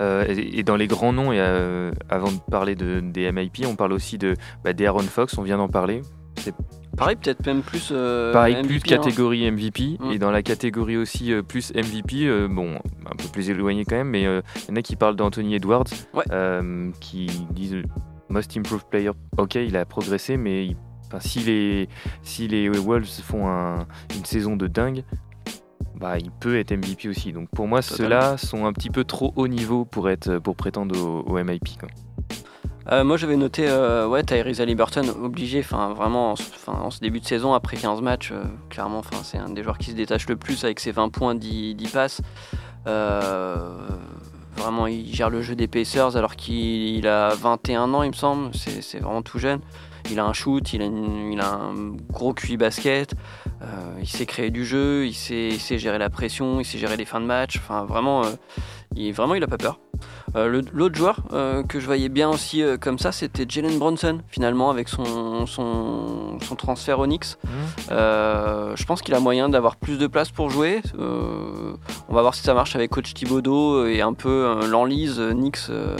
Euh, 0.00 0.24
et, 0.28 0.60
et 0.60 0.62
dans 0.62 0.76
les 0.76 0.86
grands 0.86 1.12
noms, 1.12 1.32
et, 1.32 1.40
euh, 1.40 1.90
avant 2.08 2.30
de 2.30 2.38
parler 2.50 2.74
de, 2.74 3.00
des 3.00 3.30
MIP, 3.32 3.64
on 3.66 3.74
parle 3.76 3.92
aussi 3.92 4.18
de 4.18 4.34
bah, 4.64 4.72
d'Aaron 4.72 5.00
Fox, 5.02 5.36
on 5.38 5.42
vient 5.42 5.56
d'en 5.58 5.68
parler. 5.68 6.02
Pareil, 6.96 7.16
peut-être 7.16 7.44
même 7.46 7.62
plus. 7.62 7.90
euh, 7.92 8.32
Pareil, 8.32 8.54
MVP, 8.56 8.66
plus 8.68 8.76
hein. 8.76 8.80
catégorie 8.96 9.50
MVP. 9.50 9.96
Mm. 10.00 10.12
Et 10.12 10.18
dans 10.18 10.30
la 10.30 10.42
catégorie 10.42 10.96
aussi 10.96 11.32
euh, 11.32 11.42
plus 11.42 11.72
MVP, 11.74 12.28
bon, 12.48 12.76
un 13.06 13.16
peu 13.16 13.28
plus 13.32 13.50
éloigné 13.50 13.84
quand 13.84 13.96
même, 13.96 14.08
mais 14.10 14.22
il 14.22 14.42
y 14.68 14.72
en 14.72 14.76
a 14.76 14.82
qui 14.82 14.96
parlent 14.96 15.16
d'Anthony 15.16 15.54
Edwards, 15.56 15.84
Ouais. 16.14 16.24
qui 17.00 17.26
disent 17.50 17.76
Most 18.28 18.56
Improved 18.56 18.86
Player. 18.88 19.10
Ok, 19.36 19.56
il 19.56 19.76
a 19.76 19.84
progressé, 19.84 20.36
mais 20.36 20.66
il- 20.66 20.76
si, 21.20 21.40
les, 21.40 21.88
si 22.22 22.48
les 22.48 22.68
Wolves 22.68 23.06
font 23.22 23.48
un- 23.48 23.86
une 24.16 24.24
saison 24.24 24.56
de 24.56 24.66
dingue, 24.66 25.04
bah, 26.00 26.18
il 26.18 26.30
peut 26.30 26.58
être 26.58 26.72
MVP 26.72 27.08
aussi. 27.08 27.32
Donc 27.32 27.48
pour 27.50 27.66
moi, 27.68 27.82
ceux-là 27.82 28.36
sont 28.38 28.66
un 28.66 28.72
petit 28.72 28.90
peu 28.90 29.04
trop 29.04 29.32
haut 29.36 29.48
niveau 29.48 29.84
pour, 29.84 30.08
être, 30.10 30.38
pour 30.38 30.56
prétendre 30.56 30.96
au, 30.98 31.20
au 31.30 31.42
MIP. 31.44 31.68
quoi. 31.78 31.88
Euh, 32.90 33.04
moi 33.04 33.18
j'avais 33.18 33.36
noté 33.36 33.66
euh, 33.68 34.06
ouais, 34.08 34.22
Tyrese 34.22 34.62
Halliburton 34.62 35.02
obligé, 35.22 35.58
enfin 35.60 35.92
vraiment 35.92 36.32
en, 36.32 36.72
en 36.72 36.90
ce 36.90 37.00
début 37.00 37.20
de 37.20 37.26
saison 37.26 37.52
après 37.52 37.76
15 37.76 38.00
matchs, 38.00 38.30
euh, 38.32 38.42
clairement 38.70 39.00
enfin, 39.00 39.18
c'est 39.24 39.36
un 39.36 39.50
des 39.50 39.62
joueurs 39.62 39.76
qui 39.76 39.90
se 39.90 39.94
détache 39.94 40.26
le 40.26 40.36
plus 40.36 40.64
avec 40.64 40.80
ses 40.80 40.90
20 40.90 41.10
points, 41.10 41.34
10, 41.34 41.74
10 41.74 41.88
passes. 41.90 42.22
Vraiment 44.56 44.86
il 44.88 45.14
gère 45.14 45.30
le 45.30 45.40
jeu 45.42 45.54
des 45.54 45.68
Pacers 45.68 46.16
alors 46.16 46.34
qu'il 46.34 47.06
a 47.06 47.34
21 47.34 47.92
ans 47.94 48.02
il 48.02 48.08
me 48.08 48.14
semble, 48.14 48.54
c'est 48.54 48.82
c'est 48.82 48.98
vraiment 48.98 49.22
tout 49.22 49.38
jeune. 49.38 49.60
Il 50.10 50.18
a 50.18 50.24
un 50.24 50.32
shoot, 50.32 50.72
il 50.72 50.80
a, 50.80 50.86
une- 50.86 51.32
il 51.32 51.40
a 51.40 51.52
un 51.52 51.74
gros 52.10 52.32
QI 52.32 52.56
basket, 52.56 53.14
euh, 53.62 53.98
il 54.00 54.08
sait 54.08 54.26
créer 54.26 54.50
du 54.50 54.64
jeu, 54.64 55.06
il 55.06 55.14
sait, 55.14 55.48
il 55.48 55.60
sait 55.60 55.78
gérer 55.78 55.98
la 55.98 56.10
pression, 56.10 56.60
il 56.60 56.64
sait 56.64 56.78
gérer 56.78 56.96
les 56.96 57.04
fins 57.04 57.20
de 57.20 57.26
match, 57.26 57.58
enfin 57.58 57.84
vraiment, 57.84 58.24
euh, 58.24 58.30
il, 58.96 59.12
vraiment 59.12 59.34
il 59.34 59.42
a 59.42 59.46
pas 59.46 59.58
peur. 59.58 59.78
Euh, 60.36 60.62
L'autre 60.72 60.94
joueur 60.94 61.22
que 61.68 61.80
je 61.80 61.86
voyais 61.86 62.08
bien 62.08 62.28
aussi 62.28 62.62
comme 62.80 62.98
ça, 62.98 63.10
c'était 63.10 63.46
Jalen 63.48 63.78
Bronson, 63.78 64.20
finalement, 64.28 64.70
avec 64.70 64.88
son, 64.88 65.46
son, 65.46 66.38
son 66.40 66.54
transfert 66.54 67.00
au 67.00 67.06
Knicks. 67.06 67.36
Euh, 67.90 68.76
je 68.76 68.84
pense 68.84 69.02
qu'il 69.02 69.14
a 69.14 69.20
moyen 69.20 69.48
d'avoir 69.48 69.76
plus 69.76 69.98
de 69.98 70.06
place 70.06 70.30
pour 70.30 70.50
jouer. 70.50 70.82
On 70.96 72.14
va 72.14 72.22
voir 72.22 72.34
si 72.34 72.42
ça 72.42 72.54
marche 72.54 72.76
avec 72.76 72.90
coach 72.90 73.12
Thibodeau 73.14 73.86
et 73.86 74.02
un 74.02 74.12
peu 74.12 74.66
l'enlise 74.68 75.20
Knicks 75.32 75.70
euh, 75.70 75.96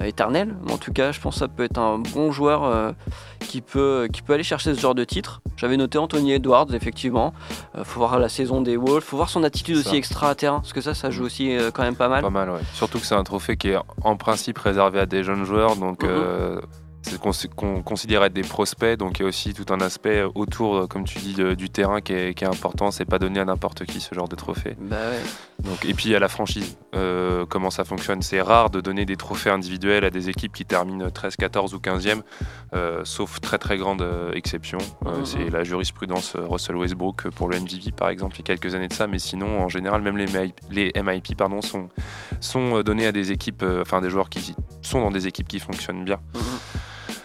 éternel. 0.00 0.54
Mais 0.64 0.72
en 0.72 0.78
tout 0.78 0.92
cas, 0.92 1.12
je 1.12 1.20
pense 1.20 1.34
que 1.34 1.40
ça 1.40 1.48
peut 1.48 1.64
être 1.64 1.78
un 1.78 1.98
bon 1.98 2.32
joueur 2.32 2.64
euh, 2.64 2.92
qui, 3.40 3.60
peut, 3.60 4.08
qui 4.12 4.22
peut 4.22 4.32
aller 4.34 4.42
chercher 4.42 4.74
ce 4.74 4.80
genre 4.80 4.94
de 4.94 5.04
titre. 5.04 5.40
J'avais 5.56 5.76
noté 5.76 5.98
Anthony 5.98 6.32
Edwards, 6.32 6.74
effectivement. 6.74 7.32
Euh, 7.76 7.84
faut 7.84 8.00
voir 8.00 8.18
la 8.18 8.28
saison 8.28 8.60
des 8.60 8.76
Wolves, 8.76 9.02
faut 9.04 9.16
voir 9.16 9.28
son 9.30 9.42
attitude 9.44 9.76
Ça. 9.76 9.88
aussi 9.88 9.96
extra-terrain, 9.96 10.60
parce 10.60 10.72
que 10.72 10.80
ça, 10.80 10.94
ça 10.94 11.10
joue 11.10 11.24
aussi 11.24 11.56
euh, 11.56 11.70
quand 11.72 11.82
même 11.82 11.96
pas 11.96 12.08
mal. 12.08 12.22
Pas 12.22 12.30
mal, 12.30 12.50
ouais. 12.50 12.60
Surtout 12.72 12.98
que 12.98 13.06
c'est 13.06 13.14
un 13.14 13.24
trophée 13.24 13.56
qui 13.56 13.68
est 13.70 13.78
en 14.02 14.16
principe 14.16 14.58
réservé 14.58 15.00
à 15.00 15.06
des 15.06 15.22
jeunes 15.24 15.44
joueurs, 15.44 15.76
donc 15.76 16.02
Mhm. 16.02 16.08
euh, 16.10 16.60
c'est 17.02 17.18
qu'on 17.20 17.32
qu'on 17.56 17.82
considère 17.82 18.24
être 18.24 18.32
des 18.32 18.42
prospects, 18.42 18.96
donc 18.98 19.18
il 19.18 19.22
y 19.22 19.24
a 19.24 19.28
aussi 19.28 19.54
tout 19.54 19.66
un 19.72 19.80
aspect 19.80 20.22
autour, 20.34 20.76
euh, 20.76 20.86
comme 20.86 21.04
tu 21.04 21.18
dis, 21.18 21.34
de- 21.34 21.54
du 21.54 21.68
terrain 21.70 22.00
qui 22.00 22.12
est, 22.12 22.34
qui 22.34 22.44
est 22.44 22.48
important. 22.48 22.90
C'est 22.90 23.04
pas 23.04 23.18
donné 23.18 23.40
à 23.40 23.44
n'importe 23.44 23.84
qui 23.84 24.00
ce 24.00 24.14
genre 24.14 24.28
de 24.28 24.36
trophée. 24.36 24.76
Bah 24.80 24.96
ouais. 25.10 25.20
Donc, 25.68 25.84
et 25.84 25.94
puis 25.94 26.06
il 26.06 26.12
y 26.12 26.16
a 26.16 26.18
la 26.20 26.28
franchise, 26.28 26.76
Euh, 26.94 27.46
comment 27.48 27.70
ça 27.70 27.84
fonctionne? 27.84 28.20
C'est 28.22 28.42
rare 28.42 28.68
de 28.68 28.80
donner 28.82 29.06
des 29.06 29.16
trophées 29.16 29.48
individuels 29.50 30.04
à 30.04 30.10
des 30.10 30.28
équipes 30.28 30.52
qui 30.52 30.64
terminent 30.66 31.08
13, 31.10 31.36
14 31.36 31.72
ou 31.74 31.78
15e, 31.78 32.22
euh, 32.74 33.00
sauf 33.04 33.40
très 33.40 33.56
très 33.58 33.78
grande 33.78 34.02
euh, 34.02 34.32
exception. 34.34 34.78
Euh, 35.06 35.18
Mhm. 35.20 35.24
C'est 35.26 35.50
la 35.50 35.64
jurisprudence 35.64 36.34
euh, 36.36 36.46
Russell 36.46 36.76
Westbrook 36.76 37.30
pour 37.30 37.48
le 37.48 37.58
MVP 37.58 37.92
par 37.92 38.08
exemple, 38.10 38.36
il 38.36 38.40
y 38.40 38.42
a 38.42 38.44
quelques 38.56 38.74
années 38.74 38.88
de 38.88 38.92
ça, 38.92 39.06
mais 39.06 39.18
sinon 39.18 39.60
en 39.62 39.68
général 39.68 40.02
même 40.02 40.16
les, 40.18 40.26
MIP, 40.26 40.60
les 40.70 40.92
MIP 41.02 41.34
pardon, 41.36 41.62
sont, 41.62 41.88
sont 42.40 42.76
euh, 42.78 42.82
donnés 42.82 43.06
à 43.06 43.12
des 43.12 43.32
équipes, 43.32 43.62
euh, 43.62 43.82
enfin 43.82 44.00
des 44.02 44.10
joueurs 44.10 44.28
qui 44.28 44.54
sont 44.82 45.00
dans 45.00 45.10
des 45.10 45.26
équipes 45.26 45.48
qui 45.48 45.60
fonctionnent 45.60 46.04
bien. 46.04 46.18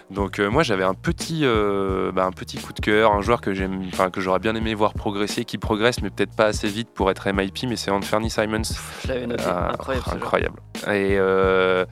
Donc 0.09 0.39
euh, 0.39 0.49
moi 0.49 0.63
j'avais 0.63 0.85
un 0.85 0.93
petit, 0.93 1.41
euh, 1.43 2.13
bah, 2.13 2.25
un 2.25 2.31
petit 2.31 2.57
coup 2.57 2.71
de 2.71 2.79
cœur, 2.79 3.13
un 3.13 3.21
joueur 3.21 3.41
que 3.41 3.53
j'aime, 3.53 3.81
enfin 3.87 4.09
que 4.09 4.21
j'aurais 4.21 4.39
bien 4.39 4.55
aimé 4.55 4.73
voir 4.73 4.93
progresser, 4.93 5.43
qui 5.43 5.57
progresse 5.57 6.01
mais 6.01 6.09
peut-être 6.09 6.33
pas 6.33 6.45
assez 6.45 6.69
vite 6.69 6.89
pour 6.93 7.11
être 7.11 7.29
MIP, 7.29 7.65
mais 7.67 7.75
c'est 7.75 7.91
Anthony 7.91 8.29
Simons. 8.29 8.61
Je 9.03 9.07
l'avais 9.09 9.27
noté. 9.27 9.43
Ah, 9.45 9.73
incroyable. 10.11 10.61
Et 10.85 11.17
euh, 11.17 11.85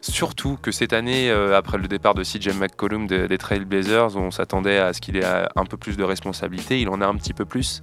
surtout 0.00 0.58
que 0.60 0.72
cette 0.72 0.92
année, 0.92 1.30
après 1.30 1.78
le 1.78 1.86
départ 1.86 2.14
de 2.14 2.24
CJ 2.24 2.58
McCollum 2.58 3.06
des, 3.06 3.28
des 3.28 3.38
Trailblazers, 3.38 4.16
on 4.16 4.32
s'attendait 4.32 4.78
à 4.78 4.92
ce 4.92 5.00
qu'il 5.00 5.16
ait 5.16 5.24
un 5.24 5.64
peu 5.64 5.76
plus 5.76 5.96
de 5.96 6.02
responsabilité. 6.02 6.80
Il 6.80 6.88
en 6.88 7.00
a 7.00 7.06
un 7.06 7.14
petit 7.14 7.34
peu 7.34 7.44
plus. 7.44 7.82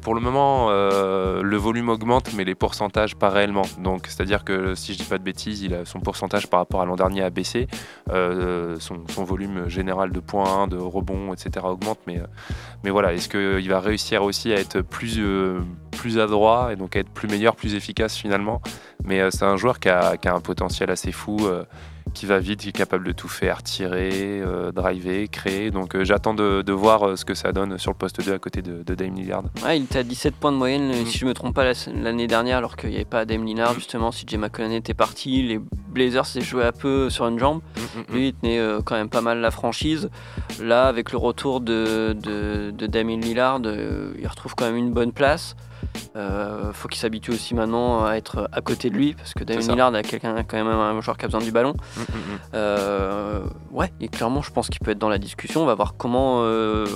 Pour 0.00 0.14
le 0.14 0.20
moment, 0.20 0.70
le 0.70 1.56
volume 1.56 1.90
augmente, 1.90 2.30
mais 2.34 2.44
les 2.44 2.54
pourcentages 2.54 3.14
pas 3.14 3.28
réellement. 3.28 3.66
Donc, 3.78 4.06
c'est-à-dire 4.06 4.44
que 4.44 4.74
si 4.74 4.94
je 4.94 4.98
dis 4.98 5.04
pas 5.04 5.18
de 5.18 5.22
bêtises, 5.22 5.60
il 5.62 5.74
a, 5.74 5.84
son 5.84 6.00
pourcentage 6.00 6.48
par 6.48 6.60
rapport 6.60 6.80
à 6.80 6.86
l'an 6.86 6.96
dernier 6.96 7.22
a 7.22 7.30
baissé. 7.30 7.68
Son, 8.08 9.04
volume 9.24 9.68
général 9.68 10.12
de 10.12 10.20
points, 10.20 10.66
de 10.66 10.76
rebonds, 10.76 11.32
etc. 11.32 11.64
augmente. 11.64 11.98
Mais, 12.06 12.18
euh, 12.18 12.26
mais 12.84 12.90
voilà, 12.90 13.12
est-ce 13.12 13.28
qu'il 13.28 13.68
va 13.68 13.80
réussir 13.80 14.22
aussi 14.22 14.52
à 14.52 14.56
être 14.56 14.80
plus, 14.80 15.16
euh, 15.18 15.60
plus 15.92 16.18
adroit 16.18 16.72
et 16.72 16.76
donc 16.76 16.96
à 16.96 17.00
être 17.00 17.10
plus 17.10 17.28
meilleur, 17.28 17.56
plus 17.56 17.74
efficace 17.74 18.16
finalement? 18.16 18.60
Mais 19.04 19.20
euh, 19.20 19.30
c'est 19.30 19.44
un 19.44 19.56
joueur 19.56 19.80
qui 19.80 19.88
a, 19.88 20.16
qui 20.16 20.28
a 20.28 20.34
un 20.34 20.40
potentiel 20.40 20.90
assez 20.90 21.12
fou, 21.12 21.36
euh, 21.42 21.64
qui 22.12 22.26
va 22.26 22.38
vite, 22.38 22.60
qui 22.60 22.68
est 22.70 22.72
capable 22.72 23.06
de 23.06 23.12
tout 23.12 23.28
faire, 23.28 23.62
tirer, 23.62 24.40
euh, 24.40 24.72
driver, 24.72 25.28
créer. 25.28 25.70
Donc 25.70 25.94
euh, 25.94 26.04
j'attends 26.04 26.34
de, 26.34 26.62
de 26.62 26.72
voir 26.72 27.06
euh, 27.08 27.16
ce 27.16 27.24
que 27.24 27.34
ça 27.34 27.52
donne 27.52 27.78
sur 27.78 27.90
le 27.92 27.96
poste 27.96 28.24
2 28.24 28.32
à 28.34 28.38
côté 28.38 28.62
de, 28.62 28.82
de 28.82 28.94
Dame 28.94 29.14
Lillard. 29.14 29.42
Ouais, 29.64 29.78
il 29.78 29.84
était 29.84 29.98
à 30.00 30.02
17 30.02 30.34
points 30.36 30.52
de 30.52 30.56
moyenne, 30.56 30.88
Mm. 30.90 31.06
si 31.06 31.18
je 31.18 31.26
me 31.26 31.34
trompe 31.34 31.54
pas, 31.54 31.64
la- 31.64 31.72
l'année 31.94 32.26
dernière, 32.26 32.58
alors 32.58 32.76
qu'il 32.76 32.90
n'y 32.90 32.96
avait 32.96 33.04
pas 33.04 33.24
Dame 33.24 33.44
Lillard, 33.44 33.74
justement, 33.74 34.10
si 34.12 34.24
Jay 34.26 34.36
McConnell 34.36 34.72
était 34.78 34.94
parti, 34.94 35.42
les 35.42 35.60
Blazers 35.88 36.26
s'est 36.26 36.40
joué 36.40 36.64
un 36.64 36.72
peu 36.72 37.10
sur 37.10 37.26
une 37.28 37.38
jambe. 37.38 37.60
Mm, 37.76 38.14
Lui, 38.14 38.28
il 38.28 38.34
tenait 38.34 38.58
euh, 38.58 38.80
quand 38.84 38.94
même 38.96 39.08
pas 39.08 39.20
mal 39.20 39.38
la 39.40 39.50
franchise. 39.50 40.08
Là, 40.60 40.86
avec 40.86 41.12
le 41.12 41.18
retour 41.18 41.60
de, 41.60 42.16
de, 42.20 42.70
de 42.70 42.86
Damien 42.86 43.18
Lillard, 43.18 43.60
il 43.64 44.26
retrouve 44.26 44.54
quand 44.54 44.64
même 44.66 44.76
une 44.76 44.92
bonne 44.92 45.12
place. 45.12 45.56
Euh, 46.16 46.72
faut 46.72 46.88
qu'il 46.88 46.98
s'habitue 47.00 47.30
aussi 47.30 47.54
maintenant 47.54 48.04
à 48.04 48.14
être 48.14 48.48
à 48.52 48.60
côté 48.60 48.90
de 48.90 48.96
lui, 48.96 49.14
parce 49.14 49.32
que 49.34 49.44
Damien 49.44 49.60
ça. 49.62 49.72
Lillard 49.72 49.94
a 49.94 50.02
quelqu'un 50.02 50.34
quand 50.42 50.56
même 50.56 50.66
un 50.66 51.00
joueur 51.00 51.16
qui 51.16 51.24
a 51.24 51.28
besoin 51.28 51.40
du 51.40 51.52
ballon. 51.52 51.74
Mm, 51.96 52.00
mm, 52.00 52.04
mm. 52.04 52.38
Euh, 52.54 53.40
ouais, 53.70 53.92
et 54.00 54.08
clairement, 54.08 54.42
je 54.42 54.50
pense 54.50 54.68
qu'il 54.68 54.80
peut 54.80 54.90
être 54.90 54.98
dans 54.98 55.08
la 55.08 55.18
discussion. 55.18 55.62
On 55.62 55.66
va 55.66 55.74
voir 55.74 55.94
comment 55.96 56.42
euh, 56.42 56.86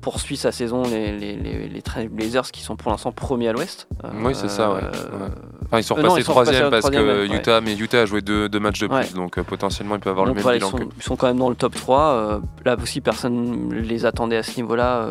poursuit 0.00 0.36
sa 0.36 0.52
saison 0.52 0.82
les, 0.84 1.12
les, 1.16 1.36
les, 1.36 1.68
les 1.68 1.82
Trail 1.82 2.08
Blazers 2.08 2.50
qui 2.52 2.62
sont 2.62 2.76
pour 2.76 2.90
l'instant 2.90 3.12
premiers 3.12 3.48
à 3.48 3.52
l'ouest. 3.52 3.88
Oui, 4.22 4.34
c'est 4.34 4.48
ça, 4.48 4.72
ouais. 4.72 4.80
Euh, 4.82 4.90
Ouais. 5.20 5.26
Enfin, 5.72 5.78
ils 5.78 5.84
sont 5.84 5.94
euh, 5.94 6.02
repassés 6.02 6.20
ils 6.20 6.24
troisième 6.24 6.70
parce 6.70 6.90
que. 6.90 7.32
Utah, 7.32 7.60
mais 7.60 7.76
Utah 7.76 8.00
a 8.02 8.06
joué 8.06 8.22
deux, 8.22 8.48
deux 8.48 8.58
matchs 8.58 8.80
de 8.80 8.86
plus, 8.88 8.96
Ouais. 8.96 9.06
donc 9.14 9.40
potentiellement 9.42 9.94
ils 9.94 10.00
peuvent 10.00 10.10
avoir 10.12 10.26
Donc 10.26 10.36
le 10.36 10.42
même 10.42 10.52
ils, 10.54 10.58
bilan 10.58 10.70
sont, 10.70 10.78
que. 10.78 10.82
ils 10.96 11.02
sont 11.02 11.14
quand 11.14 11.28
même 11.28 11.38
dans 11.38 11.48
le 11.48 11.54
top 11.54 11.74
3. 11.76 12.00
euh, 12.00 12.38
là 12.64 12.76
aussi, 12.82 13.00
personne 13.00 13.68
ne 13.68 13.74
les 13.76 14.04
attendait 14.04 14.36
à 14.36 14.42
ce 14.42 14.56
niveau-là. 14.56 15.06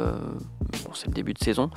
Bon, 0.85 0.91
c'est 0.93 1.07
le 1.07 1.13
début 1.13 1.33
de 1.33 1.39
saison. 1.39 1.69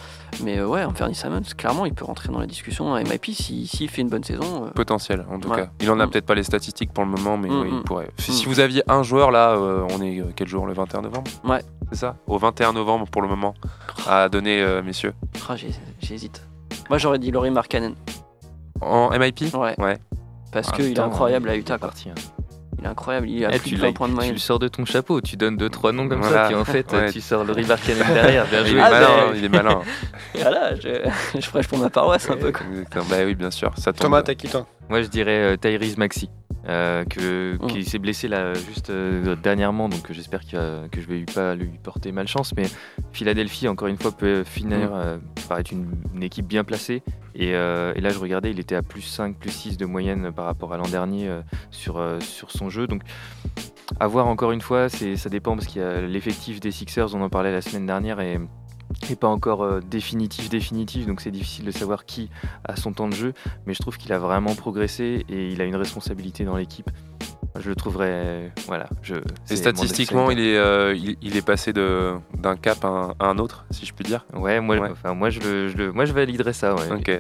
Mais 0.43 0.59
euh, 0.59 0.67
ouais, 0.67 0.85
Anthony 0.85 1.15
Simons, 1.15 1.43
clairement, 1.57 1.87
il 1.87 1.95
peut 1.95 2.05
rentrer 2.05 2.29
dans 2.31 2.39
la 2.39 2.47
discussion 2.47 2.95
à 2.95 3.03
MIP 3.03 3.27
s'il 3.27 3.67
s'il 3.69 3.89
fait 3.91 4.03
une 4.03 4.09
bonne 4.09 4.25
saison. 4.25 4.67
euh, 4.67 4.71
Potentiel 4.71 5.25
en 5.31 5.39
tout 5.39 5.49
Ouais. 5.51 5.57
cas. 5.57 5.71
Il 5.81 5.91
en 5.91 5.99
a 6.01 6.07
Mm. 6.07 6.11
peut-être 6.11 6.27
pas 6.27 6.35
les 6.35 6.43
statistiques 6.43 6.93
pour 6.93 7.05
le 7.05 7.11
moment, 7.11 7.37
mais 7.37 7.49
Mm, 7.49 7.61
oui, 7.61 7.69
il 7.71 7.79
mm. 7.79 7.83
pourrait. 7.85 8.11
Si, 8.19 8.31
Mm. 8.31 8.35
si 8.35 8.47
vous 8.47 8.61
aviez 8.61 8.83
un 8.91 9.03
joueur 9.03 9.31
là, 9.31 9.51
euh, 9.53 9.87
on 9.91 10.03
est 10.03 10.21
euh, 10.21 10.25
quel 10.35 10.49
jour 10.49 10.67
Le 10.67 10.73
21 10.73 11.03
novembre? 11.03 11.31
Ouais. 11.45 11.63
C'est 11.91 11.99
ça? 11.99 12.17
Au 12.27 12.39
21 12.39 12.73
novembre 12.73 13.07
pour 13.11 13.23
le 13.23 13.29
moment 13.29 13.55
à 14.09 14.29
donner, 14.29 14.61
euh, 14.63 14.83
messieurs. 14.83 15.15
ah, 15.49 15.55
J'hésite. 16.01 16.43
Moi, 16.89 16.99
j'aurais 16.99 17.19
dit 17.19 17.31
Laurie 17.31 17.51
Markkanen. 17.51 17.95
En 18.81 19.11
MIP 19.17 19.55
Ouais. 19.55 19.75
Ouais. 19.79 19.99
Parce 20.51 20.69
En 20.69 20.73
qu'il 20.73 20.87
est 20.87 20.99
incroyable 20.99 21.49
à 21.49 21.57
Utah. 21.57 21.79
Quoi. 21.79 21.89
parti, 21.89 22.11
hein. 22.11 22.15
Il 22.79 22.85
est 22.85 22.89
incroyable. 22.89 23.29
Il 23.29 23.45
a 23.45 23.51
Eh, 23.55 23.59
plus 23.59 23.71
tu, 23.71 23.75
de 23.77 23.81
l'as- 23.81 23.89
20 23.89 23.93
points 23.93 24.07
de 24.09 24.13
tu 24.13 24.17
moyenne. 24.17 24.33
le 24.35 24.39
sors 24.41 24.59
de 24.59 24.69
ton 24.69 24.85
chapeau, 24.85 25.21
tu 25.21 25.37
donnes 25.37 25.57
deux 25.57 25.69
trois 25.69 25.93
noms 25.93 26.09
comme 26.09 26.21
Voilà. 26.21 26.43
ça, 26.45 26.47
puis 26.49 26.55
en 26.57 26.65
fait 26.65 26.91
Ouais. 26.93 27.13
tu 27.13 27.21
sors 27.21 27.45
le 27.45 27.55
Cannon 27.55 28.15
derrière. 28.15 28.47
Bien 28.47 28.61
Il 28.63 28.67
est 28.67 28.71
joué. 28.71 28.81
Ah, 28.83 28.91
malin, 28.91 29.07
ben- 29.07 29.33
il 29.37 29.45
est 29.45 29.49
malin. 29.49 29.81
Voilà, 30.41 30.75
je, 30.77 31.09
je 31.39 31.51
prêche 31.51 31.69
pour 31.69 31.79
ma 31.79 31.91
paroisse 31.91 32.29
un 32.31 32.37
peu. 32.37 32.51
Quoi. 32.53 32.65
Bah 33.11 33.17
oui, 33.27 33.35
bien 33.35 33.51
sûr. 33.51 33.71
Ça 33.77 33.93
tombe 33.93 34.01
Thomas, 34.03 34.23
t'as 34.23 34.35
qui 34.35 34.49
toi? 34.49 34.67
Moi 34.89 35.03
je 35.03 35.09
dirais 35.09 35.53
euh, 35.53 35.57
Tyrese 35.57 35.97
Maxi, 35.99 36.29
euh, 36.69 37.05
que, 37.05 37.57
Mm. 37.61 37.67
qui 37.69 37.85
s'est 37.85 37.99
blessé 37.99 38.29
là 38.29 38.55
juste 38.55 38.91
euh, 38.91 39.35
dernièrement, 39.37 39.89
donc 39.89 40.11
euh, 40.11 40.15
j'espère 40.15 40.41
que 40.47 40.89
je 41.01 41.07
vais 41.07 41.19
lui 41.19 41.25
pas 41.25 41.55
lui 41.55 41.71
porter 41.83 42.13
malchance. 42.13 42.55
Mais 42.57 42.65
Philadelphie, 43.13 43.69
encore 43.69 43.89
une 43.89 43.97
fois, 43.97 44.13
peut 44.13 44.45
finir 44.45 44.91
Mm. 44.91 44.95
euh, 44.95 45.19
par 45.49 45.59
être 45.59 45.71
une, 45.73 45.91
une 46.15 46.23
équipe 46.23 46.47
bien 46.47 46.65
placée. 46.65 47.03
Et, 47.35 47.49
et 47.49 48.01
là 48.01 48.11
je 48.11 48.19
regardais, 48.19 48.51
il 48.51 48.61
était 48.61 48.75
à 48.75 48.83
plus 48.83 49.01
5, 49.01 49.37
plus 49.39 49.51
6 49.51 49.77
de 49.79 49.87
moyenne 49.87 50.31
par 50.33 50.45
rapport 50.45 50.75
à 50.75 50.77
l'an 50.77 50.89
dernier 50.89 51.31
sur, 51.71 51.99
sur 52.21 52.51
son 52.51 52.69
jeu. 52.69 52.87
Donc 52.87 53.03
à 54.01 54.07
voir 54.07 54.27
encore 54.27 54.53
une 54.53 54.61
fois, 54.61 54.89
ça 54.91 55.29
dépend 55.31 55.55
parce 55.57 55.67
qu'il 55.67 55.81
y 55.81 55.85
a 55.85 56.03
l'effectif 56.03 56.61
des 56.61 56.71
Sixers, 56.71 57.15
on 57.15 57.23
en 57.23 57.31
parlait 57.31 57.51
la 57.53 57.63
semaine 57.63 57.87
dernière, 57.87 58.21
et 58.21 58.39
et 59.11 59.17
pas 59.17 59.29
encore 59.29 59.63
euh, 59.63 59.81
définitif 59.81 60.49
définitif 60.49 61.07
donc 61.07 61.21
c'est 61.21 61.31
difficile 61.31 61.65
de 61.65 61.71
savoir 61.71 62.05
qui 62.05 62.31
a 62.65 62.77
son 62.77 62.93
temps 62.93 63.09
de 63.09 63.15
jeu 63.15 63.33
mais 63.67 63.75
je 63.75 63.81
trouve 63.81 63.97
qu'il 63.99 64.13
a 64.13 64.19
vraiment 64.19 64.55
progressé 64.55 65.25
et 65.29 65.49
il 65.53 65.61
a 65.61 65.65
une 65.65 65.77
responsabilité 65.77 66.45
dans 66.45 66.57
l'équipe 66.57 66.89
je 67.59 67.69
le 67.69 67.77
trouverais 67.77 68.51
voilà 68.67 68.89
je 69.03 69.17
Et 69.51 69.57
statistiquement, 69.57 70.31
il 70.31 70.41
est, 70.41 70.57
euh, 70.57 70.95
il, 70.97 71.17
il 71.21 71.37
est 71.37 71.45
passé 71.47 71.73
de- 71.73 72.15
d'un 72.39 72.57
cap 72.57 72.83
à 72.85 72.89
un, 72.89 73.15
à 73.19 73.27
un 73.27 73.39
autre, 73.39 73.67
si 73.71 73.85
je 73.85 73.93
puis 73.93 74.05
dire? 74.05 74.25
ouais 74.33 74.61
moi 74.61 74.79
Ouais. 74.79 74.89
enfin 74.91 75.13
moi 75.15 75.29
je 75.31 75.41
le, 75.41 75.69
je 75.69 75.77
le- 75.77 75.93
moi 75.93 76.05
je 76.07 76.13
validerais 76.15 76.55
ça 76.55 76.75
ouais. 76.75 76.91
Ok, 76.93 77.19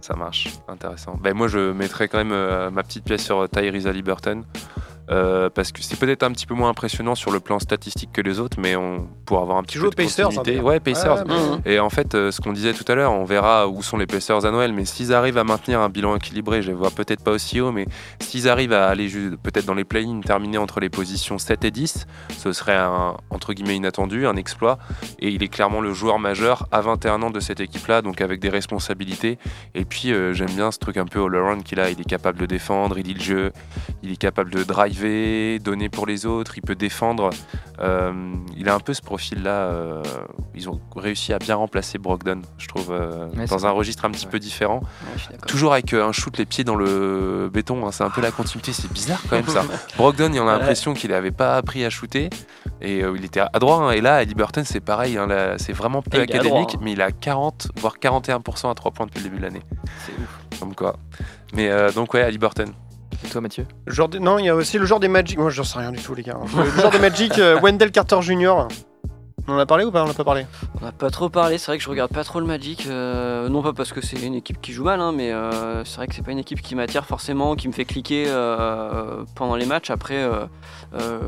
ça 0.00 0.14
marche, 0.16 0.48
intéressant. 0.68 1.16
Ben, 1.22 1.34
moi, 1.34 1.48
je 1.48 1.72
mettrais 1.72 2.08
quand 2.08 2.18
même 2.18 2.32
euh, 2.32 2.70
ma 2.70 2.82
petite 2.82 3.04
pièce 3.04 3.24
sur 3.24 3.48
Tyrese 3.48 3.86
Liberton. 3.88 4.42
Euh, 5.10 5.50
parce 5.50 5.72
que 5.72 5.82
c'est 5.82 5.98
peut-être 5.98 6.22
un 6.22 6.32
petit 6.32 6.46
peu 6.46 6.54
moins 6.54 6.70
impressionnant 6.70 7.14
sur 7.14 7.30
le 7.30 7.40
plan 7.40 7.58
statistique 7.58 8.10
que 8.12 8.20
les 8.20 8.40
autres, 8.40 8.58
mais 8.60 8.76
on 8.76 9.06
pour 9.26 9.40
avoir 9.40 9.56
un 9.58 9.62
petit 9.62 9.78
peu 9.78 9.88
de 9.90 9.94
Pacers, 9.94 10.28
continuité- 10.28 10.58
hein, 10.58 10.62
Ouais, 10.62 10.80
Pacers. 10.80 11.26
Ouais, 11.26 11.34
oui. 11.64 11.72
Et 11.72 11.78
en 11.80 11.88
fait, 11.90 12.14
euh, 12.14 12.30
ce 12.30 12.40
qu'on 12.40 12.52
disait 12.52 12.74
tout 12.74 12.84
à 12.90 12.94
l'heure, 12.94 13.12
on 13.12 13.24
verra 13.24 13.68
où 13.68 13.82
sont 13.82 13.96
les 13.96 14.06
Pacers 14.06 14.44
à 14.44 14.50
Noël, 14.50 14.72
mais 14.72 14.84
s'ils 14.84 15.12
arrivent 15.14 15.38
à 15.38 15.44
maintenir 15.44 15.80
un 15.80 15.88
bilan 15.88 16.16
équilibré, 16.16 16.60
je 16.62 16.68
les 16.68 16.74
vois 16.74 16.90
peut-être 16.90 17.22
pas 17.24 17.30
aussi 17.32 17.60
haut, 17.60 17.72
mais 17.72 17.86
s'ils 18.20 18.48
arrivent 18.48 18.72
à 18.74 18.86
aller 18.88 19.08
peut-être 19.42 19.64
dans 19.66 19.74
les 19.74 19.84
play-ins, 19.84 20.20
terminer 20.20 20.58
entre 20.58 20.80
les 20.80 20.90
positions 20.90 21.38
7 21.38 21.64
et 21.64 21.70
10, 21.70 22.06
ce 22.36 22.52
serait 22.52 22.76
un, 22.76 23.16
entre 23.30 23.52
guillemets, 23.54 23.76
inattendu, 23.76 24.26
un 24.26 24.36
exploit. 24.36 24.78
Et 25.18 25.28
il 25.30 25.42
est 25.42 25.48
clairement 25.48 25.80
le 25.80 25.92
joueur 25.94 26.18
majeur 26.18 26.66
à 26.70 26.80
21 26.82 27.22
ans 27.22 27.30
de 27.30 27.40
cette 27.40 27.60
équipe-là, 27.60 28.02
donc 28.02 28.20
avec 28.20 28.40
des 28.40 28.50
responsabilités. 28.50 29.38
Et 29.74 29.84
puis, 29.84 30.12
euh, 30.12 30.32
j'aime 30.34 30.50
bien 30.50 30.70
ce 30.70 30.78
truc 30.78 30.96
un 30.96 31.06
peu 31.06 31.22
all-around 31.24 31.62
qu'il 31.62 31.80
a. 31.80 31.90
Il 31.90 32.00
est 32.00 32.04
capable 32.08 32.38
de 32.38 32.46
défendre, 32.46 32.98
il 32.98 33.06
lit 33.06 33.14
le 33.14 33.20
jeu, 33.20 33.52
il 34.02 34.12
est 34.12 34.16
capable 34.16 34.50
de 34.50 34.62
donner 35.58 35.88
pour 35.88 36.06
les 36.06 36.26
autres, 36.26 36.56
il 36.56 36.62
peut 36.62 36.74
défendre. 36.74 37.30
Euh, 37.80 38.12
il 38.56 38.68
a 38.68 38.74
un 38.74 38.80
peu 38.80 38.94
ce 38.94 39.02
profil-là. 39.02 39.50
euh, 39.50 40.02
ils 40.54 40.68
ont 40.68 40.80
réussi 40.94 41.32
à 41.32 41.38
bien 41.38 41.56
remplacer 41.56 41.98
Brogdon, 41.98 42.42
je 42.58 42.68
trouve, 42.68 42.92
euh, 42.92 43.28
Ouais, 43.36 43.46
dans 43.46 43.66
un 43.66 43.70
vrai. 43.70 43.78
registre 43.78 44.04
un 44.04 44.10
petit 44.10 44.26
Ouais. 44.26 44.30
peu 44.32 44.38
différent. 44.38 44.80
Ouais. 45.30 45.36
Toujours 45.48 45.72
avec 45.72 45.92
un 45.92 46.12
shoot 46.12 46.36
les 46.38 46.46
pieds 46.46 46.62
dans 46.64 46.76
le 46.76 47.50
béton, 47.52 47.84
hein, 47.86 47.90
c'est 47.92 48.04
un 48.04 48.10
peu 48.10 48.20
la 48.20 48.30
continuité, 48.30 48.72
c'est 48.72 48.92
bizarre 48.92 49.20
quand 49.28 49.36
même 49.36 49.48
ça. 49.48 49.64
Brogdon, 49.96 50.30
il 50.32 50.40
en 50.40 50.46
a 50.48 50.52
l'impression 50.58 50.94
qu'il 50.94 51.10
n'avait 51.10 51.32
pas 51.32 51.56
appris 51.56 51.84
à 51.84 51.90
shooter 51.90 52.30
et 52.80 53.00
il 53.00 53.24
était 53.24 53.40
à 53.40 53.48
droit. 53.58 53.78
hein. 53.78 53.90
et 53.90 54.00
là, 54.00 54.16
à 54.16 54.24
Liberton, 54.24 54.62
c'est 54.64 54.80
pareil, 54.80 55.16
hein, 55.18 55.28
c'est 55.58 55.72
vraiment 55.72 56.00
peu 56.02 56.18
Et 56.18 56.22
académique, 56.22 56.74
hein. 56.76 56.80
mais 56.82 56.92
il 56.92 57.02
a 57.02 57.10
40 57.10 57.68
voire 57.80 57.96
41% 58.00 58.70
à 58.70 58.74
3 58.74 58.92
points 58.92 59.06
depuis 59.06 59.18
le 59.18 59.24
début 59.24 59.38
de 59.38 59.42
l'année. 59.42 59.62
C'est 60.06 60.12
ouf. 60.12 60.58
Comme 60.60 60.74
quoi. 60.76 60.96
Mais 61.54 61.68
donc, 61.92 62.14
ouais, 62.14 62.22
à 62.22 62.30
Liberton. 62.30 62.66
Et 63.24 63.28
toi 63.28 63.40
Mathieu 63.40 63.66
genre 63.86 64.08
Non, 64.20 64.38
il 64.38 64.46
y 64.46 64.48
a 64.48 64.54
aussi 64.54 64.78
le 64.78 64.86
genre 64.86 65.00
des 65.00 65.08
Magic. 65.08 65.38
Moi, 65.38 65.50
j'en 65.50 65.64
sais 65.64 65.78
rien 65.78 65.92
du 65.92 66.00
tout, 66.00 66.14
les 66.14 66.22
gars. 66.22 66.38
Le 66.56 66.80
genre 66.82 66.90
des 66.90 66.98
Magic, 66.98 67.38
euh, 67.38 67.58
Wendell 67.60 67.90
Carter 67.90 68.20
Jr. 68.22 68.66
On 69.46 69.52
en 69.52 69.58
a 69.58 69.66
parlé 69.66 69.84
ou 69.84 69.90
pas? 69.90 70.02
On 70.02 70.06
en 70.06 70.10
a 70.10 70.14
pas 70.14 70.24
parlé? 70.24 70.46
On 70.80 70.84
n'a 70.86 70.92
pas 70.92 71.10
trop 71.10 71.28
parlé, 71.28 71.58
c'est 71.58 71.66
vrai 71.66 71.76
que 71.76 71.84
je 71.84 71.90
regarde 71.90 72.10
pas 72.10 72.24
trop 72.24 72.40
le 72.40 72.46
Magic, 72.46 72.86
euh, 72.86 73.50
non 73.50 73.62
pas 73.62 73.74
parce 73.74 73.92
que 73.92 74.00
c'est 74.00 74.16
une 74.22 74.34
équipe 74.34 74.58
qui 74.62 74.72
joue 74.72 74.84
mal, 74.84 75.00
hein, 75.02 75.12
mais 75.14 75.32
euh, 75.32 75.84
c'est 75.84 75.96
vrai 75.96 76.06
que 76.06 76.14
c'est 76.14 76.22
pas 76.24 76.30
une 76.32 76.38
équipe 76.38 76.62
qui 76.62 76.74
m'attire 76.74 77.04
forcément, 77.04 77.54
qui 77.54 77.68
me 77.68 77.74
fait 77.74 77.84
cliquer 77.84 78.24
euh, 78.28 79.22
pendant 79.34 79.56
les 79.56 79.66
matchs. 79.66 79.90
Après, 79.90 80.16
euh, 80.16 80.46
euh, 80.94 81.18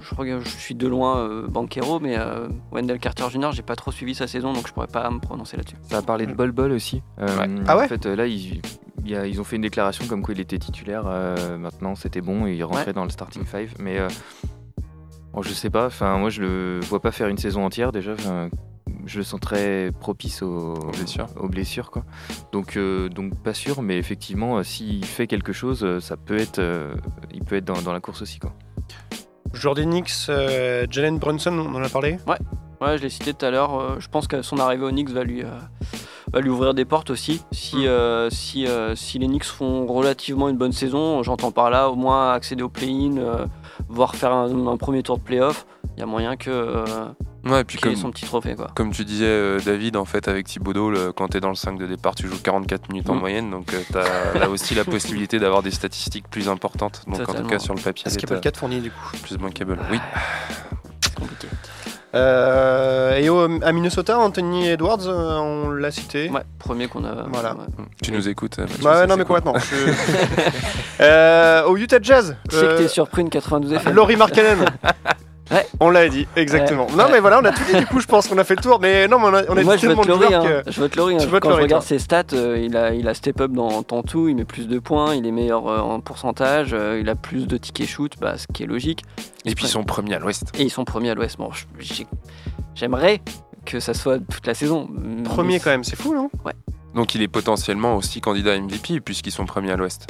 je, 0.00 0.16
regarde, 0.16 0.42
je 0.44 0.48
suis 0.48 0.74
de 0.74 0.88
loin 0.88 1.18
euh, 1.18 1.46
Banquero, 1.46 2.00
mais 2.00 2.18
euh, 2.18 2.48
Wendell 2.72 2.98
Carter 2.98 3.26
Jr. 3.30 3.50
j'ai 3.52 3.62
pas 3.62 3.76
trop 3.76 3.92
suivi 3.92 4.16
sa 4.16 4.26
saison, 4.26 4.52
donc 4.52 4.66
je 4.66 4.72
pourrais 4.72 4.88
pas 4.88 5.08
me 5.10 5.20
prononcer 5.20 5.56
là-dessus. 5.56 5.76
ça 5.88 5.98
a 5.98 6.02
parlé 6.02 6.26
de 6.26 6.32
Bol 6.34 6.50
Bol 6.50 6.72
aussi 6.72 7.02
Euh, 7.20 7.26
Ouais. 7.38 7.48
Ah 7.68 7.76
ouais? 7.76 7.84
En 7.84 7.88
fait 7.88 8.04
là 8.06 8.26
ils, 8.26 8.54
il 8.56 8.62
y 9.10 9.16
a- 9.16 9.26
ils 9.26 9.40
ont 9.40 9.44
fait 9.44 9.56
une 9.56 9.62
déclaration 9.62 10.06
comme 10.06 10.22
quoi 10.22 10.34
il 10.34 10.40
était 10.40 10.58
titulaire 10.58 11.04
euh, 11.06 11.58
maintenant 11.58 11.94
c'était 11.94 12.20
bon 12.20 12.46
et 12.46 12.54
il 12.54 12.64
rentrait 12.64 12.86
Ouais. 12.86 12.92
dans 12.92 13.04
le 13.04 13.10
starting 13.10 13.44
five 13.44 13.74
mais 13.78 13.98
euh, 13.98 14.08
Bon, 15.32 15.42
je 15.42 15.52
sais 15.52 15.68
pas, 15.70 15.86
enfin, 15.86 16.16
moi 16.18 16.30
je 16.30 16.42
le 16.42 16.80
vois 16.84 17.00
pas 17.00 17.10
faire 17.10 17.26
une 17.26 17.38
saison 17.38 17.64
entière 17.64 17.90
déjà. 17.90 18.14
je 19.06 19.18
le 19.18 19.24
sens 19.24 19.40
très 19.40 19.90
propice 19.98 20.42
aux, 20.42 20.74
Aux 20.74 20.90
blessures. 20.92 21.26
aux 21.36 21.48
blessures, 21.48 21.90
quoi. 21.90 22.04
Donc, 22.52 22.76
euh, 22.76 23.08
donc 23.08 23.34
pas 23.42 23.52
sûr, 23.52 23.82
mais 23.82 23.98
effectivement, 23.98 24.58
euh, 24.58 24.62
s'il 24.62 25.04
fait 25.04 25.26
quelque 25.26 25.52
chose, 25.52 25.82
euh, 25.82 25.98
ça 25.98 26.16
peut 26.16 26.38
être, 26.38 26.60
euh, 26.60 26.94
il 27.32 27.42
peut 27.42 27.56
être 27.56 27.64
dans, 27.64 27.82
dans 27.82 27.92
la 27.92 27.98
course 27.98 28.22
aussi, 28.22 28.38
quoi. 28.38 28.52
Jordan 29.52 29.90
Nix, 29.90 30.28
euh, 30.30 30.86
Jalen 30.88 31.18
Brunson, 31.18 31.52
on 31.58 31.74
en 31.74 31.82
a 31.82 31.88
parlé? 31.88 32.16
Ouais, 32.28 32.96
je 32.96 33.02
l'ai 33.02 33.10
cité 33.10 33.34
tout 33.34 33.44
à 33.44 33.50
l'heure. 33.50 33.74
euh, 33.80 33.96
je 33.98 34.08
pense 34.08 34.28
que 34.28 34.40
son 34.42 34.58
arrivée 34.58 34.84
aux 34.84 34.90
Knicks 34.90 35.10
va 35.10 35.24
lui, 35.24 35.42
euh, 35.42 35.48
va 36.34 36.40
lui 36.40 36.50
ouvrir 36.50 36.74
des 36.74 36.84
portes 36.84 37.10
aussi. 37.10 37.42
Si, 37.52 37.76
Mm. 37.76 37.84
euh, 37.86 38.30
si, 38.30 38.66
euh, 38.66 38.94
si 38.96 39.18
les 39.18 39.26
Knicks 39.26 39.44
font 39.44 39.86
relativement 39.86 40.48
une 40.48 40.56
bonne 40.56 40.72
saison, 40.72 41.22
j'entends 41.22 41.52
par 41.52 41.70
là 41.70 41.88
au 41.88 41.94
moins 41.96 42.32
accéder 42.32 42.62
au 42.62 42.68
play-in, 42.68 43.16
euh, 43.18 43.46
voire 43.88 44.14
faire 44.16 44.32
un, 44.32 44.66
un 44.66 44.76
premier 44.76 45.02
tour 45.02 45.18
de 45.18 45.22
play-off, 45.22 45.66
il 45.96 46.00
y 46.00 46.02
a 46.02 46.06
moyen 46.06 46.36
que 46.36 46.50
euh, 46.50 46.84
Ouais, 47.46 47.60
et 47.60 47.64
puis 47.64 47.76
comme, 47.78 47.94
son 47.94 48.10
petit 48.10 48.24
trophée. 48.24 48.54
Quoi. 48.56 48.68
comme 48.74 48.90
tu 48.90 49.04
disais, 49.04 49.26
euh, 49.26 49.60
David, 49.60 49.96
en 49.98 50.06
fait, 50.06 50.28
avec 50.28 50.46
Thibodeau, 50.46 50.90
le- 50.90 51.12
quand 51.12 51.28
tu 51.28 51.36
es 51.36 51.40
dans 51.40 51.50
le 51.50 51.54
5 51.54 51.78
de 51.78 51.86
départ, 51.86 52.14
tu 52.14 52.26
joues 52.26 52.38
44 52.42 52.88
minutes 52.88 53.10
en 53.10 53.14
Mm. 53.16 53.20
moyenne, 53.20 53.50
donc 53.50 53.66
tu 53.66 53.98
as 53.98 54.32
là 54.46 54.48
aussi 54.48 54.74
la 54.74 54.84
possibilité 54.84 55.38
d'avoir 55.38 55.62
des 55.62 55.70
statistiques 55.70 56.26
plus 56.30 56.48
importantes. 56.48 57.02
Donc 57.06 57.20
en 57.28 57.34
tout 57.34 57.46
cas, 57.46 57.58
sur 57.58 57.74
le 57.74 57.80
papier, 57.82 58.06
Est-ce 58.06 58.18
le 58.32 58.40
4 58.40 58.56
fourni 58.58 58.80
du 58.80 58.90
coup? 58.90 59.16
plus 59.22 59.36
bankable. 59.36 59.78
Oui. 59.90 59.98
C'est 61.02 61.14
compliqué. 61.14 61.48
Euh, 62.14 63.16
Et 63.16 63.28
au- 63.28 63.60
à 63.62 63.72
Minnesota, 63.72 64.18
Anthony 64.18 64.68
Edwards, 64.68 65.06
euh, 65.06 65.36
on 65.38 65.70
l'a 65.70 65.90
cité. 65.90 66.30
Ouais, 66.30 66.42
premier 66.58 66.86
qu'on 66.88 67.04
a. 67.04 67.26
Voilà. 67.32 67.52
ouais. 67.54 67.84
Tu 68.02 68.12
nous 68.12 68.28
écoutes 68.28 68.58
euh, 68.58 68.62
Mathieu, 68.62 68.84
Ouais, 68.88 69.06
non, 69.06 69.16
mais 69.16 69.24
cool. 69.24 69.40
complètement. 69.40 69.54
Je- 69.58 69.92
Euh, 71.00 71.64
au 71.64 71.76
Utah 71.76 71.98
Jazz, 72.00 72.36
Je 72.50 72.56
sais 72.56 72.66
que 72.66 72.78
t'es 72.78 72.88
surpris 72.88 73.22
une 73.22 73.30
92 73.30 73.72
FM. 73.72 73.94
Laurie 73.94 74.16
Markkanen. 74.16 74.64
Ouais. 75.50 75.66
On 75.80 75.90
l'a 75.90 76.08
dit, 76.08 76.26
exactement. 76.36 76.86
Ouais. 76.86 76.92
Non, 76.96 77.04
Ouais. 77.04 77.12
mais 77.12 77.20
voilà, 77.20 77.38
on 77.40 77.44
a 77.44 77.52
tout 77.52 77.62
dit 77.70 77.78
du 77.78 77.84
coup, 77.86 78.00
je 78.00 78.06
pense 78.06 78.26
qu'on 78.28 78.38
a 78.38 78.44
fait 78.44 78.54
le 78.56 78.62
tour. 78.62 78.78
Mais 78.80 79.06
non, 79.08 79.18
mais 79.18 79.26
on 79.26 79.34
a, 79.34 79.42
on 79.50 79.56
a 79.58 79.62
Moi, 79.62 79.76
dit 79.76 79.82
je 79.82 79.88
de 79.88 79.94
Laurie. 79.94 80.26
joueurs 80.28 80.44
Hein. 80.44 80.62
que- 80.64 80.70
Je 80.72 80.80
vote 80.80 80.96
Laurie. 80.96 81.14
Hein. 81.16 81.18
Quand 81.18 81.48
Laurie, 81.50 81.56
je 81.60 81.62
regarde 81.64 81.82
toi. 81.82 81.88
ses 81.88 81.98
stats, 81.98 82.22
euh, 82.32 82.58
il, 82.58 82.76
a, 82.76 82.94
il 82.94 83.06
a 83.08 83.14
step 83.14 83.40
up 83.42 83.52
dans, 83.52 83.82
dans 83.86 84.02
tout. 84.02 84.28
Il 84.28 84.36
met 84.36 84.44
plus 84.44 84.66
de 84.68 84.78
points. 84.78 85.14
Il 85.14 85.26
est 85.26 85.30
meilleur 85.32 85.68
euh, 85.68 85.78
en 85.80 86.00
pourcentage. 86.00 86.70
euh, 86.72 86.98
il 87.00 87.08
a 87.10 87.14
plus 87.14 87.46
de 87.46 87.56
tickets 87.58 87.86
shoot, 87.88 88.12
bah, 88.20 88.38
ce 88.38 88.46
qui 88.52 88.62
est 88.62 88.66
logique. 88.66 89.04
Et 89.44 89.54
puis 89.54 89.66
ils 89.66 89.68
sont 89.68 89.84
premiers 89.84 90.14
à 90.14 90.18
l'ouest. 90.18 90.44
Et 90.58 90.62
ils 90.62 90.70
sont 90.70 90.84
premiers 90.86 91.10
à 91.10 91.14
l'Ouest. 91.14 91.36
Bon, 91.36 91.50
je- 91.52 91.64
j'ai- 91.78 92.06
j'aimerais 92.74 93.20
que 93.66 93.80
ça 93.80 93.92
soit 93.92 94.18
toute 94.18 94.46
la 94.46 94.54
saison. 94.54 94.88
mais 94.90 95.22
Premier 95.24 95.60
quand 95.60 95.70
même, 95.70 95.84
c'est 95.84 95.96
fou, 95.96 96.14
non? 96.14 96.30
Donc 96.94 97.14
il 97.14 97.22
est 97.22 97.28
potentiellement 97.28 97.96
aussi 97.96 98.20
candidat 98.20 98.54
MVP 98.56 99.00
puisqu'ils 99.00 99.32
sont 99.32 99.44
premiers 99.46 99.72
à 99.72 99.76
l'ouest. 99.76 100.06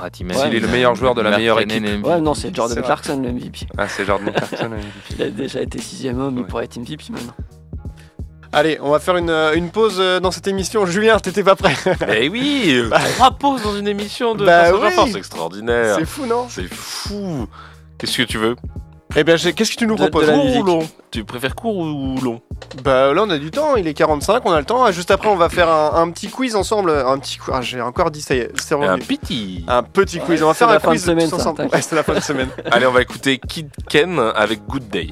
Ah, 0.00 0.10
t'imagines, 0.10 0.44
il 0.48 0.56
est 0.56 0.60
le 0.60 0.68
meilleur 0.68 0.94
joueur 0.94 1.14
de 1.14 1.20
la 1.22 1.36
meilleure 1.36 1.60
équipe. 1.60 1.82
MVP. 1.82 2.08
Ouais, 2.08 2.20
non, 2.20 2.34
c'est 2.34 2.54
Jordan. 2.54 2.82
Clarkson 2.82 3.20
le 3.22 3.32
MVP. 3.32 3.66
Ah, 3.76 3.88
c'est 3.88 4.04
Jordan 4.04 4.32
Clarkson 4.34 4.68
le 4.70 4.76
MVP. 4.76 4.90
Il 5.16 5.22
a 5.22 5.30
déjà 5.30 5.60
été 5.60 5.78
sixième 5.80 6.20
homme, 6.20 6.36
il 6.38 6.44
pourrait 6.44 6.64
être 6.64 6.76
MVP 6.78 7.04
maintenant. 7.10 7.34
Allez, 8.54 8.78
on 8.82 8.90
va 8.90 8.98
faire 8.98 9.16
une, 9.16 9.30
euh, 9.30 9.54
une 9.54 9.70
pause 9.70 9.96
euh, 9.98 10.20
dans 10.20 10.30
cette 10.30 10.46
émission. 10.46 10.84
Julien, 10.84 11.18
t'étais 11.18 11.42
pas 11.42 11.56
prêt 11.56 11.74
Eh 12.14 12.28
oui 12.28 12.82
Trois 13.14 13.30
pauses 13.30 13.62
dans 13.62 13.74
une 13.76 13.88
émission 13.88 14.34
de 14.34 14.44
Bah 14.44 14.64
oui. 14.74 14.90
C'est 15.10 15.18
extraordinaire. 15.18 15.96
C'est 15.98 16.04
fou, 16.04 16.26
non? 16.26 16.46
C'est 16.50 16.70
fou. 16.72 17.46
Qu'est-ce 17.96 18.18
que 18.18 18.22
tu 18.24 18.36
veux? 18.36 18.56
Eh 19.14 19.24
bien, 19.24 19.36
qu'est-ce 19.36 19.72
que 19.72 19.76
tu 19.76 19.86
nous 19.86 19.94
De- 19.96 20.04
de 20.04 20.08
proposes 20.08 20.28
la 20.28 20.34
Court 20.34 20.56
ou 20.56 20.62
long 20.62 20.88
Tu 21.10 21.24
préfères 21.24 21.54
court 21.54 21.76
ou 21.76 22.18
long? 22.22 22.40
Bah 22.82 23.12
là, 23.12 23.22
on 23.24 23.30
a 23.30 23.36
du 23.36 23.50
temps, 23.50 23.76
il 23.76 23.86
est 23.86 23.92
45, 23.92 24.42
on 24.46 24.52
a 24.52 24.58
le 24.58 24.64
temps. 24.64 24.90
Juste 24.90 25.10
après, 25.10 25.28
on 25.28 25.36
va 25.36 25.50
faire 25.50 25.68
un, 25.68 25.92
un 26.02 26.10
petit 26.10 26.28
quiz 26.28 26.56
ensemble. 26.56 26.90
Un 26.90 27.18
petit 27.18 27.36
quiz. 27.36 27.54
Ah, 27.54 27.60
j'ai 27.60 27.82
encore 27.82 28.10
dit, 28.10 28.22
ça 28.22 28.34
y 28.34 28.38
est, 28.38 28.50
c'est 28.58 28.74
Un 28.74 28.98
piti. 28.98 29.64
Un 29.68 29.82
petit 29.82 30.18
quiz. 30.18 30.40
Ouais, 30.40 30.44
on 30.44 30.48
va 30.48 30.54
faire 30.54 30.70
un 30.70 30.76
de 30.76 30.80
quiz 30.80 31.04
semaine, 31.04 31.28
tous 31.28 31.36
ensemble. 31.36 31.62
Ouais, 31.70 31.82
c'est 31.82 31.94
la 31.94 32.02
fin 32.02 32.14
de 32.14 32.20
semaine. 32.20 32.48
Allez, 32.70 32.86
on 32.86 32.92
va 32.92 33.02
écouter 33.02 33.38
Kid 33.38 33.68
Ken 33.88 34.18
avec 34.34 34.64
Good 34.66 34.88
Day. 34.88 35.08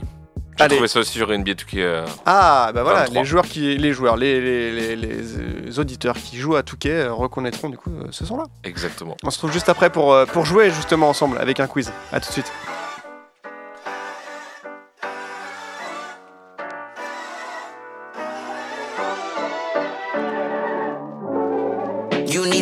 J'ai 0.58 0.68
trouvé 0.68 0.88
ça 0.88 1.02
sur 1.02 1.28
NBA 1.28 1.52
2K. 1.52 1.76
euh, 1.78 2.06
Ah, 2.26 2.70
bah 2.74 2.82
voilà, 2.82 3.00
23. 3.00 3.22
les 3.22 3.24
joueurs, 3.26 3.46
qui, 3.46 3.78
les, 3.78 3.92
joueurs 3.94 4.16
les, 4.18 4.40
les, 4.42 4.94
les, 4.94 4.96
les, 4.96 5.78
auditeurs 5.78 6.14
qui 6.16 6.36
jouent 6.38 6.56
à 6.56 6.62
Touquet 6.62 7.04
euh, 7.06 7.12
reconnaîtront 7.14 7.70
du 7.70 7.78
coup 7.78 7.88
euh, 7.90 8.08
ce 8.10 8.26
son-là. 8.26 8.44
Exactement. 8.64 9.16
On 9.24 9.30
se 9.30 9.36
retrouve 9.38 9.52
juste 9.52 9.70
après 9.70 9.88
pour, 9.88 10.14
pour 10.34 10.44
jouer 10.44 10.70
justement 10.70 11.08
ensemble 11.08 11.38
avec 11.38 11.60
un 11.60 11.66
quiz. 11.66 11.90
A 12.12 12.20
tout 12.20 12.28
de 12.28 12.32
suite. 12.32 12.52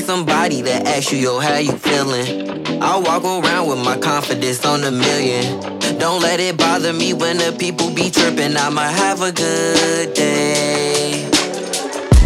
Somebody 0.09 0.63
to 0.63 0.73
ask 0.73 1.13
you, 1.13 1.19
yo, 1.19 1.39
how 1.39 1.59
you 1.59 1.73
feeling? 1.73 2.83
I 2.83 2.97
walk 2.97 3.25
around 3.25 3.69
with 3.69 3.85
my 3.85 3.99
confidence 3.99 4.65
on 4.65 4.83
a 4.85 4.91
million. 4.91 5.61
Don't 5.99 6.23
let 6.23 6.41
it 6.41 6.57
bother 6.57 6.95
me 6.95 7.13
when 7.13 7.37
the 7.37 7.55
people 7.59 7.91
be 7.93 8.09
tripping. 8.09 8.57
I'ma 8.57 8.89
have 8.89 9.21
a 9.21 9.33
good 9.33 10.15
day. 10.15 11.29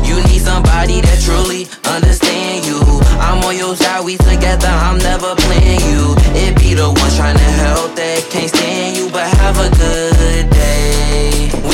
You 0.06 0.14
need 0.28 0.42
somebody 0.50 1.00
that 1.00 1.18
truly 1.26 1.66
understand 1.90 2.64
you. 2.64 2.78
I'm 3.18 3.42
on 3.42 3.56
your 3.56 3.74
side, 3.74 4.04
we 4.04 4.16
together, 4.16 4.68
I'm 4.68 4.98
never 4.98 5.34
playing 5.34 5.82
you. 5.90 6.14
It 6.38 6.56
be 6.60 6.74
the 6.74 6.86
ones 6.86 7.16
trying 7.16 7.36
to 7.36 7.50
help 7.66 7.96
that 7.96 8.30
can't 8.30 8.48
stand 8.48 8.96
you, 8.96 9.10
but 9.10 9.26
have 9.26 9.58
a 9.58 9.68
good 9.74 10.50
day. 10.50 10.71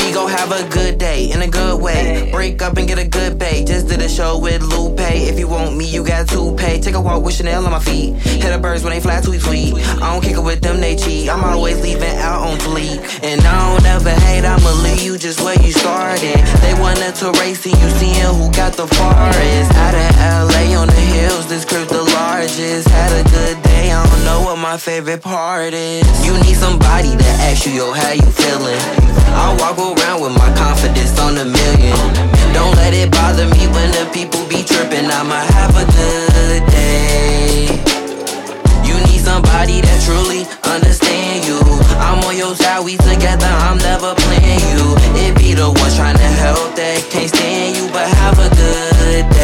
We 0.09 0.15
gon' 0.15 0.31
have 0.31 0.51
a 0.51 0.67
good 0.69 0.97
day 0.97 1.29
in 1.29 1.43
a 1.43 1.47
good 1.47 1.79
way. 1.79 2.31
Break 2.31 2.63
up 2.63 2.77
and 2.77 2.87
get 2.87 2.97
a 2.97 3.07
good 3.07 3.39
pay. 3.39 3.63
Just 3.63 3.89
did 3.89 4.01
a 4.01 4.09
show 4.09 4.39
with 4.39 4.63
Lupe. 4.63 4.99
If 4.99 5.37
you 5.37 5.47
want 5.47 5.77
me, 5.77 5.85
you 5.85 6.03
got 6.03 6.27
to 6.29 6.55
pay. 6.55 6.81
Take 6.81 6.95
a 6.95 6.99
walk 6.99 7.23
with 7.23 7.35
Chanel 7.35 7.63
on 7.63 7.71
my 7.71 7.77
feet. 7.77 8.15
Hit 8.15 8.49
the 8.49 8.57
birds 8.57 8.83
when 8.83 8.91
they 8.91 8.99
fly 8.99 9.21
tweet 9.21 9.43
tweet. 9.43 9.75
I 10.01 10.11
don't 10.11 10.23
kick 10.23 10.35
it 10.35 10.41
with 10.41 10.61
them, 10.61 10.81
they 10.81 10.95
cheat. 10.95 11.29
I'm 11.29 11.43
always 11.43 11.79
leaving 11.83 12.17
out 12.17 12.41
on 12.41 12.57
fleek. 12.57 12.97
And 13.23 13.39
I 13.41 13.77
don't 13.77 13.85
ever 13.85 14.09
hate, 14.09 14.45
I'ma 14.45 14.71
leave 14.81 15.03
you 15.03 15.19
just 15.19 15.41
where 15.41 15.61
you 15.61 15.71
started. 15.71 16.41
They 16.65 16.73
wanted 16.81 17.13
to 17.21 17.29
race 17.39 17.63
and 17.67 17.77
you 17.77 17.89
seeing 18.01 18.33
who 18.33 18.49
got 18.49 18.73
the 18.73 18.87
farthest. 18.87 19.71
Out 19.75 19.93
of 19.93 20.49
LA 20.49 20.68
my 24.69 24.77
favorite 24.77 25.23
part 25.23 25.73
is. 25.73 26.05
You 26.23 26.33
need 26.45 26.53
somebody 26.53 27.17
to 27.17 27.29
ask 27.49 27.65
you, 27.65 27.73
yo, 27.73 27.91
how 27.91 28.13
you 28.13 28.21
feeling? 28.21 28.77
I 29.33 29.57
walk 29.57 29.81
around 29.81 30.21
with 30.21 30.37
my 30.37 30.45
confidence 30.53 31.17
on 31.17 31.41
a 31.41 31.45
million. 31.45 31.97
Don't 32.53 32.75
let 32.77 32.93
it 32.93 33.09
bother 33.09 33.49
me 33.49 33.65
when 33.73 33.89
the 33.97 34.05
people 34.13 34.45
be 34.45 34.61
tripping. 34.61 35.09
I'ma 35.09 35.41
have 35.57 35.73
a 35.73 35.85
good 35.89 36.61
day. 36.69 37.65
You 38.85 38.93
need 39.09 39.21
somebody 39.25 39.81
that 39.81 39.97
truly 40.05 40.45
understand 40.69 41.49
you. 41.49 41.57
I'm 41.97 42.21
on 42.29 42.37
your 42.37 42.53
side, 42.53 42.85
we 42.85 42.93
together, 42.97 43.49
I'm 43.65 43.79
never 43.79 44.13
playing 44.13 44.61
you. 44.69 44.85
It 45.17 45.33
be 45.33 45.57
the 45.57 45.65
one 45.65 45.91
trying 45.97 46.21
to 46.21 46.29
help 46.45 46.75
that 46.77 47.09
can't 47.09 47.27
stand 47.27 47.75
you, 47.75 47.89
but 47.89 48.05
have 48.05 48.37
a 48.37 48.49
good 48.53 49.33
day. 49.33 49.38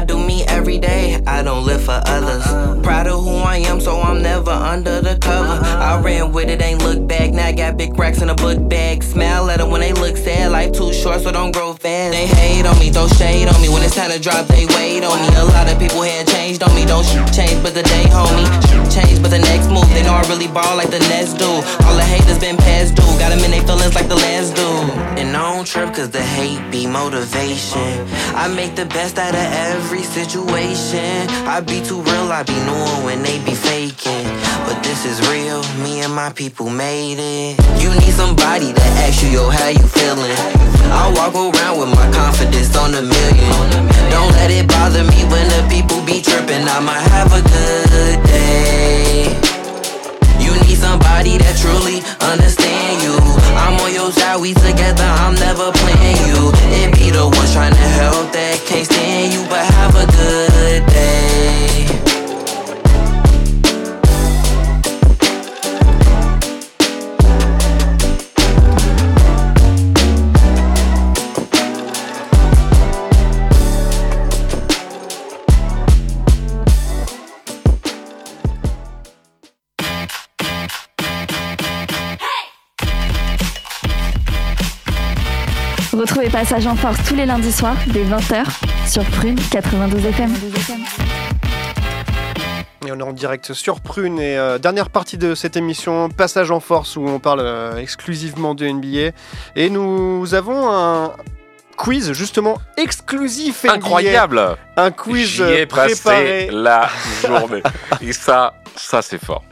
I 0.00 0.04
do 0.06 0.16
me 0.16 0.44
every 0.44 0.78
day, 0.78 1.20
I 1.26 1.42
don't 1.42 1.66
live 1.66 1.82
for 1.84 2.00
others. 2.06 2.42
Proud 2.82 3.06
of 3.06 3.22
who 3.22 3.36
I 3.36 3.58
am, 3.68 3.80
so 3.80 4.00
I'm 4.00 4.22
never 4.22 4.50
under 4.50 5.02
the 5.02 5.18
cover. 5.18 5.62
I 5.62 6.00
ran 6.00 6.32
with 6.32 6.48
it, 6.48 6.62
ain't 6.62 6.82
look 6.82 7.06
back. 7.06 7.32
Now 7.32 7.48
I 7.48 7.52
got 7.52 7.76
big 7.76 7.98
racks 7.98 8.22
in 8.22 8.30
a 8.30 8.34
book 8.34 8.66
bag. 8.66 9.02
Smile 9.02 9.50
at 9.50 9.58
them 9.58 9.68
when 9.70 9.82
they 9.82 9.92
look 9.92 10.16
sad. 10.16 10.52
Life 10.52 10.72
too 10.72 10.94
short, 10.94 11.20
so 11.20 11.30
don't 11.30 11.52
grow 11.52 11.74
fast. 11.74 12.12
They 12.12 12.26
hate 12.26 12.64
on 12.64 12.78
me, 12.78 12.88
throw 12.88 13.08
shade 13.08 13.48
on 13.48 13.60
me. 13.60 13.68
When 13.68 13.82
it's 13.82 13.94
time 13.94 14.10
to 14.10 14.18
drop, 14.18 14.46
they 14.46 14.64
wait 14.64 15.04
on 15.04 15.20
me. 15.20 15.28
A 15.36 15.44
lot 15.44 15.70
of 15.70 15.78
people 15.78 16.00
had 16.00 16.26
changed 16.28 16.62
on 16.62 16.74
me. 16.74 16.86
Don't 16.86 17.04
change, 17.36 17.62
but 17.62 17.74
the 17.74 17.82
day, 17.82 18.04
homie. 18.08 18.48
Change, 18.88 19.20
but 19.20 19.30
the 19.30 19.38
next 19.38 19.68
move. 19.68 19.86
They 19.92 20.02
know 20.02 20.14
I 20.14 20.22
really 20.32 20.48
ball 20.48 20.76
like 20.76 20.90
the 20.90 21.00
Nets 21.12 21.34
do. 21.34 21.44
All 21.84 21.94
the 21.94 22.08
haters 22.08 22.38
been 22.38 22.56
past 22.56 22.94
due. 22.94 23.02
Got 23.20 23.36
them 23.36 23.44
in 23.44 23.50
their 23.50 23.62
feelings 23.68 23.94
like 23.94 24.08
the 24.08 24.16
last 24.16 24.56
dude. 24.56 24.88
And 25.20 25.36
I 25.36 25.54
don't 25.54 25.66
trip, 25.66 25.92
cause 25.92 26.08
the 26.08 26.22
hate 26.22 26.70
be 26.72 26.86
motivation. 26.86 28.08
I 28.34 28.48
make 28.48 28.76
the 28.76 28.86
best 28.86 29.18
out 29.18 29.34
of 29.34 29.46
every 29.68 29.89
situation. 29.98 31.28
I 31.50 31.60
be 31.60 31.82
too 31.82 32.00
real, 32.02 32.30
I 32.30 32.44
be 32.44 32.54
knowing 32.64 33.04
when 33.04 33.22
they 33.22 33.38
be 33.44 33.54
faking. 33.54 34.24
But 34.64 34.82
this 34.82 35.04
is 35.04 35.18
real, 35.28 35.62
me 35.82 36.02
and 36.02 36.14
my 36.14 36.30
people 36.32 36.70
made 36.70 37.18
it. 37.18 37.58
You 37.82 37.90
need 37.98 38.14
somebody 38.14 38.72
to 38.72 38.82
ask 39.02 39.22
you, 39.22 39.30
yo, 39.30 39.50
how 39.50 39.68
you 39.68 39.82
feeling? 39.82 40.36
I 40.94 41.12
walk 41.16 41.34
around 41.34 41.80
with 41.80 41.90
my 41.90 42.06
confidence 42.12 42.76
on 42.76 42.94
a 42.94 43.02
million. 43.02 43.50
Don't 44.10 44.32
let 44.38 44.50
it 44.50 44.68
bother 44.68 45.02
me 45.02 45.24
when 45.26 45.46
the 45.48 45.66
people 45.68 46.00
be 46.06 46.22
tripping. 46.22 46.62
I'ma 46.68 46.92
have 46.92 47.32
a 47.32 47.42
good 47.42 48.22
day. 48.26 49.26
You 50.38 50.52
need 50.66 50.78
somebody 50.78 51.38
that 51.38 51.58
truly 51.58 52.02
understand 52.30 53.02
you. 53.02 53.29
I'm 53.70 53.80
on 53.82 53.94
your 53.94 54.10
side, 54.10 54.40
we 54.40 54.52
together, 54.52 55.04
I'm 55.04 55.36
never 55.36 55.70
playing 55.70 56.16
you. 56.26 56.50
It 56.74 56.92
be 56.92 57.10
the 57.10 57.24
ones 57.24 57.52
trying 57.52 57.72
to 57.72 57.78
help 57.78 58.32
that 58.32 58.58
can't 58.66 58.84
stand 58.84 59.32
you, 59.32 59.44
but 59.48 59.64
have 59.64 59.94
a 59.94 60.06
good 60.10 60.86
day. 60.86 62.09
Passage 86.32 86.66
en 86.66 86.76
Force 86.76 86.98
tous 87.08 87.14
les 87.16 87.26
lundis 87.26 87.50
soirs 87.52 87.76
dès 87.88 88.04
20h 88.04 88.44
sur 88.86 89.04
Prune 89.04 89.36
92 89.50 90.04
FM. 90.06 90.32
Et 92.86 92.92
on 92.92 92.98
est 92.98 93.02
en 93.02 93.12
direct 93.12 93.52
sur 93.52 93.80
Prune 93.80 94.18
et 94.20 94.38
euh, 94.38 94.58
dernière 94.58 94.90
partie 94.90 95.18
de 95.18 95.34
cette 95.34 95.56
émission, 95.56 96.08
Passage 96.08 96.50
en 96.50 96.60
Force, 96.60 96.96
où 96.96 97.04
on 97.06 97.18
parle 97.18 97.40
euh, 97.40 97.76
exclusivement 97.78 98.54
de 98.54 98.66
NBA. 98.66 99.10
Et 99.56 99.70
nous 99.70 100.32
avons 100.34 100.70
un 100.72 101.12
quiz 101.76 102.12
justement 102.12 102.58
exclusif 102.76 103.64
NBA. 103.64 103.74
Incroyable 103.74 104.56
Un 104.76 104.90
quiz 104.92 105.26
J'y 105.28 105.42
euh, 105.42 105.58
ai 105.62 105.66
passé 105.66 106.00
préparé, 106.00 106.48
la 106.52 106.88
journée. 107.26 107.62
Et 108.00 108.12
ça, 108.12 108.54
ça 108.76 109.02
c'est 109.02 109.22
fort. 109.22 109.42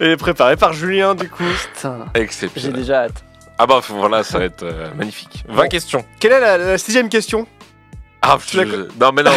et 0.00 0.16
préparé 0.16 0.56
par 0.56 0.72
Julien 0.72 1.14
du 1.14 1.28
coup. 1.28 1.44
Putain, 1.74 2.06
j'ai 2.14 2.22
Exceptionnel. 2.22 2.80
déjà 2.80 3.02
hâte. 3.04 3.22
Ah 3.58 3.66
bah 3.66 3.80
voilà, 3.88 4.24
ça 4.24 4.38
va 4.38 4.44
être 4.46 4.62
euh, 4.64 4.88
magnifique. 4.96 5.44
20 5.48 5.62
Bon. 5.62 5.68
questions. 5.68 6.04
Quelle 6.18 6.32
est 6.32 6.40
la, 6.40 6.58
la 6.58 6.78
sixième 6.78 7.08
question? 7.08 7.46
Ah, 8.20 8.38
je- 8.50 8.88
non 8.98 9.10
mais 9.14 9.22
non, 9.22 9.32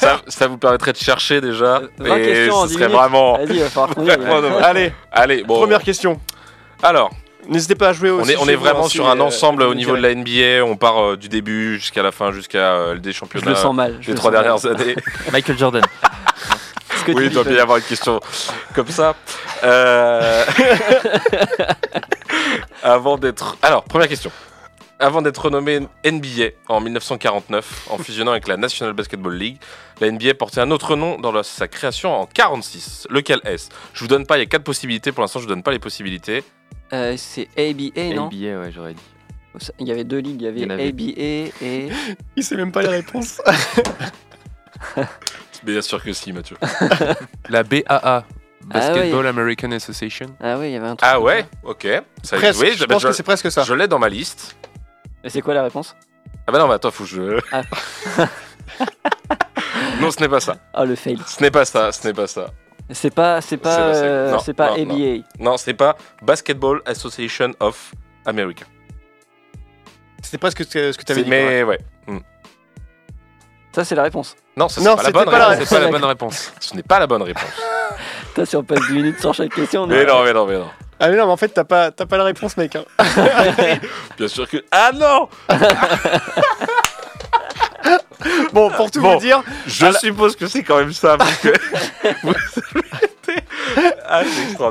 ça, 0.00 0.20
ça 0.26 0.46
vous 0.48 0.58
permettrait 0.58 0.92
de 0.92 0.98
chercher 0.98 1.40
déjà. 1.40 1.76
Euh, 1.76 1.88
20 1.98 2.16
et 2.16 2.22
questions 2.22 2.54
en 2.56 2.62
ce 2.64 2.68
10 2.68 2.74
serait 2.74 2.88
vraiment... 2.88 3.38
Allez, 4.62 4.92
Allez, 5.12 5.44
bon. 5.44 5.58
première 5.60 5.82
question. 5.82 6.20
Alors, 6.82 7.10
N'hésitez 7.48 7.74
pas 7.74 7.88
à 7.88 7.92
jouer 7.92 8.10
on 8.12 8.20
aussi. 8.20 8.32
est, 8.32 8.36
on 8.36 8.46
est 8.48 8.54
vraiment 8.54 8.84
hein, 8.84 8.88
sur 8.88 9.08
un 9.08 9.18
euh, 9.18 9.22
ensemble 9.24 9.62
je 9.62 9.68
au 9.68 9.74
niveau 9.74 9.96
de 9.96 10.02
la 10.02 10.14
NBA. 10.14 10.64
On 10.64 10.76
part 10.76 11.02
euh, 11.02 11.16
du 11.16 11.28
début 11.28 11.74
jusqu'à 11.80 12.02
la 12.02 12.12
fin, 12.12 12.30
jusqu'à 12.30 12.58
euh, 12.74 12.98
des 12.98 13.10
Je 13.10 13.16
championnats 13.16 13.50
le 13.50 13.56
sens 13.56 13.74
mal. 13.74 13.96
je 14.00 14.06
des 14.06 14.12
le 14.12 14.18
trois 14.18 14.30
sens 14.30 14.62
mal. 14.64 14.72
dernières 14.72 14.80
années. 14.80 14.96
Michael 15.32 15.58
Jordan. 15.58 15.82
Oui, 17.08 17.24
il 17.26 17.30
doit 17.30 17.42
bien 17.42 17.56
y 17.56 17.58
avoir 17.58 17.78
une 17.78 17.82
question 17.84 18.20
comme 18.76 18.86
ça. 18.88 19.16
Avant 22.82 23.18
d'être. 23.18 23.56
Alors, 23.62 23.84
première 23.84 24.08
question. 24.08 24.30
Avant 24.98 25.20
d'être 25.20 25.38
renommé 25.46 25.80
NBA 26.04 26.50
en 26.68 26.80
1949, 26.80 27.88
en 27.90 27.98
fusionnant 27.98 28.30
avec 28.30 28.46
la 28.46 28.56
National 28.56 28.94
Basketball 28.94 29.34
League, 29.34 29.56
la 30.00 30.10
NBA 30.12 30.34
portait 30.34 30.60
un 30.60 30.70
autre 30.70 30.94
nom 30.94 31.18
dans 31.18 31.32
la- 31.32 31.42
sa 31.42 31.66
création 31.66 32.14
en 32.14 32.26
46. 32.26 33.08
Lequel 33.10 33.40
est-ce? 33.44 33.68
Je 33.94 34.00
vous 34.00 34.06
donne 34.08 34.26
pas, 34.26 34.36
il 34.36 34.40
y 34.40 34.42
a 34.44 34.46
quatre 34.46 34.62
possibilités. 34.62 35.10
Pour 35.10 35.22
l'instant, 35.22 35.40
je 35.40 35.44
vous 35.46 35.50
donne 35.50 35.64
pas 35.64 35.72
les 35.72 35.80
possibilités. 35.80 36.44
Euh, 36.92 37.14
c'est 37.16 37.48
ABA, 37.56 38.14
non? 38.14 38.26
NBA, 38.28 38.60
ouais, 38.60 38.70
j'aurais 38.72 38.94
dit. 38.94 39.02
Il 39.80 39.88
y 39.88 39.90
avait 39.90 40.04
deux 40.04 40.18
ligues, 40.18 40.40
il 40.40 40.44
y 40.44 40.48
avait 40.48 40.60
Il 40.60 40.62
y 40.62 40.66
en 40.66 40.70
avait. 40.70 40.88
ABA 40.88 41.02
et. 41.16 41.88
Il 42.36 42.44
sait 42.44 42.56
même 42.56 42.70
pas 42.72 42.82
les 42.82 42.88
réponses. 42.88 43.40
Bien 45.62 45.82
sûr 45.82 46.02
que 46.02 46.12
si, 46.12 46.32
Mathieu. 46.32 46.56
La 47.48 47.62
BAA, 47.62 48.24
Basketball 48.72 49.24
ouais. 49.24 49.28
American 49.28 49.72
Association. 49.72 50.26
Ah 50.40 50.58
oui, 50.58 50.68
il 50.68 50.72
y 50.72 50.76
avait 50.76 50.86
un 50.86 50.96
truc. 50.96 51.10
Ah 51.10 51.20
ouais 51.20 51.42
ça. 51.42 51.68
Ok. 51.68 51.86
Ça, 52.22 52.36
Presque, 52.36 52.60
oui, 52.60 52.72
je 52.76 52.84
bah, 52.84 52.94
pense 52.94 53.04
que 53.04 53.12
c'est 53.12 53.22
presque 53.22 53.50
ça. 53.50 53.62
je 53.62 53.74
l'ai 53.74 53.88
dans 53.88 53.98
ma 53.98 54.08
liste. 54.08 54.56
Et 55.24 55.30
c'est 55.30 55.40
quoi 55.40 55.54
la 55.54 55.62
réponse? 55.62 55.96
Ah 56.46 56.52
bah 56.52 56.58
non, 56.58 56.66
mais 56.68 56.74
attends, 56.74 56.90
faut 56.90 57.04
que 57.04 57.10
je. 57.10 57.40
Ah. 57.52 57.62
non, 60.00 60.10
ce 60.10 60.20
n'est 60.20 60.28
pas 60.28 60.40
ça. 60.40 60.56
Ah, 60.74 60.84
le 60.84 60.96
fail. 60.96 61.18
Ce 61.26 61.40
n'est 61.40 61.50
pas 61.50 61.64
ça. 61.64 61.92
Ce 61.92 62.06
n'est 62.06 62.14
pas 62.14 62.26
ça. 62.26 62.46
C'est 62.90 63.14
pas, 63.14 63.40
c'est 63.40 63.56
pas, 63.56 63.94
C'est 63.94 64.00
pas 64.00 64.04
euh, 64.04 64.32
Non, 64.32 64.38
c'est 64.40 64.54
pas 64.54 64.76
non, 64.76 64.84
non. 64.84 64.94
ABA. 64.94 65.24
Non, 65.38 65.56
c'est 65.56 65.74
pas 65.74 65.96
Basketball 66.20 66.82
Association 66.84 67.52
of 67.60 67.94
America. 68.26 68.64
C'était 70.20 70.38
presque 70.38 70.64
ce 70.64 70.68
que, 70.68 70.92
ce 70.92 70.98
que 70.98 71.04
tu 71.04 71.12
avais 71.12 71.22
dit. 71.22 71.30
Mais 71.30 71.62
ouais. 71.62 71.78
Ça, 73.74 73.84
c'est 73.84 73.94
la 73.94 74.02
réponse. 74.02 74.36
Non, 74.56 74.68
ça, 74.68 74.80
c'est 74.80 74.84
pas 74.84 74.90
la 74.90 74.96
c'était 74.98 75.12
bonne 75.12 75.24
pas 75.24 75.38
la 75.80 75.90
bonne 75.90 76.04
réponse. 76.04 76.52
Ce 76.60 76.76
n'est 76.76 76.82
pas 76.82 76.98
la 76.98 77.06
bonne 77.06 77.22
réponse. 77.22 77.71
Putain, 78.34 78.44
si 78.46 78.56
on 78.56 78.62
passe 78.64 78.80
10 78.88 78.94
minutes 78.94 79.20
sur 79.20 79.34
chaque 79.34 79.54
question, 79.54 79.82
on 79.82 79.86
mais 79.86 79.96
est- 79.96 80.06
non, 80.06 80.22
mais 80.24 80.32
non, 80.32 80.46
mais 80.46 80.54
non. 80.58 80.68
Ah 80.98 81.08
mais 81.10 81.16
non, 81.16 81.26
mais 81.26 81.32
en 81.32 81.36
fait, 81.36 81.48
t'as 81.48 81.64
pas, 81.64 81.90
t'as 81.90 82.06
pas 82.06 82.16
la 82.16 82.24
réponse, 82.24 82.56
mec. 82.56 82.76
hein. 82.76 82.84
Bien 84.18 84.28
sûr 84.28 84.48
que. 84.48 84.58
Ah 84.70 84.90
non 84.94 85.28
Bon, 88.52 88.70
pour 88.70 88.90
tout 88.90 89.00
Bon. 89.00 89.14
vous 89.14 89.20
dire, 89.20 89.42
Je 89.66 89.90
suppose 90.00 90.36
que 90.36 90.46
c'est 90.46 90.62
quand 90.62 90.78
même 90.78 90.92
ça 90.92 91.16
parce 91.16 91.36
que. 91.36 91.48
Vous 92.22 92.30
avez- 92.30 93.42
ah, 94.06 94.22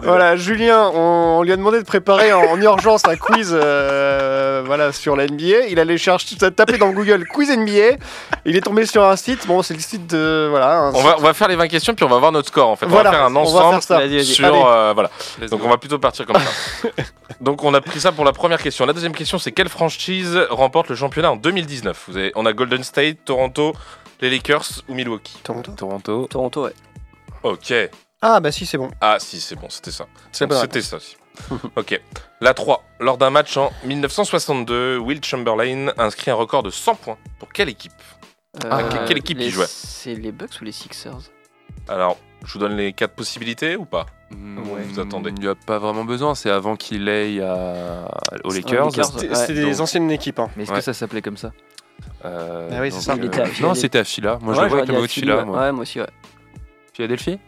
voilà, 0.04 0.36
Julien, 0.36 0.90
on, 0.94 1.40
on 1.40 1.44
lui 1.44 1.52
a 1.52 1.56
demandé 1.58 1.80
de 1.80 1.86
préparer 1.86 2.32
en, 2.34 2.42
en 2.42 2.62
urgence 2.62 3.02
un 3.08 3.16
quiz 3.16 3.50
euh, 3.54 4.62
voilà, 4.66 4.92
sur 4.92 5.16
la 5.16 5.26
NBA. 5.26 5.68
Il 5.70 5.80
allait 5.80 5.98
chercher, 5.98 6.36
taper 6.36 6.78
dans 6.78 6.92
Google 6.92 7.26
quiz 7.28 7.50
NBA. 7.50 7.96
Il 8.46 8.56
est 8.56 8.62
tombé 8.62 8.86
sur 8.86 9.04
un 9.04 9.16
site. 9.16 9.48
Bon, 9.48 9.64
c'est 9.64 9.74
le 9.74 9.80
site 9.80 10.06
de. 10.08 10.48
Voilà. 10.50 10.92
On 10.94 11.02
va, 11.02 11.16
on 11.18 11.22
va 11.22 11.34
faire 11.34 11.48
les 11.48 11.56
20 11.56 11.68
questions 11.70 11.96
puis 11.96 12.04
on 12.06 12.10
va 12.10 12.18
voir 12.20 12.32
notre 12.32 12.50
score 12.50 12.68
en 12.70 12.76
fait. 12.76 12.86
Voilà, 12.86 13.10
on 13.10 13.12
va 13.14 13.18
faire 13.18 13.26
un 13.28 13.36
on 13.36 13.44
va 13.44 13.50
ensemble 13.66 13.82
faire 13.82 14.24
sur. 14.26 14.46
Allez. 14.46 14.62
euh, 14.66 14.92
voilà. 14.94 15.10
Donc 15.50 15.62
on 15.64 15.70
va 15.70 15.78
plutôt 15.78 15.98
partir 15.98 16.26
comme 16.26 16.36
ça. 16.38 16.90
Donc 17.40 17.64
on 17.64 17.74
a 17.74 17.82
pris 17.82 18.00
ça 18.00 18.12
pour 18.12 18.26
la 18.26 18.34
première 18.34 18.62
question. 18.62 18.86
La 18.86 18.94
deuxième 18.94 19.14
question 19.16 19.40
c'est 19.40 19.52
quelle 19.52 19.70
franchise 19.70 20.38
remporte 20.52 20.90
le 20.90 20.96
championnat 20.96 21.32
en 21.32 21.36
2019 21.38 22.04
Vous 22.10 22.18
avez, 22.18 22.32
On 22.36 22.46
a 22.46 22.54
Golden 22.54 22.84
State, 22.84 23.18
Toronto, 23.26 23.41
les 24.22 24.30
Lakers 24.30 24.84
ou 24.88 24.94
Milwaukee 24.94 25.40
Toronto. 25.44 25.72
Toronto. 25.74 26.28
Toronto, 26.30 26.64
ouais. 26.66 26.74
Ok. 27.44 27.74
Ah 28.22 28.40
bah 28.40 28.52
si, 28.52 28.66
c'est 28.66 28.78
bon. 28.78 28.92
Ah 29.02 29.18
si 29.20 29.40
c'est 29.42 29.56
bon, 29.56 29.68
c'était 29.70 29.92
ça. 29.92 30.06
C'est 30.32 30.46
Donc, 30.46 30.58
bon. 30.58 30.62
C'était 30.62 30.82
ça. 30.82 31.00
si. 31.00 31.16
ok. 31.76 32.00
La 32.42 32.54
3. 32.54 32.84
Lors 33.00 33.18
d'un 33.18 33.30
match 33.32 33.58
en 33.58 33.72
1962, 33.86 34.98
Will 35.00 35.24
Chamberlain 35.24 35.88
a 35.98 36.04
inscrit 36.04 36.30
un 36.30 36.36
record 36.36 36.62
de 36.64 36.70
100 36.70 36.96
points. 36.96 37.18
Pour 37.40 37.50
quelle 37.52 37.70
équipe 37.70 37.92
Euh, 38.66 38.90
que- 38.90 39.08
quelle 39.08 39.18
équipe 39.18 39.38
les- 39.40 39.46
il 39.46 39.52
jouait 39.52 39.66
C'est 39.68 40.14
les 40.14 40.32
Bucks 40.32 40.60
ou 40.62 40.66
les 40.66 40.72
Sixers 40.74 41.18
Alors, 41.88 42.18
je 42.46 42.54
vous 42.54 42.60
donne 42.60 42.76
les 42.76 42.94
quatre 42.94 43.16
possibilités 43.16 43.76
ou 43.76 43.86
pas 43.86 44.06
Ouais. 44.32 44.84
Vous 44.90 45.00
attendez. 45.00 45.32
Il 45.36 45.42
n'y 45.42 45.48
a 45.48 45.56
pas 45.56 45.80
vraiment 45.80 46.06
besoin, 46.06 46.36
c'est 46.36 46.50
avant 46.50 46.76
qu'il 46.76 47.08
aille 47.10 47.42
à... 47.42 48.08
aux 48.44 48.52
Lakers. 48.54 48.92
C'était 48.94 49.36
Ouais, 49.36 49.48
des 49.48 49.72
donc- 49.72 49.80
anciennes 49.82 50.12
équipes. 50.12 50.40
hein. 50.40 50.50
Mais 50.56 50.64
est-ce 50.64 50.72
Ouais. 50.72 50.78
que 50.78 50.84
ça 50.84 50.94
s'appelait 50.94 51.22
comme 51.22 51.38
ça 51.38 51.52
Euh, 52.26 52.70
Ah 52.72 52.82
oui, 52.82 52.92
c'est 52.92 53.02
ça. 53.02 53.14
À 53.14 53.62
Non, 53.62 53.74
c'était 53.74 54.00
à 54.00 54.04
Phila. 54.04 54.38
Moi, 54.42 54.54
je 54.54 54.60
Ouais, 54.60 54.64
le 54.66 54.70
vois 54.70 54.78
avec 54.80 54.90
le 54.90 54.96
mot 54.96 55.02
de 55.02 55.08
Phila. 55.08 55.38
ouais. 55.38 55.46
Moi. 55.46 55.60
Ouais, 55.60 55.72
moi 55.72 55.82
aussi, 55.84 56.00
ouais. 56.00 56.08
Philadelphie 56.94 57.40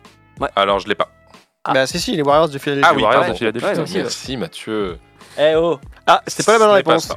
Alors, 0.55 0.79
je 0.79 0.87
l'ai 0.87 0.95
pas. 0.95 1.09
Ah. 1.65 1.73
Bah 1.73 1.87
si, 1.87 1.99
si, 1.99 2.15
les 2.15 2.21
Warriors 2.23 2.49
de 2.49 2.57
Philadelphie. 2.57 2.89
Ah 2.91 2.95
oui, 2.95 3.03
Warriors 3.03 3.21
pardon. 3.21 3.33
de 3.33 3.37
Philadelphie. 3.37 3.67
Ouais, 3.67 3.79
aussi, 3.79 3.95
ouais. 3.95 4.01
Merci 4.03 4.37
Mathieu. 4.37 4.97
Eh 5.37 5.55
oh 5.55 5.79
Ah, 6.07 6.21
c'était 6.27 6.43
pas 6.43 6.53
la 6.53 6.57
bonne 6.59 6.67
pas 6.69 6.73
réponse. 6.75 7.11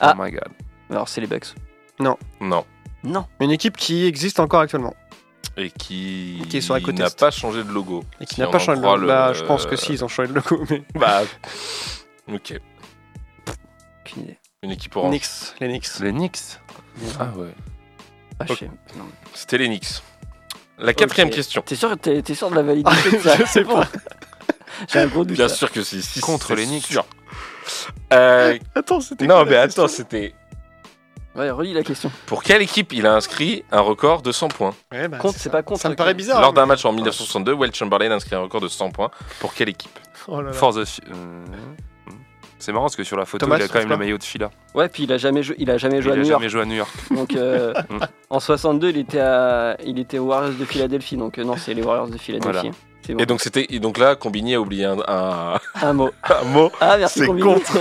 Ah. 0.00 0.14
Oh 0.16 0.22
my 0.22 0.30
god. 0.30 0.48
Alors, 0.90 1.08
c'est 1.08 1.20
les 1.20 1.26
Bucks. 1.26 1.54
Non. 1.98 2.16
Non. 2.40 2.64
Une 3.40 3.50
équipe 3.50 3.76
qui 3.76 4.04
existe 4.06 4.38
encore 4.40 4.60
actuellement. 4.60 4.94
Et 5.56 5.70
qui, 5.70 6.42
Qui 6.48 6.58
est 6.58 6.60
sur 6.60 6.74
la 6.74 6.80
côte 6.80 6.94
n'a 6.98 7.10
pas 7.10 7.30
changé 7.30 7.62
de 7.64 7.70
logo. 7.70 8.04
Et 8.20 8.24
qui 8.26 8.36
Si 8.36 8.40
n'a 8.40 8.48
on 8.48 8.50
pas 8.52 8.58
changé 8.58 8.78
de 8.80 8.84
logo. 8.86 8.96
le- 8.98 9.06
Bah, 9.08 9.32
je 9.32 9.42
pense 9.44 9.66
que 9.66 9.76
si, 9.76 9.92
ils 9.94 10.04
ont 10.04 10.08
changé 10.08 10.28
de 10.28 10.34
logo. 10.34 10.64
Mais... 10.70 10.82
Bah. 10.94 11.22
Ok. 12.32 12.54
Aucune 14.06 14.22
idée. 14.22 14.38
Une 14.62 14.70
équipe 14.70 14.94
orange. 14.94 15.10
Knicks, 15.10 15.26
les 15.60 15.66
Knicks. 15.68 15.98
Les 16.00 16.12
Knicks 16.12 16.40
Ah 17.18 17.30
ouais. 17.36 17.52
Ah, 18.38 18.44
je 18.46 18.52
Ok. 18.52 18.58
sais. 18.60 18.70
Non. 18.96 19.06
C'était 19.34 19.58
les 19.58 19.66
Knicks. 19.66 20.02
La 20.78 20.94
quatrième 20.94 21.28
Ok. 21.28 21.34
question. 21.34 21.62
T'es 21.62 21.74
sûr, 21.74 21.96
t'es, 21.98 22.22
t'es 22.22 22.34
sûr 22.34 22.48
de 22.48 22.54
la 22.54 22.62
validité 22.62 23.10
de 23.10 23.18
ça 23.18 23.36
Je 23.40 23.44
sais 23.44 23.64
pas. 23.64 23.88
J'ai 24.88 25.00
un 25.00 25.06
gros 25.08 25.24
doute. 25.24 25.36
Bien 25.36 25.48
là. 25.48 25.52
sûr 25.52 25.70
que 25.72 25.82
c'est 25.82 26.00
si, 26.00 26.20
Contre 26.20 26.54
les 26.54 26.66
Knicks. 26.66 26.86
sûr. 26.86 27.04
Euh, 28.12 28.56
Attends, 28.76 29.00
c'était. 29.00 29.26
non, 29.26 29.34
quoi 29.36 29.44
mais 29.46 29.56
attends, 29.56 29.88
c'était. 29.88 30.32
Ouais, 31.34 31.50
relis 31.50 31.72
la 31.72 31.82
question. 31.82 32.12
Pour 32.26 32.42
quelle 32.44 32.62
équipe 32.62 32.92
il 32.92 33.06
a 33.06 33.14
inscrit 33.14 33.64
un 33.72 33.80
record 33.80 34.22
de 34.22 34.30
100 34.32 34.48
points 34.48 34.74
Ouais, 34.92 35.08
bah, 35.08 35.18
Contre, 35.18 35.38
c'est 35.38 35.44
ça. 35.44 35.50
pas 35.50 35.62
contre. 35.64 35.80
Ça 35.80 35.88
me 35.88 35.96
paraît 35.96 36.14
bizarre. 36.14 36.40
Lors 36.40 36.52
d'un 36.52 36.66
match 36.66 36.84
en 36.84 36.92
1962, 36.92 37.52
Will 37.52 37.74
Chamberlain 37.74 38.10
a 38.12 38.14
inscrit 38.16 38.36
un 38.36 38.40
record 38.40 38.60
de 38.60 38.68
100 38.68 38.90
points. 38.90 39.10
Pour 39.40 39.54
quelle 39.54 39.70
équipe? 39.70 39.98
Oh 40.28 40.40
là 40.40 40.48
là. 40.48 40.52
For 40.52 40.72
the... 40.74 40.78
Euh, 41.10 41.44
C'est 42.64 42.70
marrant 42.72 42.84
parce 42.84 42.94
que 42.96 43.02
sur 43.02 43.16
la 43.16 43.24
photo, 43.24 43.44
Thomas, 43.44 43.56
il 43.58 43.62
a 43.64 43.68
quand 43.68 43.80
même 43.80 43.88
le 43.88 43.96
maillot 43.96 44.18
de 44.18 44.22
Phila. 44.22 44.50
Ouais, 44.74 44.88
puis 44.88 45.02
il 45.02 45.12
a 45.12 45.18
jamais 45.18 45.42
joué, 45.42 45.56
il 45.58 45.68
a 45.68 45.78
jamais 45.78 45.96
Il 45.96 46.02
joué 46.02 46.12
à 46.12 46.14
a 46.14 46.18
New 46.18 46.24
York. 46.26 46.40
jamais 46.40 46.48
joué 46.48 46.62
à 46.62 46.64
New 46.64 46.76
York. 46.76 46.90
Donc 47.10 47.34
euh, 47.34 47.74
Mm. 47.90 47.98
en 48.30 48.38
62, 48.40 48.90
il 48.90 48.98
était 48.98 49.18
à, 49.18 49.76
il 49.84 49.98
était 49.98 50.18
aux 50.18 50.26
Warriors 50.26 50.54
de 50.56 50.64
Philadelphie. 50.64 51.16
Donc 51.16 51.38
euh, 51.38 51.44
non, 51.44 51.56
c'est 51.56 51.74
les 51.74 51.82
Warriors 51.82 52.06
de 52.08 52.18
Philadelphie. 52.18 52.60
Voilà. 52.60 52.76
C'est 53.04 53.14
bon. 53.14 53.18
Et 53.18 53.26
donc, 53.26 53.40
c'était, 53.40 53.66
et 53.68 53.80
donc 53.80 53.98
là, 53.98 54.14
Combini 54.14 54.54
a 54.54 54.60
oublié 54.60 54.84
un, 54.84 54.96
un- 55.08 55.58
un 55.82 55.92
mot. 55.92 56.10
un 56.40 56.44
mot. 56.44 56.70
Ah 56.80 56.96
merci 56.98 57.18
C'est 57.18 57.26
Combini. 57.26 57.48
Contre- 57.48 57.72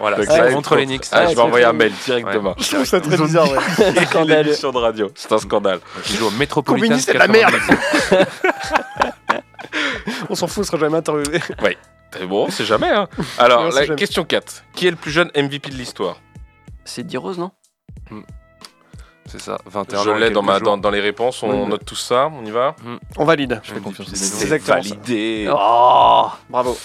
Voilà, 0.00 0.18
c'est 0.22 0.52
contre 0.52 0.76
les 0.76 0.84
Knicks. 0.84 1.06
Ah, 1.12 1.22
Ouais, 1.24 1.30
je 1.30 1.34
vais 1.36 1.40
envoyer 1.40 1.64
un 1.64 1.72
mail 1.72 1.92
directement. 2.04 2.54
Je 2.58 2.68
trouve 2.74 2.84
ça 2.84 3.00
très 3.00 3.16
bizarre, 3.16 3.50
ouais. 3.50 4.24
L'émission 4.42 4.70
de 4.70 4.78
radio. 4.78 5.10
C'est 5.14 5.32
un 5.32 5.38
scandale. 5.38 5.78
Il 6.10 6.16
joue 6.16 6.26
au 6.26 6.30
Metropolitan. 6.32 6.88
Combini, 6.88 7.00
c'est 7.00 7.14
la 7.16 7.26
merde. 7.26 7.54
92. 8.10 8.26
On 10.28 10.34
s'en 10.34 10.46
fout, 10.46 10.60
on 10.62 10.66
sera 10.66 10.78
jamais 10.78 10.98
interviewé. 10.98 11.38
Très 11.56 11.76
bon, 12.26 12.50
c'est 12.50 12.64
jamais. 12.64 12.90
Hein. 12.90 13.08
Alors, 13.38 13.72
c'est 13.72 13.80
la 13.80 13.86
jamais. 13.86 13.96
question 13.98 14.24
4. 14.24 14.64
Qui 14.74 14.86
est 14.86 14.90
le 14.90 14.96
plus 14.96 15.10
jeune 15.10 15.30
MVP 15.36 15.70
de 15.70 15.76
l'histoire? 15.76 16.20
C'est 16.84 17.02
D-Rose, 17.04 17.38
non? 17.38 17.50
C'est 19.26 19.40
ça, 19.40 19.58
21 19.64 20.02
Je 20.04 20.10
ans 20.10 20.16
et 20.16 20.20
l'ai 20.20 20.30
dans, 20.30 20.40
quelques 20.42 20.46
ma, 20.52 20.58
jours. 20.58 20.66
dans, 20.66 20.76
dans 20.78 20.90
les 20.90 21.00
réponses. 21.00 21.42
On 21.42 21.62
Oui. 21.62 21.68
note 21.68 21.84
tout 21.84 21.94
ça. 21.96 22.28
On 22.32 22.44
y 22.44 22.50
va? 22.50 22.76
On 23.16 23.24
valide. 23.24 23.58
Je 23.64 23.72
fais 23.72 23.80
confiance. 23.80 24.08
C'est 24.12 24.42
exactement 24.44 24.82
ça. 24.82 24.88
validé. 24.90 25.48
Oh 25.50 26.28
Bravo. 26.50 26.76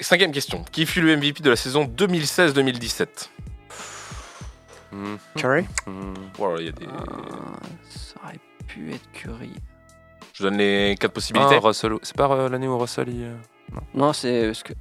Cinquième 0.00 0.32
question. 0.32 0.64
Qui 0.72 0.84
fut 0.84 1.00
le 1.00 1.16
MVP 1.16 1.42
de 1.42 1.50
la 1.50 1.56
saison 1.56 1.84
2016-2017 1.84 3.06
Hmm, 4.92 5.16
Curry 5.36 5.62
hmm. 5.86 6.14
Voilà, 6.38 6.60
il 6.60 6.66
y 6.66 6.68
a 6.68 6.72
des... 6.72 6.86
Euh, 6.86 6.90
Ça 7.88 8.14
aurait 8.24 8.38
pu 8.68 8.92
être 8.92 9.10
Curry. 9.12 9.50
Je 10.34 10.42
donne 10.44 10.56
les 10.58 10.96
quatre 11.00 11.12
possibilités. 11.12 11.56
Ah, 11.56 11.66
Russell. 11.66 11.94
C'est 12.02 12.16
pas 12.16 12.30
euh, 12.30 12.48
l'année 12.48 12.68
où 12.68 12.76
Russell 12.78 13.08
il, 13.08 13.22
euh, 13.24 13.34
Non, 13.94 14.12
c'est 14.12 14.46
parce 14.46 14.62
que 14.62 14.72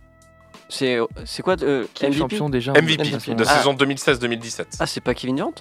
C'est 0.69 0.97
c'est 1.25 1.43
quoi 1.43 1.55
euh, 1.61 1.85
Qui 1.93 2.05
est 2.05 2.09
MVP 2.09 2.19
champion 2.19 2.49
déjà 2.49 2.71
MVP 2.73 3.03
de 3.35 3.43
Ah. 3.47 3.57
saison 3.57 3.73
2016-2017. 3.73 4.77
Ah, 4.79 4.85
c'est 4.87 5.01
pas 5.01 5.13
Kevin 5.13 5.35
Durant? 5.35 5.53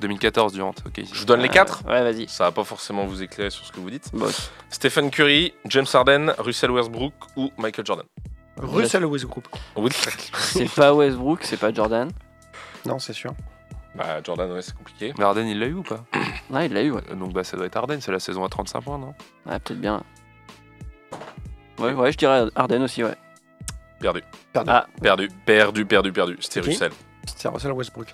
2014 0.00 0.52
Durant, 0.52 0.74
ok. 0.84 1.02
Je 1.12 1.18
vous 1.18 1.24
donne 1.24 1.40
les 1.40 1.48
quatre? 1.48 1.84
Ouais, 1.86 2.02
vas-y. 2.02 2.28
Ça 2.28 2.44
va 2.44 2.52
pas 2.52 2.64
forcément 2.64 3.06
vous 3.06 3.22
éclairer 3.22 3.50
sur 3.50 3.64
ce 3.64 3.72
que 3.72 3.80
vous 3.80 3.90
dites. 3.90 4.10
Bon, 4.12 4.26
Stephen 4.68 5.10
Curry, 5.10 5.54
James 5.66 5.86
Harden, 5.92 6.34
Russell 6.38 6.70
Westbrook 6.72 7.12
ou 7.36 7.50
Michael 7.56 7.86
Jordan? 7.86 8.06
Russell 8.56 9.04
Westbrook. 9.06 9.44
Oui. 9.76 9.90
c'est 10.34 10.68
pas 10.74 10.92
Westbrook, 10.94 11.40
c'est 11.44 11.56
pas 11.58 11.72
Jordan? 11.72 12.10
Non, 12.84 12.98
c'est 12.98 13.12
sûr. 13.12 13.32
bah, 13.94 14.20
Jordan, 14.22 14.50
ouais, 14.52 14.62
c'est 14.62 14.74
compliqué. 14.76 15.14
Mais 15.16 15.24
Harden, 15.24 15.46
il 15.46 15.58
l'a 15.58 15.66
eu 15.66 15.74
ou 15.74 15.82
pas? 15.82 16.04
Ouais, 16.50 16.66
il 16.66 16.72
l'a 16.72 16.82
eu, 16.82 16.90
ouais. 16.90 17.00
Euh, 17.10 17.14
Donc 17.14 17.32
bah 17.32 17.44
ça 17.44 17.56
doit 17.56 17.66
être 17.66 17.76
Harden, 17.76 18.00
c'est 18.00 18.12
la 18.12 18.20
saison 18.20 18.44
à 18.44 18.48
35 18.48 18.80
points, 18.82 18.98
non? 18.98 19.14
Ouais, 19.46 19.58
peut-être 19.60 19.80
bien. 19.80 20.02
Ouais, 21.84 21.92
ouais, 21.92 22.12
je 22.12 22.18
dirais 22.18 22.44
Arden 22.54 22.82
aussi, 22.82 23.02
ouais. 23.04 23.14
Perdu. 24.00 24.22
Perdu. 24.52 24.70
Ah, 24.72 24.86
Perdu, 25.00 25.28
perdu, 25.46 25.86
perdu, 25.86 26.12
perdu. 26.12 26.36
C'était 26.40 26.60
Qui 26.60 26.70
Russell. 26.70 26.90
C'est 27.36 27.48
Russell 27.48 27.72
Westbrook. 27.72 28.08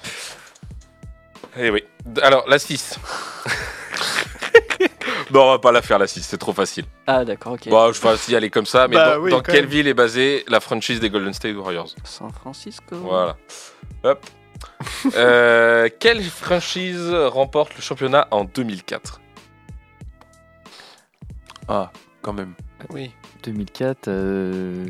Eh 1.57 1.71
oui. 1.71 1.83
Alors, 2.23 2.45
la 2.49 2.59
6. 2.59 2.99
non, 5.33 5.45
on 5.45 5.51
va 5.51 5.59
pas 5.59 5.73
la 5.73 5.83
faire 5.83 5.99
la 5.99 6.07
6, 6.07 6.23
c'est 6.23 6.39
trop 6.39 6.53
facile. 6.53 6.85
ah 7.07 7.25
d'accord, 7.25 7.55
ok. 7.55 7.69
Bon, 7.69 7.93
je 7.93 8.01
vais 8.01 8.09
aussi 8.11 8.37
aller 8.37 8.51
comme 8.51 8.67
ça, 8.67 8.89
mais 8.89 8.97
Bah 8.97 9.15
dans, 9.17 9.21
oui, 9.23 9.31
dans 9.31 9.39
quand 9.39 9.53
quelle 9.53 9.63
même. 9.63 9.71
ville 9.71 9.89
est 9.89 9.95
basée 9.95 10.45
la 10.49 10.61
franchise 10.61 11.01
des 11.01 11.11
Golden 11.11 11.33
State 11.33 11.57
Warriors? 11.57 11.89
San 12.05 12.31
Francisco. 12.31 12.97
Voilà. 12.97 13.37
Hop. 14.05 14.25
Euh, 15.17 15.89
quelle 15.99 16.23
franchise 16.23 17.11
remporte 17.11 17.75
le 17.77 17.81
championnat 17.81 18.29
en 18.31 18.45
2004 18.45 19.19
Ah, 21.67 21.91
quand 22.23 22.33
même. 22.33 22.55
Oui. 22.91 23.11
2004. 23.43 24.09
euh, 24.09 24.87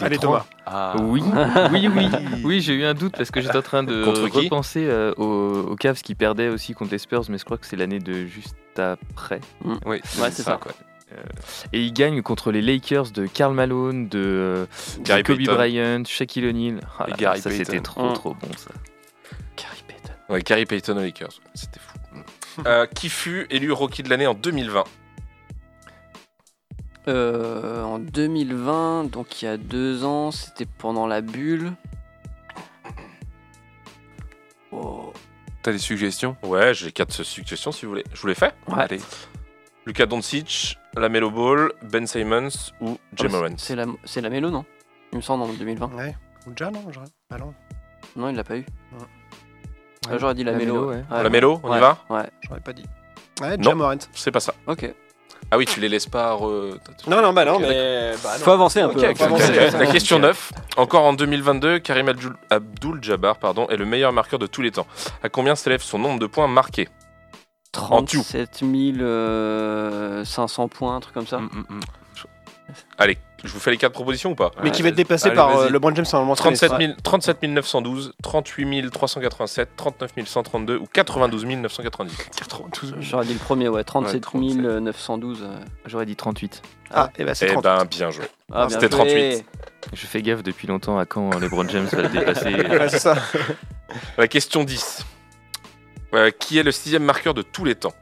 Allez. 0.00 0.18
Thomas. 0.18 0.46
Ah, 0.66 0.96
Oui, 1.00 1.22
oui, 1.72 1.88
oui, 1.94 2.08
oui, 2.44 2.60
j'ai 2.60 2.74
eu 2.74 2.84
un 2.84 2.94
doute 2.94 3.14
parce 3.16 3.30
que 3.30 3.40
j'étais 3.40 3.58
en 3.58 3.62
train 3.62 3.82
de 3.82 4.02
repenser 4.04 4.86
euh, 4.88 5.12
aux, 5.18 5.72
aux 5.72 5.76
Cavs 5.76 6.00
qui 6.00 6.14
perdaient 6.14 6.48
aussi 6.48 6.72
contre 6.74 6.92
les 6.92 6.98
Spurs, 6.98 7.24
mais 7.28 7.36
je 7.38 7.44
crois 7.44 7.58
que 7.58 7.66
c'est 7.66 7.76
l'année 7.76 7.98
de 7.98 8.24
juste 8.26 8.54
après. 8.78 9.40
oui, 9.64 9.76
Ouais, 9.86 10.30
c'est 10.30 10.42
ça. 10.42 10.58
quoi. 10.60 10.72
Et 11.72 11.82
ils 11.82 11.92
gagnent 11.92 12.22
contre 12.22 12.52
les 12.52 12.62
Lakers 12.62 13.10
de 13.10 13.26
Karl 13.26 13.52
Malone, 13.52 14.08
de, 14.08 14.18
euh, 14.20 14.66
Kobe 15.24 15.38
Payton. 15.38 15.54
Bryant, 15.54 16.02
Shaquille 16.06 16.46
O'Neal. 16.46 16.80
Ah 17.00 17.06
Et 17.08 17.12
Gary 17.14 17.40
ça 17.40 17.50
c'était 17.50 17.80
trop 17.80 18.10
Mm. 18.10 18.14
trop 18.14 18.34
bon 18.34 18.48
ça. 18.56 18.70
Gary 19.56 19.82
Payton. 19.88 20.12
Ouais, 20.28 20.40
Gary 20.42 20.66
Payton 20.66 20.96
aux 20.96 21.00
Lakers. 21.00 21.40
C'était 21.54 21.80
fou. 21.80 21.98
Euh, 22.66 22.84
qui 22.86 23.08
fut 23.08 23.46
élu 23.50 23.70
rookie 23.72 24.02
de 24.02 24.10
l'année 24.10 24.26
en 24.26 24.34
2020 24.34 24.84
Euh, 27.08 27.82
en 27.82 27.98
2020, 27.98 29.04
donc 29.10 29.40
il 29.42 29.46
y 29.46 29.48
a 29.48 29.56
deux 29.56 30.04
ans, 30.04 30.30
c'était 30.30 30.66
pendant 30.66 31.06
la 31.06 31.20
bulle. 31.22 31.72
Oh. 34.72 35.12
T'as 35.62 35.72
des 35.72 35.78
suggestions? 35.78 36.36
Ouais, 36.42 36.72
j'ai 36.74 36.92
quatre 36.92 37.12
suggestions 37.22 37.72
si 37.72 37.84
vous 37.84 37.90
voulez. 37.92 38.04
Je 38.14 38.20
vous 38.20 38.28
les 38.28 38.34
fais? 38.34 38.52
Ouais. 38.68 38.82
Allez. 38.82 39.00
Lucas 39.86 40.06
Doncic, 40.06 40.78
Lamelo 40.96 41.30
Ball, 41.30 41.72
Ben 41.82 42.06
Simmons 42.06 42.48
ou 42.80 42.98
Ah, 43.00 43.16
Jamorant 43.16 43.54
C'est 43.56 43.74
la, 43.76 43.86
c'est 44.04 44.20
la 44.20 44.30
mélo, 44.30 44.50
non? 44.50 44.64
Il 45.12 45.16
me 45.16 45.22
semble 45.22 45.42
en 45.44 45.48
2020. 45.52 45.90
Ouais. 45.94 46.14
Ou 46.46 46.50
déjà, 46.50 46.70
non 46.70 46.84
je- 46.90 47.00
Ah 47.30 47.38
non, 47.38 47.54
Non, 48.16 48.28
il 48.28 48.36
l'a 48.36 48.44
pas 48.44 48.56
eu. 48.56 48.60
Ouais. 48.92 49.06
Ah, 50.08 50.18
J'aurais 50.18 50.34
dit 50.34 50.44
la, 50.44 50.52
La 50.52 50.58
mélo. 50.58 50.74
mélo, 50.74 50.90
ouais. 50.90 51.22
Lamelo, 51.22 51.60
on 51.62 51.76
y 51.76 51.80
va? 51.80 51.98
Ouais, 52.08 52.28
j'aurais 52.42 52.60
pas 52.60 52.72
dit. 52.72 52.84
Ouais, 53.40 53.56
Non. 53.56 53.62
Jamorant. 53.70 53.98
C'est 54.14 54.30
pas 54.30 54.40
ça. 54.40 54.54
ok. 54.66 54.94
Ah 55.50 55.58
oui, 55.58 55.64
tu 55.66 55.80
les 55.80 55.88
laisses 55.88 56.06
pas. 56.06 56.34
re- 56.36 56.76
Non, 57.08 57.20
non, 57.22 57.32
bah 57.32 57.44
non, 57.44 57.58
mais. 57.58 58.12
Bah, 58.22 58.34
non. 58.38 58.44
Faut 58.44 58.50
avancer 58.52 58.80
un 58.80 58.88
peu. 58.88 59.02
avancer. 59.04 59.70
La 59.72 59.86
question 59.86 60.18
9. 60.18 60.52
Encore 60.76 61.04
en 61.04 61.12
2022, 61.12 61.78
Karim 61.80 62.08
Abdul- 62.08 62.36
Abdul-Jabbar 62.50 63.36
pardon, 63.38 63.66
est 63.68 63.76
le 63.76 63.84
meilleur 63.84 64.12
marqueur 64.12 64.38
de 64.38 64.46
tous 64.46 64.62
les 64.62 64.70
temps. 64.70 64.86
À 65.22 65.28
combien 65.28 65.56
s'élève 65.56 65.82
son 65.82 65.98
nombre 65.98 66.20
de 66.20 66.26
points 66.26 66.46
marqués? 66.46 66.88
En 67.78 68.02
tout. 68.02 68.22
37 68.22 68.64
500 70.24 70.68
points, 70.68 70.96
un 70.96 71.00
truc 71.00 71.14
comme 71.14 71.26
ça. 71.26 71.38
Mm, 71.38 71.50
mm, 71.52 71.74
mm. 71.76 71.80
Allez, 72.98 73.18
je 73.42 73.52
vous 73.52 73.60
fais 73.60 73.70
les 73.70 73.76
quatre 73.76 73.92
propositions 73.92 74.30
ou 74.32 74.34
pas 74.34 74.50
Mais 74.62 74.70
qui 74.70 74.82
va 74.82 74.88
être 74.88 74.94
dépassé 74.94 75.28
Allez, 75.28 75.36
par 75.36 75.56
euh. 75.56 75.68
LeBron 75.70 75.94
James 75.94 76.04
année. 76.12 76.32
37, 76.36 76.72
000 76.78 76.92
37 77.02 77.42
912, 77.42 78.12
38 78.22 78.90
387, 78.90 79.70
39 79.76 80.10
132 80.26 80.76
ou 80.76 80.86
92 80.86 81.44
998 81.46 82.42
J'aurais 83.00 83.24
dit 83.26 83.32
le 83.32 83.38
premier, 83.38 83.68
ouais. 83.68 83.84
37 83.84 84.20
37. 84.20 84.56
912. 84.58 85.38
euh. 85.42 85.58
J'aurais 85.86 86.06
dit 86.06 86.16
38. 86.16 86.62
Ah, 86.92 87.08
et 87.18 87.24
bah 87.24 87.34
c'est 87.34 87.46
Eh 87.46 87.52
30. 87.52 87.62
ben, 87.64 87.84
bien 87.84 88.10
joué. 88.10 88.24
Ah, 88.52 88.66
C'était 88.68 88.90
joué. 88.90 89.42
38. 89.42 89.44
Je 89.94 90.06
fais 90.06 90.22
gaffe 90.22 90.42
depuis 90.42 90.66
longtemps 90.66 90.98
à 90.98 91.06
quand 91.06 91.30
LeBron 91.38 91.66
James 91.68 91.86
va 91.86 92.02
le 92.02 92.08
dépasser. 92.08 92.52
Ouais, 92.70 92.88
c'est 92.88 92.98
ça. 92.98 93.16
La 94.18 94.28
question 94.28 94.64
10. 94.64 95.06
Euh, 96.12 96.30
qui 96.30 96.58
est 96.58 96.62
le 96.64 96.72
sixième 96.72 97.04
marqueur 97.04 97.34
de 97.34 97.42
tous 97.42 97.64
les 97.64 97.74
temps? 97.76 97.94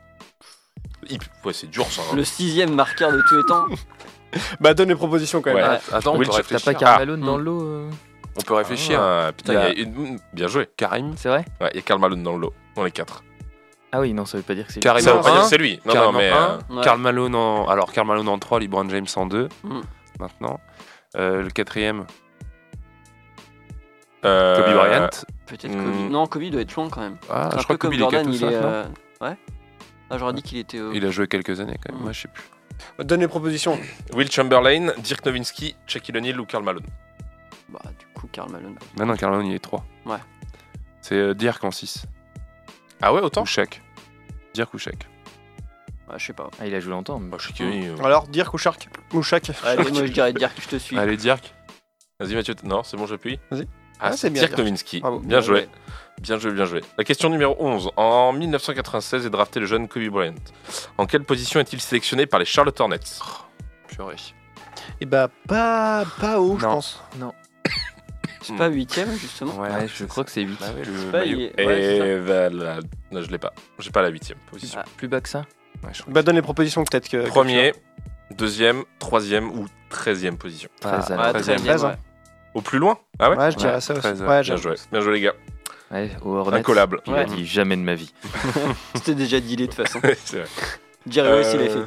Ouais, 1.45 1.53
c'est 1.53 1.71
dur 1.71 1.87
ça. 1.87 2.03
hein. 2.03 2.17
Le 2.17 2.25
sixième 2.25 2.75
marqueur 2.75 3.13
de 3.13 3.21
tous 3.29 3.37
les 3.37 3.45
temps? 3.45 3.67
Bah, 4.61 4.75
donne 4.75 4.89
les 4.89 4.95
propositions 4.95 5.41
quand 5.43 5.55
même. 5.55 5.71
Ouais. 5.71 5.79
Attends, 5.93 6.15
on 6.15 6.19
Will 6.19 6.29
peut 6.29 6.35
Chip, 6.37 6.47
T'as 6.49 6.55
réfléchir. 6.57 6.65
pas 6.65 6.75
Karl 6.79 6.99
Malone 7.01 7.21
Ah. 7.23 7.27
dans 7.27 7.37
le 7.39 7.45
lot 7.45 7.63
euh 7.63 7.91
On 8.37 8.41
peut 8.43 8.55
réfléchir. 8.55 9.01
Ah, 9.01 9.33
putain, 9.37 9.53
il 9.53 9.79
y 9.79 9.83
a 9.83 9.85
une- 9.87 10.19
Bien 10.33 10.47
joué. 10.49 10.69
Karim 10.77 11.15
C'est 11.17 11.29
vrai 11.29 11.45
Ouais, 11.61 11.71
il 11.73 11.77
y 11.77 11.79
a 11.79 11.83
Karl 11.83 12.01
Malone 12.01 12.23
dans 12.23 12.35
le 12.35 12.41
lot, 12.41 12.55
dans 12.77 12.85
les 12.85 12.91
quatre. 12.91 13.25
Ah 13.91 14.01
oui, 14.01 14.13
non, 14.13 14.27
ça 14.27 14.37
veut 14.37 14.43
pas 14.43 14.55
dire 14.55 14.67
que 14.67 14.73
c'est 14.73 14.81
lui. 14.81 14.83
Karim 14.83 15.03
Ça 15.03 15.15
veut 15.15 15.23
pas 15.23 15.31
dire 15.33 15.41
que 15.43 15.47
c'est 15.49 15.57
lui. 15.59 15.81
Non, 15.87 15.95
non, 15.95 16.01
Karim 16.13 16.17
mais. 16.17 16.31
euh, 16.33 16.77
Ouais. 16.77 16.85
Karl 16.85 17.01
Malone 17.01 17.35
en... 17.35 17.67
Alors, 17.69 17.91
Karl 17.93 18.07
Malone 18.07 18.29
en 18.29 18.39
3, 18.39 18.61
LeBron 18.61 18.87
James 18.91 19.07
en 19.17 19.27
2. 19.27 19.49
Mm. 19.65 19.81
Maintenant. 20.21 20.61
Euh, 21.17 21.43
le 21.43 21.49
quatrième, 21.51 22.05
euh, 24.25 24.57
Kobe 24.57 24.75
Bryant. 24.75 25.09
Peut-être. 25.47 25.73
Kobe. 25.73 26.11
Non, 26.11 26.27
Kobe 26.27 26.45
doit 26.51 26.61
être 26.61 26.75
loin 26.77 26.89
quand 26.91 27.01
même. 27.01 27.17
Ah, 27.31 27.49
je 27.57 27.63
crois 27.65 27.77
que 27.77 27.81
Kobe, 27.81 27.93
comme 27.93 27.95
il 27.95 28.03
est 28.03 28.09
4 28.09 28.13
Jordan, 28.13 28.33
il 28.33 28.39
5, 28.39 28.47
est. 28.51 28.55
euh, 28.55 28.85
Ouais 29.21 29.37
Ah, 30.11 30.19
j'aurais 30.19 30.33
dit 30.35 30.43
qu'il 30.43 30.59
était. 30.59 30.79
euh, 30.79 30.91
Il 30.95 31.05
a 31.07 31.11
joué 31.11 31.27
quelques 31.29 31.59
années 31.61 31.79
quand 31.83 31.93
même, 31.93 32.01
Mm. 32.01 32.05
moi 32.05 32.13
je 32.13 32.21
sais 32.23 32.29
plus. 32.29 32.45
Donne 32.99 33.21
les 33.21 33.29
propositions. 33.29 33.79
Will 34.15 34.31
Chamberlain, 34.31 34.93
Dirk 34.99 35.25
Nowitzki, 35.25 35.77
Shaquille 35.87 36.17
O'Neal 36.17 36.41
ou 36.41 36.47
Karl 36.47 36.65
Malone 36.65 36.87
Bah, 37.69 37.81
du 37.99 38.07
coup, 38.15 38.29
Karl 38.31 38.51
Malone. 38.51 38.77
Non, 38.99 39.07
non, 39.07 39.17
Karl 39.17 39.33
Malone 39.33 39.47
il 39.49 39.55
est 39.55 39.59
3. 39.59 39.85
Ouais. 40.07 40.17
C'est 41.01 41.15
euh, 41.17 41.35
Dirk 41.35 41.63
en 41.65 41.71
6. 41.71 42.05
Ah 43.01 43.13
ouais, 43.15 43.21
autant 43.21 43.43
Ou 43.43 43.47
Shaq. 43.47 43.81
Dirk 44.55 44.73
ou 44.75 44.79
Shaq. 44.79 45.07
Ouais, 46.11 46.19
je 46.19 46.27
sais 46.27 46.33
pas. 46.33 46.51
Ah, 46.61 46.67
il 46.67 46.75
a 46.75 46.81
joué 46.81 46.91
longtemps. 46.91 47.19
mais- 47.19 47.31
Bah, 47.31 47.39
Shaquille 47.39 47.67
O'Neal. 47.67 48.01
euh, 48.01 48.05
Alors, 48.05 48.27
Dirk 48.29 48.53
ou 48.55 48.59
Shark 48.59 48.89
Ou 49.13 49.23
Shaq? 49.23 49.51
Allez, 49.65 49.91
moi 49.91 50.05
je 50.07 50.13
dirais 50.13 50.33
que 50.33 50.41
je 50.63 50.69
te 50.69 50.77
suis. 50.77 50.99
Allez, 50.99 51.17
Dirk. 51.17 51.53
Vas-y, 52.21 52.35
Mathieu. 52.35 52.55
t- 52.55 52.67
Non, 52.67 52.83
c'est 52.83 52.97
bon, 52.97 53.07
j'appuie. 53.07 53.39
Vas-y. 53.51 53.69
Ah, 54.01 54.11
Ah, 54.13 54.17
c'est 54.17 54.31
bien. 54.31 54.45
Bravo. 55.01 55.19
Bien 55.21 55.41
joué. 55.41 55.69
Bien 56.21 56.39
joué, 56.39 56.51
bien 56.53 56.65
joué. 56.65 56.81
La 56.97 57.05
question 57.05 57.29
numéro 57.31 57.55
11. 57.59 57.91
En 57.97 58.33
1996 58.33 59.27
est 59.27 59.31
drafté 59.31 59.61
le 59.61 59.67
jeune 59.67 59.87
Kobe 59.89 60.09
Bryant. 60.09 60.35
En 60.99 61.07
quelle 61.07 61.23
position 61.25 61.61
est-il 61.61 61.81
sélectionné 61.81 62.27
par 62.27 62.41
les 62.41 62.47
Charlotte 62.47 62.79
Hornets? 62.81 62.99
Purée. 63.89 64.17
Et 65.01 65.07
bah, 65.07 65.29
pas, 65.47 66.05
pas 66.21 66.41
haut, 66.41 66.57
je 66.59 66.65
Non. 66.65 66.73
pense. 66.75 67.03
C'est 68.43 68.57
pas 68.57 68.69
8ème 68.71 69.11
justement? 69.19 69.57
Ouais, 69.59 69.69
Ouais, 69.71 69.89
je 69.93 70.05
crois 70.07 70.25
que 70.25 70.31
c'est 70.31 70.43
8. 70.43 70.59
Bah 70.61 70.67
ouais, 70.75 70.85
le 70.85 70.97
C'est 70.99 71.11
pas, 71.11 71.19
maillot. 71.19 71.39
il 71.39 71.43
est- 71.61 71.67
ouais, 71.67 71.83
c'est 71.83 71.99
ça. 71.99 72.07
Et 72.07 72.19
voilà. 72.21 72.79
Non, 73.11 73.23
je 73.23 73.31
l'ai 73.31 73.39
pas. 73.39 73.53
J'ai 73.79 73.91
pas 73.91 74.01
la 74.03 74.09
huitième 74.09 74.39
position. 74.51 74.81
Ah, 74.83 74.89
plus 74.97 75.09
bas 75.09 75.21
que 75.21 75.29
ça? 75.29 75.41
Ouais, 75.83 75.91
je 75.93 76.03
crois 76.03 76.15
Bah, 76.15 76.23
donne 76.23 76.37
les 76.37 76.43
propositions 76.43 76.83
peut-être 76.85 77.09
que. 77.09 77.27
Premier, 77.29 77.73
deuxième, 78.31 78.85
troisième 78.99 79.51
ou 79.51 79.67
treizième 79.91 80.39
position. 80.39 80.71
Ah, 80.85 80.99
13 80.99 81.11
alors. 81.13 81.25
Ouais, 81.27 81.33
13e. 81.33 81.57
13e, 81.59 81.85
ouais. 81.89 81.95
Au 82.55 82.61
plus 82.61 82.79
loin 82.79 82.99
Ah 83.19 83.31
ouais, 83.31 83.37
Ouais, 83.37 83.51
je 83.51 83.57
dirais 83.57 83.75
Ouais, 83.75 83.81
ça 83.81 83.93
aussi. 83.93 84.01
13, 84.03 84.23
Ouais, 84.23 84.43
Bien 84.43 84.57
joué. 84.57 84.75
Bien 84.91 85.01
joué, 85.01 85.13
les 85.15 85.21
gars. 85.21 85.35
Ouais, 85.91 86.11
au 86.23 86.35
Hornets. 86.37 86.59
Incollable. 86.59 87.01
Il 87.07 87.13
Ouais. 87.13 87.21
a 87.21 87.25
dit 87.25 87.47
jamais 87.47 87.77
de 87.77 87.83
ma 87.83 87.95
vie. 87.95 88.13
C'était 88.95 89.15
déjà 89.15 89.41
dealé 89.41 89.67
de 89.67 89.73
toute 89.73 89.75
façon. 89.87 90.01
C'est 90.25 90.39
vrai. 90.41 90.49
Jerry 91.09 91.31
West, 91.31 91.51
il 91.55 91.61
l'a 91.61 91.71
Euh, 91.73 91.87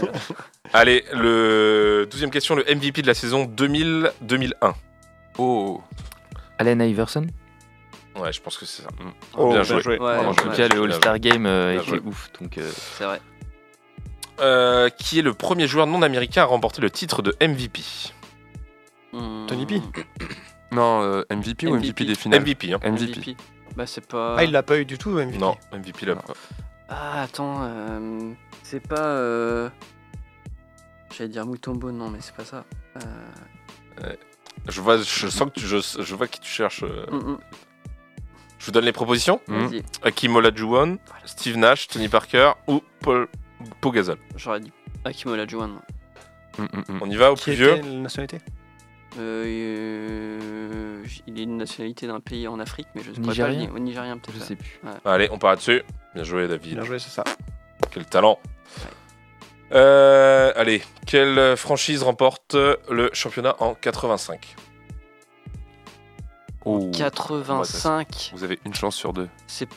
fait. 0.00 0.08
Allez, 0.74 1.04
le 1.12 2.06
douzième 2.10 2.30
question, 2.30 2.54
le 2.54 2.64
MVP 2.64 3.02
de 3.02 3.06
la 3.06 3.14
saison 3.14 3.44
2000-2001. 3.46 4.72
Oh 5.38 5.80
Allen 6.58 6.80
Iverson? 6.80 7.26
Ouais, 8.16 8.32
je 8.32 8.40
pense 8.40 8.58
que 8.58 8.66
c'est 8.66 8.82
ça. 8.82 8.88
Oh, 9.34 9.48
bien 9.50 9.62
bien 9.62 9.62
joué. 9.64 9.82
joué. 9.82 9.98
Ouais, 9.98 10.14
Vraiment 10.16 10.30
En 10.30 10.34
tout 10.34 10.48
ouais. 10.48 10.56
cas, 10.56 10.68
le 10.68 10.82
All-Star 10.82 11.18
Game 11.18 11.46
euh, 11.46 11.72
Bien 11.72 11.80
était 11.82 11.90
joué. 11.90 12.00
ouf. 12.04 12.30
Donc, 12.40 12.58
euh, 12.58 12.70
C'est 12.98 13.04
vrai. 13.04 13.20
Euh, 14.40 14.88
qui 14.90 15.18
est 15.18 15.22
le 15.22 15.34
premier 15.34 15.66
joueur 15.66 15.86
non 15.86 16.02
américain 16.02 16.42
à 16.42 16.46
remporter 16.46 16.80
le 16.82 16.90
titre 16.90 17.22
de 17.22 17.34
MVP 17.40 17.80
Hmm. 19.12 19.46
Tony 19.46 19.66
P. 19.66 19.80
Non, 20.72 21.02
euh, 21.02 21.22
MVP, 21.30 21.66
ou 21.66 21.76
MVP. 21.76 22.06
Des 22.06 22.14
finales 22.14 22.40
MVP, 22.40 22.72
hein. 22.72 22.78
MVP. 22.82 23.36
Bah, 23.76 23.86
c'est 23.86 24.06
pas. 24.06 24.36
Ah, 24.38 24.44
il 24.44 24.52
l'a 24.52 24.62
pas 24.62 24.78
eu 24.78 24.86
du 24.86 24.96
tout, 24.96 25.10
MVP. 25.10 25.36
Non, 25.36 25.54
MVP 25.70 26.06
là. 26.06 26.14
Ah, 26.88 27.22
attends. 27.22 27.58
euh, 27.62 28.32
C'est 28.62 28.80
pas. 28.80 29.04
euh, 29.04 29.68
J'allais 31.14 31.28
dire 31.28 31.44
Mutombo, 31.44 31.92
non, 31.92 32.08
mais 32.08 32.18
c'est 32.22 32.34
pas 32.34 32.46
ça. 32.46 32.64
Euh, 34.00 34.14
Je 34.66 34.80
vois, 34.80 34.96
je 34.96 35.26
sens 35.28 35.50
que 35.50 35.60
tu, 35.60 35.66
je, 35.66 35.76
je 36.02 36.14
vois 36.14 36.26
qui 36.26 36.40
tu 36.40 36.48
cherches. 36.50 36.84
euh. 36.84 37.04
hum, 37.10 37.18
hum, 37.32 37.38
Je 38.58 38.64
vous 38.64 38.72
donne 38.72 38.86
les 38.86 38.92
propositions. 38.92 39.42
Vas-y. 39.48 39.82
Hakim 40.02 40.34
Olajuwon, 40.36 40.98
Steve 41.26 41.58
Nash, 41.58 41.86
Tony 41.88 42.08
Parker 42.08 42.52
ou 42.66 42.80
Paul 43.00 43.28
Pogazol. 43.82 44.16
J'aurais 44.36 44.60
dit 44.60 44.72
Hakim 45.04 45.32
Olajuwon. 45.32 45.80
Mm, 46.56 46.62
mm, 46.62 46.66
mm. 46.88 46.98
On 47.02 47.10
y 47.10 47.16
va 47.16 47.30
au 47.30 47.34
Qui 47.34 47.44
plus 47.44 47.52
vieux 47.54 47.74
la 47.76 47.82
nationalité? 47.82 48.38
Euh, 49.18 49.44
euh, 49.44 51.04
il 51.26 51.38
est 51.38 51.42
une 51.42 51.56
nationalité 51.56 52.06
d'un 52.06 52.20
pays 52.20 52.48
en 52.48 52.58
Afrique, 52.58 52.88
mais 52.94 53.02
je 53.02 53.10
ne 53.10 53.16
pourrais 53.16 53.36
pas 53.36 53.48
le. 53.48 53.70
Au 53.70 53.78
Nigérien, 53.78 54.16
peut-être. 54.18 54.34
Je 54.36 54.40
ouais. 54.40 54.46
sais 54.46 54.56
plus. 54.56 54.80
Allez, 55.04 55.28
on 55.30 55.38
part 55.38 55.56
dessus. 55.56 55.82
Bien 56.14 56.24
joué, 56.24 56.48
David. 56.48 56.74
Bien 56.74 56.84
joué, 56.84 56.98
c'est 56.98 57.10
ça. 57.10 57.24
Quel 57.90 58.06
talent. 58.06 58.38
Euh, 59.72 60.52
allez, 60.56 60.82
quelle 61.06 61.56
franchise 61.56 62.02
remporte 62.02 62.54
le 62.54 63.10
championnat 63.12 63.56
en 63.60 63.74
85 63.74 64.56
Oh. 66.64 66.90
85, 66.92 68.30
Vous 68.34 68.44
avez 68.44 68.60
une 68.64 68.74
chance 68.74 68.94
sur 68.94 69.12
deux. 69.12 69.28
c'est. 69.46 69.68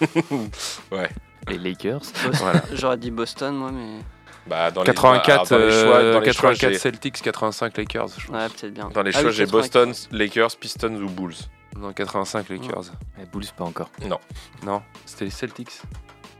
Ouais. 0.90 1.10
Les 1.48 1.58
Lakers. 1.58 2.00
Voilà. 2.34 2.62
J'aurais 2.72 2.96
dit 2.96 3.10
Boston, 3.10 3.54
moi, 3.54 3.70
mais. 3.72 3.98
Bah, 4.46 4.70
dans 4.70 4.82
les, 4.82 4.86
84, 4.86 5.30
alors, 5.30 5.46
dans 5.48 5.58
les 5.58 5.70
choix, 5.72 5.96
euh, 5.96 6.12
dans 6.14 6.20
les 6.20 6.32
choix, 6.32 6.50
84 6.50 6.72
j'ai- 6.72 6.78
Celtics, 6.78 7.22
85 7.22 7.76
Lakers. 7.76 8.08
je 8.18 8.26
pense. 8.26 8.36
Ouais, 8.36 8.48
peut-être 8.48 8.74
bien. 8.74 8.88
dans 8.92 9.02
les 9.02 9.10
Ah 9.14 9.20
choix, 9.20 9.30
oui, 9.30 9.36
j'ai 9.36 9.44
84. 9.44 9.52
Boston, 9.86 9.94
Lakers, 10.18 10.56
Pistons 10.58 10.94
ou 10.96 11.08
Bulls. 11.08 11.34
Non, 11.78 11.92
85 11.92 12.48
Lakers. 12.48 12.82
Les 13.18 13.26
Bulls, 13.26 13.44
pas 13.56 13.64
encore. 13.64 13.90
Non, 14.64 14.82
c'était 15.06 15.26
les 15.26 15.30
Celtics. 15.30 15.70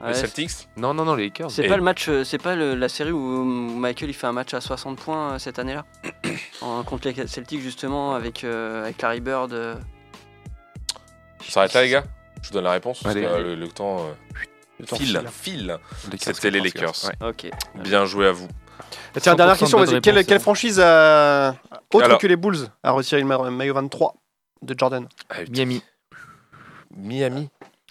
Ouais, 0.01 0.09
les 0.09 0.15
Celtics 0.15 0.69
Non, 0.79 0.95
non, 0.95 1.05
non, 1.05 1.15
les 1.15 1.25
Lakers. 1.25 1.51
c'est 1.51 1.67
Et- 1.67 1.69
pas 1.69 1.77
le 1.77 1.83
match, 1.83 2.09
euh, 2.09 2.25
c'est 2.25 2.39
pas 2.43 2.57
le- 2.57 2.75
la 2.75 2.89
série 2.89 3.13
où 3.13 3.45
Michael 3.45 4.09
il 4.09 4.15
fait 4.15 4.27
un 4.27 4.33
match 4.33 4.55
à 4.55 4.61
60 4.63 4.99
points 4.99 5.35
euh, 5.35 5.39
cette 5.39 5.59
année-là? 5.59 5.85
En- 6.63 6.83
contre 6.85 7.09
les 7.09 7.27
Celtics 7.27 7.61
justement 7.61 8.15
avec 8.15 8.43
euh, 8.45 8.83
avec 8.85 9.01
Larry 9.03 9.21
Bird. 9.21 9.53
euh. 9.53 9.75
S'arrête 11.47 11.73
là, 11.75 11.83
les 11.83 11.91
gars? 11.91 12.05
Je 12.43 12.49
vous 12.49 12.55
donne 12.55 12.65
la 12.65 12.73
réponse. 12.73 13.01
Parce 13.03 13.15
Allez. 13.15 13.25
que, 13.27 13.31
euh, 13.31 13.43
le, 13.43 13.55
le 13.57 13.69
temps 13.69 13.99
euh, 14.01 14.13
Lakers, 14.83 16.35
C'était 16.35 16.51
les 16.51 16.61
84, 16.61 16.65
Lakers. 16.65 17.11
ouais. 17.23 17.29
Ok. 17.29 17.83
Bien 17.83 18.05
joué 18.07 18.27
à 18.29 18.33
vous. 18.33 18.49
Tiens, 19.21 19.35
dernière 19.35 19.57
100% 19.57 19.59
question, 19.59 19.79
de 19.79 19.85
vas-y. 19.85 19.93
bonnes 19.95 20.01
Quelle, 20.03 20.19
hein. 20.37 20.39
franchise 20.41 20.81
a, 20.81 21.55
autre 21.93 22.05
Alors. 22.05 22.19
que 22.19 22.27
les 22.27 22.37
Bulls 22.37 22.69
a 22.83 22.91
retiré 22.93 23.21
le 23.21 23.27
ma- 23.27 23.51
maillot 23.51 23.75
23 23.75 24.15
de 24.63 24.75
Jordan? 24.79 25.09
Ah. 25.29 25.37
Miami. 25.51 25.83
Miami. 26.97 27.49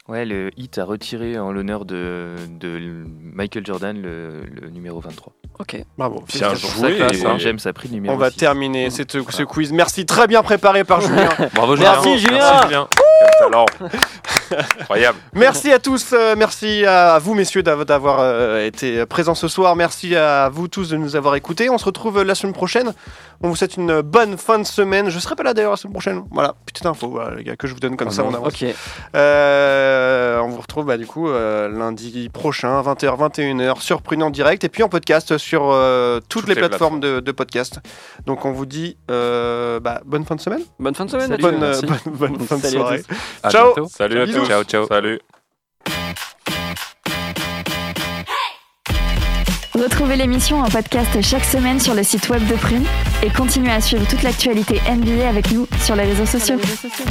Ouais, 0.08 0.26
le 0.26 0.50
Heat 0.58 0.78
a 0.80 0.86
retiré 0.86 1.38
en 1.38 1.52
l'honneur 1.52 1.86
de, 1.86 2.36
de 2.50 3.06
Michael 3.22 3.66
Jordan 3.66 4.02
le, 4.02 4.44
le 4.46 4.70
numéro 4.70 5.00
23. 5.00 5.34
Ok. 5.60 5.84
Bravo. 5.97 6.24
Bien 6.34 6.55
joué. 6.55 6.97
James 7.39 7.60
a 7.66 7.74
pris 7.74 7.89
numéro 7.89 8.16
On 8.16 8.18
va 8.18 8.32
6. 8.32 8.38
terminer 8.38 8.89
cette- 8.89 9.18
ce 9.30 9.43
quiz. 9.43 9.74
Merci, 9.74 10.05
très 10.05 10.26
bien 10.28 10.41
préparé 10.41 10.86
par 10.86 11.01
Julien. 11.01 11.30
Bravo, 11.53 11.76
Julien. 11.76 11.91
Merci, 11.91 12.18
Julien. 12.20 12.38
Merci, 12.39 12.64
Julien. 12.68 12.88
Quel 13.20 13.30
talent. 13.51 13.66
Incroyable. 14.80 15.18
Merci 15.34 15.72
à 15.72 15.78
tous, 15.80 16.12
euh, 16.14 16.34
merci 16.38 16.84
à 16.86 17.20
vous 17.20 17.36
messieurs 17.36 17.62
d'av- 17.62 17.84
d'avoir 17.86 18.20
euh, 18.20 18.66
été 18.66 19.05
présents 19.05 19.36
ce 19.36 19.47
soir, 19.47 19.76
merci 19.76 20.16
à 20.16 20.49
vous 20.49 20.68
tous 20.68 20.89
de 20.89 20.97
nous 20.97 21.16
avoir 21.16 21.36
écoutés. 21.36 21.70
On 21.70 21.78
se 21.78 21.86
retrouve 21.86 22.24
la 22.24 22.34
semaine 22.34 22.53
prochaine. 22.55 22.93
On 23.41 23.49
vous 23.49 23.55
souhaite 23.55 23.78
une 23.78 24.01
bonne 24.01 24.38
fin 24.38 24.57
de 24.57 24.64
semaine. 24.64 25.10
Je 25.10 25.20
serai 25.20 25.36
pas 25.36 25.43
là 25.43 25.53
d'ailleurs 25.53 25.72
la 25.72 25.78
semaine 25.78 25.93
prochaine. 25.93 26.24
Voilà, 26.32 26.55
petite 26.66 26.86
info 26.86 27.10
voilà, 27.10 27.36
les 27.36 27.43
gars 27.43 27.55
que 27.55 27.68
je 27.68 27.74
vous 27.74 27.80
donne 27.80 27.95
comme 27.95 28.07
Oh 28.10 28.12
ça 28.12 28.24
non. 28.24 28.30
en 28.30 28.34
avance. 28.36 28.47
Ok. 28.53 28.66
Euh, 29.16 30.39
on 30.39 30.47
vous 30.49 30.62
retrouve 30.62 30.86
bah, 30.86 30.97
du 30.97 31.05
coup 31.05 31.30
euh, 31.30 31.70
lundi 31.70 32.30
prochain 32.34 32.82
20h 32.82 33.18
21h 33.18 33.82
sur 33.82 34.01
Prune 34.01 34.24
en 34.24 34.30
direct 34.32 34.64
et 34.64 34.70
puis 34.70 34.82
en 34.84 34.89
podcast 34.89 35.38
sur 35.38 35.49
euh, 35.56 36.20
toutes, 36.30 36.47
les, 36.47 36.56
les 36.56 36.62
plateformes 36.62 37.00
de, 37.00 37.20
de 37.20 37.32
podcast. 37.32 37.80
Donc 38.26 38.45
on 38.45 38.52
vous 38.52 38.66
dit 38.66 38.97
euh, 39.10 39.80
bah, 39.80 40.02
bonne 40.06 40.26
fin 40.26 40.36
de 40.36 40.41
semaine, 40.41 40.62
Bonne 40.80 40.95
fin 40.95 41.06
de 41.06 41.10
semaine. 41.12 41.28
Salut, 41.30 41.45
à 41.45 41.47
tous. 41.74 41.86
bonne, 41.86 42.00
bonne, 42.06 42.38
bonne 42.38 42.47
fin 42.47 42.58
de 42.58 42.62
Salut 42.62 42.78
à 42.78 42.80
soirée. 42.80 43.04
tous. 43.04 43.16
À 43.43 43.50
Ciao. 43.50 43.66
bientôt. 43.74 43.89
Salut 43.89 44.20
à 44.22 44.26
tous. 44.28 44.45
Ciao, 44.47 44.64
ciao. 44.64 44.88
Salut. 44.88 45.20
Retrouvez 49.76 50.16
l'émission 50.18 50.60
en 50.60 50.68
podcast 50.70 51.22
chaque 51.22 51.45
semaine 51.45 51.80
sur 51.80 51.93
le 51.93 52.04
site 52.04 52.28
web 52.30 52.45
de 52.47 52.56
Prune 52.56 52.84
et 53.24 53.30
continuez 53.30 53.72
à 53.72 53.80
suivre 53.80 54.06
toute 54.08 54.24
l'actualité 54.24 54.82
NBA 54.89 55.28
avec 55.30 55.52
nous 55.52 55.68
sur 55.84 55.95
les 55.95 56.04
réseaux 56.04 56.26
sociaux. 56.26 56.58
Sur 56.58 56.68
les 56.68 56.72
réseaux 56.74 56.89
sociaux. 56.89 57.06